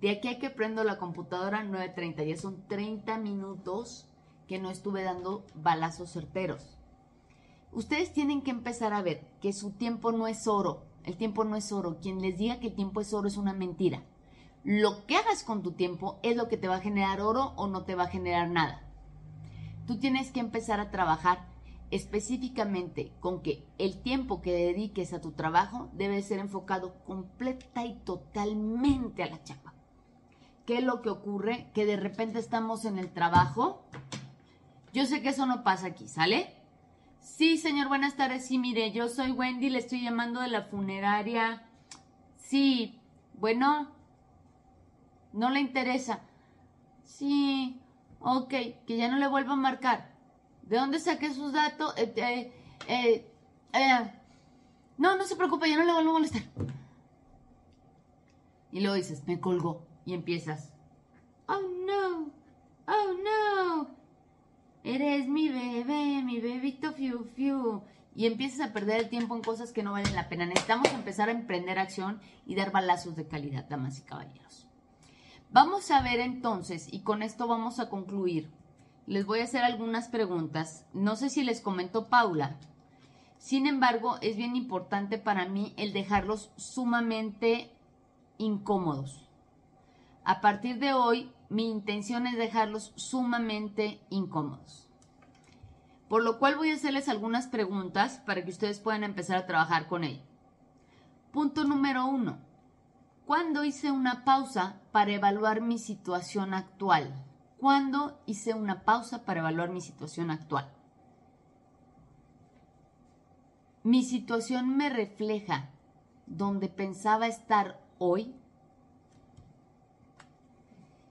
De 0.00 0.10
aquí 0.10 0.28
a 0.28 0.38
que 0.38 0.48
prendo 0.48 0.82
la 0.82 0.96
computadora 0.96 1.62
9.30. 1.62 2.26
Ya 2.26 2.38
son 2.38 2.66
30 2.66 3.18
minutos 3.18 4.08
que 4.48 4.58
no 4.58 4.70
estuve 4.70 5.02
dando 5.02 5.44
balazos 5.54 6.12
certeros. 6.12 6.78
Ustedes 7.72 8.14
tienen 8.14 8.40
que 8.40 8.52
empezar 8.52 8.94
a 8.94 9.02
ver 9.02 9.20
que 9.42 9.52
su 9.52 9.72
tiempo 9.72 10.10
no 10.10 10.26
es 10.26 10.46
oro. 10.46 10.86
El 11.04 11.18
tiempo 11.18 11.44
no 11.44 11.56
es 11.56 11.70
oro. 11.72 11.98
Quien 12.00 12.22
les 12.22 12.38
diga 12.38 12.58
que 12.58 12.68
el 12.68 12.74
tiempo 12.74 13.02
es 13.02 13.12
oro 13.12 13.28
es 13.28 13.36
una 13.36 13.52
mentira. 13.52 14.02
Lo 14.64 15.04
que 15.04 15.16
hagas 15.16 15.44
con 15.44 15.62
tu 15.62 15.72
tiempo 15.72 16.18
es 16.22 16.36
lo 16.36 16.48
que 16.48 16.56
te 16.56 16.68
va 16.68 16.76
a 16.76 16.80
generar 16.80 17.20
oro 17.20 17.52
o 17.56 17.66
no 17.66 17.84
te 17.84 17.96
va 17.96 18.04
a 18.04 18.10
generar 18.10 18.48
nada. 18.48 18.80
Tú 19.86 19.98
tienes 19.98 20.30
que 20.30 20.40
empezar 20.40 20.80
a 20.80 20.90
trabajar 20.90 21.49
específicamente 21.90 23.12
con 23.20 23.42
que 23.42 23.66
el 23.78 24.00
tiempo 24.00 24.40
que 24.40 24.52
dediques 24.52 25.12
a 25.12 25.20
tu 25.20 25.32
trabajo 25.32 25.90
debe 25.92 26.22
ser 26.22 26.38
enfocado 26.38 27.02
completa 27.04 27.84
y 27.84 27.94
totalmente 28.04 29.22
a 29.22 29.30
la 29.30 29.42
chapa. 29.42 29.74
¿Qué 30.66 30.78
es 30.78 30.84
lo 30.84 31.02
que 31.02 31.10
ocurre? 31.10 31.70
Que 31.74 31.84
de 31.86 31.96
repente 31.96 32.38
estamos 32.38 32.84
en 32.84 32.98
el 32.98 33.12
trabajo. 33.12 33.84
Yo 34.92 35.04
sé 35.06 35.20
que 35.20 35.30
eso 35.30 35.46
no 35.46 35.64
pasa 35.64 35.88
aquí, 35.88 36.06
¿sale? 36.06 36.54
Sí, 37.18 37.58
señor, 37.58 37.88
buenas 37.88 38.16
tardes. 38.16 38.46
Sí, 38.46 38.58
mire, 38.58 38.92
yo 38.92 39.08
soy 39.08 39.32
Wendy, 39.32 39.70
le 39.70 39.78
estoy 39.78 40.02
llamando 40.02 40.40
de 40.40 40.48
la 40.48 40.62
funeraria. 40.62 41.66
Sí, 42.36 43.00
bueno, 43.34 43.90
no 45.32 45.50
le 45.50 45.60
interesa. 45.60 46.20
Sí, 47.02 47.80
ok, 48.20 48.48
que 48.86 48.96
ya 48.96 49.08
no 49.08 49.18
le 49.18 49.26
vuelva 49.26 49.54
a 49.54 49.56
marcar. 49.56 50.09
¿De 50.70 50.76
dónde 50.76 51.00
saqué 51.00 51.34
sus 51.34 51.52
datos? 51.52 51.92
Eh, 51.96 52.12
eh, 52.86 53.26
eh, 53.72 54.12
no, 54.98 55.16
no 55.16 55.24
se 55.24 55.34
preocupe, 55.34 55.68
ya 55.68 55.76
no 55.76 55.84
le 55.84 55.92
vuelvo 55.92 56.10
a 56.10 56.12
molestar. 56.12 56.42
Y 58.70 58.78
luego 58.78 58.94
dices, 58.94 59.26
me 59.26 59.40
colgó. 59.40 59.84
Y 60.06 60.14
empiezas, 60.14 60.72
oh 61.48 61.60
no, 61.60 62.30
oh 62.86 63.12
no, 63.24 63.88
eres 64.84 65.26
mi 65.26 65.48
bebé, 65.48 66.22
mi 66.22 66.40
bebito 66.40 66.92
fiu 66.92 67.24
fiu. 67.34 67.82
Y 68.14 68.26
empiezas 68.26 68.68
a 68.68 68.72
perder 68.72 69.00
el 69.00 69.08
tiempo 69.08 69.34
en 69.34 69.42
cosas 69.42 69.72
que 69.72 69.82
no 69.82 69.92
valen 69.92 70.14
la 70.14 70.28
pena. 70.28 70.46
Necesitamos 70.46 70.88
empezar 70.92 71.28
a 71.30 71.32
emprender 71.32 71.80
acción 71.80 72.20
y 72.46 72.54
dar 72.54 72.70
balazos 72.70 73.16
de 73.16 73.26
calidad, 73.26 73.68
damas 73.68 73.98
y 73.98 74.02
caballeros. 74.02 74.68
Vamos 75.50 75.90
a 75.90 76.00
ver 76.00 76.20
entonces, 76.20 76.86
y 76.92 77.00
con 77.00 77.22
esto 77.22 77.48
vamos 77.48 77.80
a 77.80 77.88
concluir. 77.88 78.59
Les 79.06 79.26
voy 79.26 79.40
a 79.40 79.44
hacer 79.44 79.64
algunas 79.64 80.08
preguntas. 80.08 80.86
No 80.92 81.16
sé 81.16 81.30
si 81.30 81.42
les 81.42 81.60
comentó 81.60 82.08
Paula. 82.08 82.56
Sin 83.38 83.66
embargo, 83.66 84.18
es 84.20 84.36
bien 84.36 84.54
importante 84.54 85.18
para 85.18 85.48
mí 85.48 85.74
el 85.76 85.92
dejarlos 85.92 86.50
sumamente 86.56 87.72
incómodos. 88.38 89.26
A 90.24 90.40
partir 90.40 90.78
de 90.78 90.92
hoy, 90.92 91.32
mi 91.48 91.70
intención 91.70 92.26
es 92.26 92.36
dejarlos 92.36 92.92
sumamente 92.96 94.00
incómodos. 94.10 94.88
Por 96.08 96.22
lo 96.22 96.38
cual 96.38 96.56
voy 96.56 96.70
a 96.70 96.74
hacerles 96.74 97.08
algunas 97.08 97.46
preguntas 97.46 98.20
para 98.26 98.44
que 98.44 98.50
ustedes 98.50 98.80
puedan 98.80 99.04
empezar 99.04 99.36
a 99.36 99.46
trabajar 99.46 99.86
con 99.86 100.04
ello. 100.04 100.22
Punto 101.32 101.64
número 101.64 102.06
uno. 102.06 102.38
¿Cuándo 103.26 103.64
hice 103.64 103.90
una 103.90 104.24
pausa 104.24 104.80
para 104.92 105.12
evaluar 105.12 105.60
mi 105.60 105.78
situación 105.78 106.52
actual? 106.52 107.14
¿Cuándo 107.60 108.18
hice 108.24 108.54
una 108.54 108.84
pausa 108.84 109.26
para 109.26 109.40
evaluar 109.40 109.68
mi 109.68 109.82
situación 109.82 110.30
actual? 110.30 110.72
¿Mi 113.82 114.02
situación 114.02 114.78
me 114.78 114.88
refleja 114.88 115.68
donde 116.26 116.70
pensaba 116.70 117.26
estar 117.26 117.78
hoy? 117.98 118.34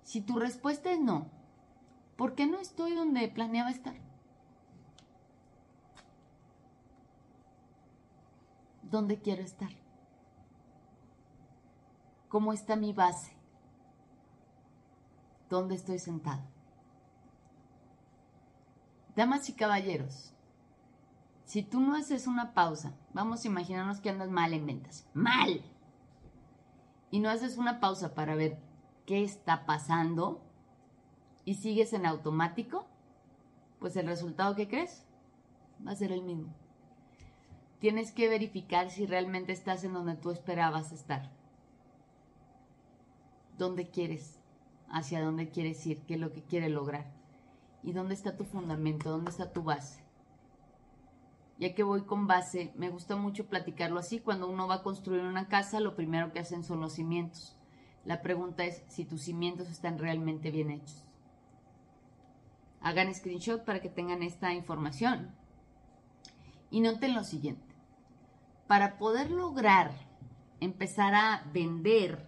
Si 0.02 0.22
tu 0.22 0.39
respuesta 0.39 0.91
es 0.91 1.00
no, 1.00 1.28
¿por 2.18 2.34
qué 2.34 2.47
no 2.47 2.58
estoy 2.58 2.95
donde 2.95 3.28
planeaba 3.28 3.70
estar? 3.70 3.93
¿Dónde 8.82 9.22
quiero 9.22 9.43
estar? 9.43 9.70
¿Cómo 12.28 12.54
está 12.54 12.76
mi 12.76 12.91
base? 12.91 13.38
¿Dónde 15.50 15.76
estoy 15.76 16.00
sentado? 16.00 16.41
Damas 19.16 19.50
y 19.50 19.54
caballeros, 19.54 20.34
si 21.43 21.64
tú 21.64 21.80
no 21.80 21.95
haces 21.95 22.28
una 22.28 22.54
pausa, 22.54 22.93
vamos 23.12 23.43
a 23.43 23.47
imaginarnos 23.47 24.00
que 24.00 24.10
andas 24.10 24.30
mal 24.30 24.54
en 24.54 24.68
ventas, 24.68 25.10
mal, 25.14 25.62
y 27.12 27.20
no 27.20 27.30
haces 27.30 27.58
una 27.58 27.80
pausa 27.80 28.14
para 28.14 28.36
ver 28.36 28.60
qué 29.06 29.24
está 29.24 29.66
pasando 29.66 30.41
y 31.43 31.56
sigues 31.56 31.93
en 31.93 32.06
automático, 32.06 32.86
pues 33.80 33.95
el 33.95 34.06
resultado 34.06 34.56
que 34.56 34.68
crees 34.68 35.04
va 35.86 35.91
a 35.91 35.95
ser 35.95 36.12
el 36.12 36.22
mismo. 36.22 36.54
Tienes 37.80 38.12
que 38.12 38.30
verificar 38.30 38.91
si 38.91 39.08
realmente 39.08 39.52
estás 39.52 39.84
en 39.84 39.93
donde 39.93 40.16
tú 40.16 40.30
esperabas 40.30 40.91
estar 40.91 41.32
dónde 43.60 43.89
quieres, 43.89 44.38
hacia 44.91 45.23
dónde 45.23 45.49
quieres 45.49 45.85
ir, 45.85 46.01
qué 46.05 46.15
es 46.15 46.19
lo 46.19 46.31
que 46.33 46.43
quieres 46.43 46.71
lograr 46.71 47.19
y 47.83 47.93
dónde 47.93 48.13
está 48.13 48.35
tu 48.35 48.45
fundamento, 48.45 49.09
dónde 49.09 49.31
está 49.31 49.51
tu 49.51 49.63
base. 49.63 50.03
Ya 51.57 51.75
que 51.75 51.83
voy 51.83 52.03
con 52.03 52.27
base, 52.27 52.71
me 52.77 52.89
gusta 52.89 53.15
mucho 53.15 53.47
platicarlo 53.47 53.99
así. 53.99 54.19
Cuando 54.19 54.49
uno 54.49 54.67
va 54.67 54.75
a 54.75 54.83
construir 54.83 55.23
una 55.23 55.49
casa, 55.49 55.81
lo 55.81 55.95
primero 55.95 56.31
que 56.31 56.39
hacen 56.39 56.63
son 56.63 56.79
los 56.79 56.93
cimientos. 56.93 57.57
La 58.05 58.21
pregunta 58.21 58.63
es 58.63 58.83
si 58.87 59.03
tus 59.03 59.23
cimientos 59.23 59.69
están 59.69 59.97
realmente 59.97 60.51
bien 60.51 60.71
hechos. 60.71 61.03
Hagan 62.81 63.13
screenshot 63.13 63.65
para 63.65 63.81
que 63.81 63.89
tengan 63.89 64.23
esta 64.23 64.53
información. 64.53 65.35
Y 66.71 66.79
noten 66.79 67.13
lo 67.13 67.25
siguiente. 67.25 67.75
Para 68.67 68.97
poder 68.97 69.29
lograr 69.29 69.91
empezar 70.61 71.13
a 71.13 71.43
vender 71.51 72.25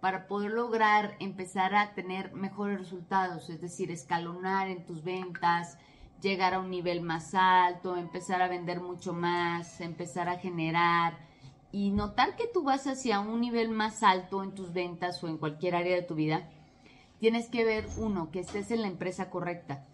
para 0.00 0.26
poder 0.26 0.52
lograr 0.52 1.16
empezar 1.18 1.74
a 1.74 1.94
tener 1.94 2.32
mejores 2.34 2.78
resultados, 2.78 3.50
es 3.50 3.60
decir, 3.60 3.90
escalonar 3.90 4.68
en 4.68 4.86
tus 4.86 5.02
ventas, 5.02 5.76
llegar 6.20 6.54
a 6.54 6.60
un 6.60 6.70
nivel 6.70 7.00
más 7.00 7.34
alto, 7.34 7.96
empezar 7.96 8.42
a 8.42 8.48
vender 8.48 8.80
mucho 8.80 9.12
más, 9.12 9.80
empezar 9.80 10.28
a 10.28 10.38
generar 10.38 11.18
y 11.70 11.90
notar 11.90 12.36
que 12.36 12.46
tú 12.46 12.62
vas 12.62 12.86
hacia 12.86 13.20
un 13.20 13.40
nivel 13.40 13.70
más 13.70 14.02
alto 14.02 14.42
en 14.42 14.54
tus 14.54 14.72
ventas 14.72 15.22
o 15.22 15.28
en 15.28 15.38
cualquier 15.38 15.74
área 15.74 15.96
de 15.96 16.02
tu 16.02 16.14
vida, 16.14 16.48
tienes 17.18 17.48
que 17.48 17.64
ver, 17.64 17.86
uno, 17.98 18.30
que 18.30 18.40
estés 18.40 18.70
en 18.70 18.82
la 18.82 18.88
empresa 18.88 19.30
correcta. 19.30 19.84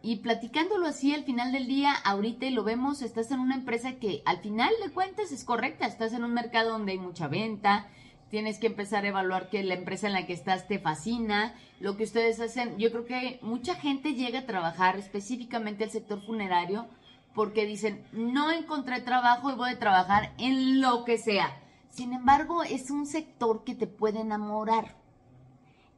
Y 0.00 0.16
platicándolo 0.16 0.86
así 0.86 1.12
al 1.12 1.24
final 1.24 1.50
del 1.50 1.66
día, 1.66 1.92
ahorita 1.92 2.46
y 2.46 2.50
lo 2.50 2.62
vemos, 2.62 3.02
estás 3.02 3.30
en 3.32 3.40
una 3.40 3.56
empresa 3.56 3.94
que 3.94 4.22
al 4.26 4.38
final 4.38 4.72
de 4.84 4.92
cuentas 4.92 5.32
es 5.32 5.44
correcta, 5.44 5.86
estás 5.86 6.12
en 6.12 6.24
un 6.24 6.34
mercado 6.34 6.70
donde 6.70 6.92
hay 6.92 6.98
mucha 6.98 7.26
venta, 7.26 7.88
tienes 8.30 8.58
que 8.58 8.66
empezar 8.66 9.04
a 9.04 9.08
evaluar 9.08 9.48
que 9.48 9.62
la 9.62 9.74
empresa 9.74 10.06
en 10.06 10.12
la 10.12 10.26
que 10.26 10.32
estás 10.32 10.68
te 10.68 10.78
fascina, 10.78 11.54
lo 11.80 11.96
que 11.96 12.04
ustedes 12.04 12.40
hacen. 12.40 12.78
Yo 12.78 12.90
creo 12.90 13.04
que 13.04 13.38
mucha 13.42 13.74
gente 13.74 14.14
llega 14.14 14.40
a 14.40 14.46
trabajar 14.46 14.96
específicamente 14.96 15.84
al 15.84 15.90
sector 15.90 16.24
funerario 16.24 16.86
porque 17.34 17.66
dicen, 17.66 18.04
no 18.12 18.50
encontré 18.50 19.00
trabajo 19.00 19.50
y 19.50 19.54
voy 19.54 19.70
a 19.70 19.78
trabajar 19.78 20.32
en 20.38 20.80
lo 20.80 21.04
que 21.04 21.18
sea. 21.18 21.56
Sin 21.90 22.12
embargo, 22.12 22.62
es 22.62 22.90
un 22.90 23.06
sector 23.06 23.64
que 23.64 23.74
te 23.74 23.86
puede 23.86 24.20
enamorar. 24.20 24.96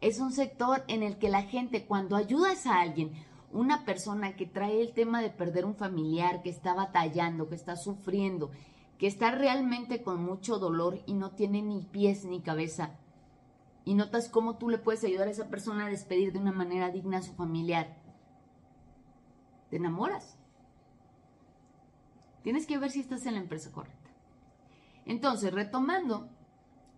Es 0.01 0.19
un 0.19 0.33
sector 0.33 0.85
en 0.89 1.03
el 1.03 1.19
que 1.19 1.29
la 1.29 1.43
gente, 1.43 1.85
cuando 1.85 2.17
ayudas 2.17 2.67
a 2.67 2.81
alguien, 2.81 3.13
una 3.53 3.85
persona 3.85 4.37
que 4.37 4.47
trae 4.47 4.81
el 4.81 4.93
tema 4.93 5.21
de 5.21 5.31
perder 5.31 5.65
un 5.65 5.75
familiar, 5.75 6.43
que 6.43 6.51
está 6.51 6.75
batallando, 6.75 7.49
que 7.49 7.57
está 7.57 7.77
sufriendo, 7.77 8.51
que 9.01 9.07
está 9.07 9.31
realmente 9.31 10.03
con 10.03 10.23
mucho 10.23 10.59
dolor 10.59 11.01
y 11.07 11.15
no 11.15 11.31
tiene 11.31 11.63
ni 11.63 11.81
pies 11.81 12.27
ni 12.27 12.43
cabeza. 12.43 12.99
Y 13.87 13.95
notas 13.95 14.29
cómo 14.29 14.59
tú 14.59 14.69
le 14.69 14.77
puedes 14.77 15.03
ayudar 15.05 15.27
a 15.27 15.31
esa 15.31 15.49
persona 15.49 15.87
a 15.87 15.89
despedir 15.89 16.35
de 16.35 16.39
una 16.39 16.53
manera 16.53 16.91
digna 16.91 17.17
a 17.17 17.23
su 17.23 17.33
familiar. 17.33 17.97
Te 19.71 19.77
enamoras. 19.77 20.37
Tienes 22.43 22.67
que 22.67 22.77
ver 22.77 22.91
si 22.91 23.01
estás 23.01 23.25
en 23.25 23.37
la 23.37 23.41
empresa 23.41 23.73
correcta. 23.73 24.11
Entonces, 25.07 25.51
retomando, 25.51 26.29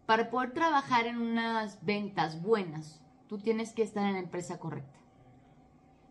para 0.04 0.28
poder 0.28 0.54
trabajar 0.54 1.06
en 1.06 1.18
unas 1.18 1.84
ventas 1.84 2.42
buenas, 2.42 3.00
tú 3.28 3.38
tienes 3.38 3.72
que 3.74 3.84
estar 3.84 4.04
en 4.04 4.14
la 4.14 4.18
empresa 4.18 4.58
correcta. 4.58 4.98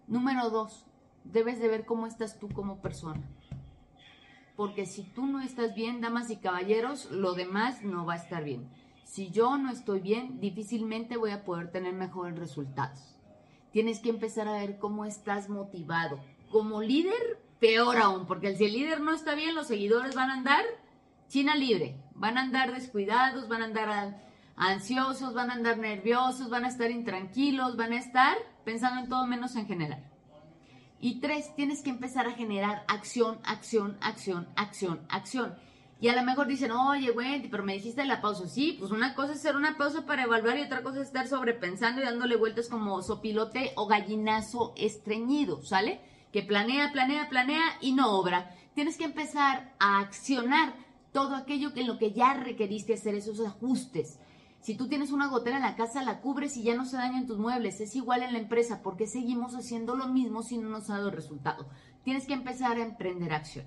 Número 0.07 0.49
dos, 0.51 0.85
debes 1.25 1.59
de 1.59 1.67
ver 1.67 1.85
cómo 1.85 2.07
estás 2.07 2.39
tú 2.39 2.47
como 2.47 2.81
persona 2.81 3.27
porque 4.55 4.85
si 4.85 5.03
tú 5.03 5.25
no 5.25 5.41
estás 5.41 5.75
bien, 5.75 6.01
damas 6.01 6.29
y 6.29 6.37
caballeros, 6.37 7.09
lo 7.11 7.33
demás 7.33 7.83
no 7.83 8.05
va 8.05 8.13
a 8.13 8.17
estar 8.17 8.43
bien. 8.43 8.69
Si 9.03 9.29
yo 9.29 9.57
no 9.57 9.71
estoy 9.71 9.99
bien, 9.99 10.39
difícilmente 10.39 11.17
voy 11.17 11.31
a 11.31 11.43
poder 11.43 11.71
tener 11.71 11.93
mejores 11.93 12.37
resultados. 12.37 13.15
Tienes 13.71 13.99
que 13.99 14.09
empezar 14.09 14.47
a 14.47 14.53
ver 14.53 14.79
cómo 14.79 15.05
estás 15.05 15.49
motivado. 15.49 16.19
Como 16.49 16.81
líder, 16.81 17.41
peor 17.59 17.97
aún, 17.97 18.25
porque 18.25 18.55
si 18.55 18.65
el 18.65 18.73
líder 18.73 19.01
no 19.01 19.13
está 19.13 19.35
bien, 19.35 19.55
los 19.55 19.67
seguidores 19.67 20.15
van 20.15 20.29
a 20.29 20.33
andar 20.33 20.63
China 21.31 21.55
libre, 21.55 21.95
van 22.13 22.37
a 22.37 22.41
andar 22.41 22.73
descuidados, 22.73 23.47
van 23.47 23.61
a 23.61 23.65
andar 23.65 24.21
ansiosos, 24.57 25.33
van 25.33 25.49
a 25.49 25.53
andar 25.53 25.77
nerviosos, 25.77 26.49
van 26.49 26.65
a 26.65 26.67
estar 26.67 26.91
intranquilos, 26.91 27.77
van 27.77 27.93
a 27.93 27.99
estar 27.99 28.37
pensando 28.65 28.99
en 28.99 29.07
todo 29.07 29.25
menos 29.25 29.55
en 29.55 29.65
general. 29.65 30.10
Y 31.03 31.19
tres, 31.19 31.55
tienes 31.55 31.81
que 31.81 31.89
empezar 31.89 32.27
a 32.27 32.33
generar 32.33 32.85
acción, 32.87 33.39
acción, 33.43 33.97
acción, 34.01 34.47
acción, 34.55 35.01
acción. 35.09 35.55
Y 35.99 36.09
a 36.09 36.15
lo 36.15 36.23
mejor 36.23 36.45
dicen, 36.45 36.71
oye, 36.71 37.09
Wendy, 37.09 37.47
pero 37.47 37.63
me 37.63 37.73
dijiste 37.73 38.05
la 38.05 38.21
pausa. 38.21 38.47
Sí, 38.47 38.75
pues 38.79 38.91
una 38.91 39.15
cosa 39.15 39.33
es 39.33 39.39
hacer 39.39 39.55
una 39.55 39.77
pausa 39.77 40.05
para 40.05 40.23
evaluar 40.23 40.59
y 40.59 40.61
otra 40.61 40.83
cosa 40.83 41.01
es 41.01 41.07
estar 41.07 41.27
sobrepensando 41.27 42.01
y 42.01 42.05
dándole 42.05 42.35
vueltas 42.35 42.69
como 42.69 43.01
sopilote 43.01 43.71
o 43.75 43.87
gallinazo 43.87 44.73
estreñido, 44.77 45.63
¿sale? 45.63 46.01
Que 46.31 46.43
planea, 46.43 46.91
planea, 46.91 47.29
planea 47.29 47.65
y 47.81 47.93
no 47.93 48.17
obra. 48.17 48.55
Tienes 48.75 48.95
que 48.95 49.05
empezar 49.05 49.73
a 49.79 49.99
accionar 49.99 50.75
todo 51.11 51.35
aquello 51.35 51.71
en 51.75 51.87
lo 51.87 51.97
que 51.97 52.13
ya 52.13 52.35
requeriste 52.35 52.93
hacer 52.93 53.15
esos 53.15 53.39
ajustes. 53.39 54.19
Si 54.61 54.75
tú 54.75 54.87
tienes 54.87 55.11
una 55.11 55.27
gotera 55.27 55.57
en 55.57 55.63
la 55.63 55.75
casa, 55.75 56.03
la 56.03 56.21
cubres 56.21 56.55
y 56.55 56.63
ya 56.63 56.75
no 56.75 56.85
se 56.85 56.95
dañan 56.95 57.25
tus 57.25 57.39
muebles. 57.39 57.81
Es 57.81 57.95
igual 57.95 58.21
en 58.21 58.33
la 58.33 58.39
empresa. 58.39 58.81
porque 58.83 59.07
seguimos 59.07 59.55
haciendo 59.55 59.95
lo 59.95 60.07
mismo 60.07 60.43
si 60.43 60.57
no 60.57 60.69
nos 60.69 60.89
ha 60.89 60.97
dado 60.97 61.09
resultado? 61.09 61.67
Tienes 62.03 62.27
que 62.27 62.33
empezar 62.33 62.77
a 62.77 62.83
emprender 62.83 63.33
acción. 63.33 63.65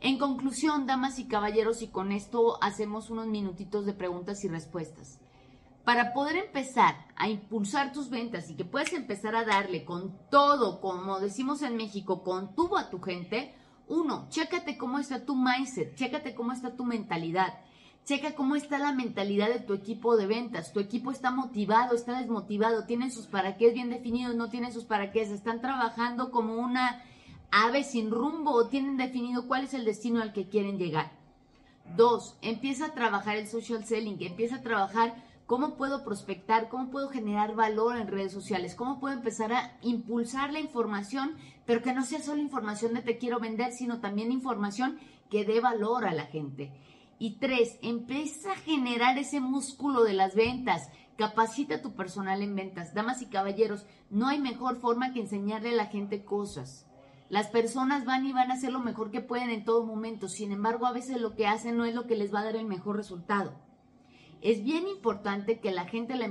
En 0.00 0.18
conclusión, 0.18 0.86
damas 0.86 1.18
y 1.18 1.26
caballeros, 1.26 1.82
y 1.82 1.88
con 1.88 2.12
esto 2.12 2.62
hacemos 2.62 3.10
unos 3.10 3.26
minutitos 3.26 3.86
de 3.86 3.92
preguntas 3.92 4.44
y 4.44 4.48
respuestas. 4.48 5.18
Para 5.84 6.12
poder 6.12 6.36
empezar 6.36 6.96
a 7.16 7.28
impulsar 7.28 7.92
tus 7.92 8.10
ventas 8.10 8.50
y 8.50 8.56
que 8.56 8.64
puedas 8.64 8.92
empezar 8.92 9.36
a 9.36 9.44
darle 9.44 9.84
con 9.84 10.16
todo, 10.30 10.80
como 10.80 11.20
decimos 11.20 11.62
en 11.62 11.76
México, 11.76 12.22
con 12.22 12.54
tubo 12.54 12.76
a 12.76 12.90
tu 12.90 13.00
gente, 13.00 13.54
uno, 13.88 14.26
chécate 14.30 14.76
cómo 14.76 14.98
está 14.98 15.24
tu 15.24 15.36
mindset, 15.36 15.94
chécate 15.94 16.34
cómo 16.34 16.52
está 16.52 16.74
tu 16.74 16.84
mentalidad. 16.84 17.54
Checa 18.06 18.36
cómo 18.36 18.54
está 18.54 18.78
la 18.78 18.92
mentalidad 18.92 19.48
de 19.48 19.58
tu 19.58 19.74
equipo 19.74 20.16
de 20.16 20.28
ventas. 20.28 20.72
Tu 20.72 20.78
equipo 20.78 21.10
está 21.10 21.32
motivado, 21.32 21.96
está 21.96 22.20
desmotivado, 22.20 22.86
tienen 22.86 23.10
sus 23.10 23.26
para 23.26 23.56
qué 23.56 23.72
bien 23.72 23.90
definidos, 23.90 24.36
no 24.36 24.48
tienen 24.48 24.72
sus 24.72 24.84
para 24.84 25.10
qué, 25.10 25.22
están 25.22 25.60
trabajando 25.60 26.30
como 26.30 26.54
una 26.54 27.02
ave 27.50 27.82
sin 27.82 28.12
rumbo 28.12 28.52
o 28.52 28.68
tienen 28.68 28.96
definido 28.96 29.48
cuál 29.48 29.64
es 29.64 29.74
el 29.74 29.84
destino 29.84 30.22
al 30.22 30.32
que 30.32 30.48
quieren 30.48 30.78
llegar. 30.78 31.10
Dos, 31.96 32.38
empieza 32.42 32.86
a 32.86 32.94
trabajar 32.94 33.38
el 33.38 33.48
social 33.48 33.84
selling, 33.84 34.18
empieza 34.20 34.56
a 34.56 34.62
trabajar 34.62 35.16
cómo 35.46 35.74
puedo 35.74 36.04
prospectar, 36.04 36.68
cómo 36.68 36.90
puedo 36.92 37.08
generar 37.08 37.56
valor 37.56 37.96
en 37.96 38.06
redes 38.06 38.32
sociales, 38.32 38.76
cómo 38.76 39.00
puedo 39.00 39.16
empezar 39.16 39.52
a 39.52 39.78
impulsar 39.82 40.52
la 40.52 40.60
información, 40.60 41.34
pero 41.64 41.82
que 41.82 41.92
no 41.92 42.04
sea 42.04 42.22
solo 42.22 42.40
información 42.40 42.94
de 42.94 43.02
te 43.02 43.18
quiero 43.18 43.40
vender, 43.40 43.72
sino 43.72 43.98
también 43.98 44.30
información 44.30 44.96
que 45.28 45.44
dé 45.44 45.58
valor 45.58 46.06
a 46.06 46.14
la 46.14 46.26
gente. 46.26 46.70
Y 47.18 47.38
tres, 47.38 47.78
empieza 47.82 48.52
a 48.52 48.56
generar 48.56 49.16
ese 49.18 49.40
músculo 49.40 50.04
de 50.04 50.12
las 50.12 50.34
ventas. 50.34 50.90
Capacita 51.16 51.76
a 51.76 51.82
tu 51.82 51.94
personal 51.94 52.42
en 52.42 52.54
ventas. 52.54 52.92
Damas 52.92 53.22
y 53.22 53.26
caballeros, 53.26 53.86
no 54.10 54.28
hay 54.28 54.38
mejor 54.38 54.76
forma 54.76 55.12
que 55.12 55.20
enseñarle 55.20 55.70
a 55.70 55.76
la 55.76 55.86
gente 55.86 56.24
cosas. 56.24 56.86
Las 57.28 57.48
personas 57.48 58.04
van 58.04 58.26
y 58.26 58.32
van 58.32 58.50
a 58.50 58.54
hacer 58.54 58.70
lo 58.70 58.80
mejor 58.80 59.10
que 59.10 59.20
pueden 59.20 59.50
en 59.50 59.64
todo 59.64 59.84
momento. 59.84 60.28
Sin 60.28 60.52
embargo, 60.52 60.86
a 60.86 60.92
veces 60.92 61.20
lo 61.20 61.34
que 61.34 61.46
hacen 61.46 61.76
no 61.76 61.84
es 61.84 61.94
lo 61.94 62.06
que 62.06 62.16
les 62.16 62.32
va 62.32 62.40
a 62.40 62.44
dar 62.44 62.56
el 62.56 62.66
mejor 62.66 62.96
resultado. 62.96 63.54
Es 64.46 64.62
bien 64.62 64.86
importante 64.86 65.58
que 65.58 65.72
la 65.72 65.86
gente 65.86 66.14
la, 66.14 66.26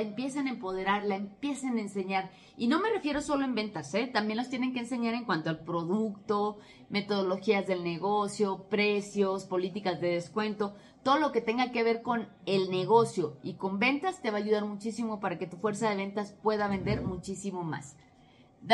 empiecen 0.00 0.46
a 0.46 0.50
empoderar, 0.50 1.04
la 1.04 1.16
empiecen 1.16 1.76
a 1.76 1.82
enseñar. 1.82 2.30
Y 2.56 2.66
no 2.66 2.80
me 2.80 2.88
refiero 2.88 3.20
solo 3.20 3.44
en 3.44 3.54
ventas, 3.54 3.92
¿eh? 3.92 4.06
también 4.10 4.38
los 4.38 4.48
tienen 4.48 4.72
que 4.72 4.78
enseñar 4.78 5.12
en 5.12 5.26
cuanto 5.26 5.50
al 5.50 5.58
producto, 5.58 6.56
metodologías 6.88 7.66
del 7.66 7.84
negocio, 7.84 8.64
precios, 8.70 9.44
políticas 9.44 10.00
de 10.00 10.12
descuento, 10.12 10.76
todo 11.02 11.18
lo 11.18 11.30
que 11.30 11.42
tenga 11.42 11.70
que 11.70 11.82
ver 11.82 12.00
con 12.00 12.30
el 12.46 12.70
negocio 12.70 13.36
y 13.42 13.56
con 13.56 13.78
ventas 13.78 14.22
te 14.22 14.30
va 14.30 14.38
a 14.38 14.40
ayudar 14.40 14.64
muchísimo 14.64 15.20
para 15.20 15.36
que 15.36 15.46
tu 15.46 15.58
fuerza 15.58 15.90
de 15.90 15.96
ventas 15.96 16.32
pueda 16.42 16.68
vender 16.68 17.02
muchísimo 17.02 17.64
más. 17.64 17.98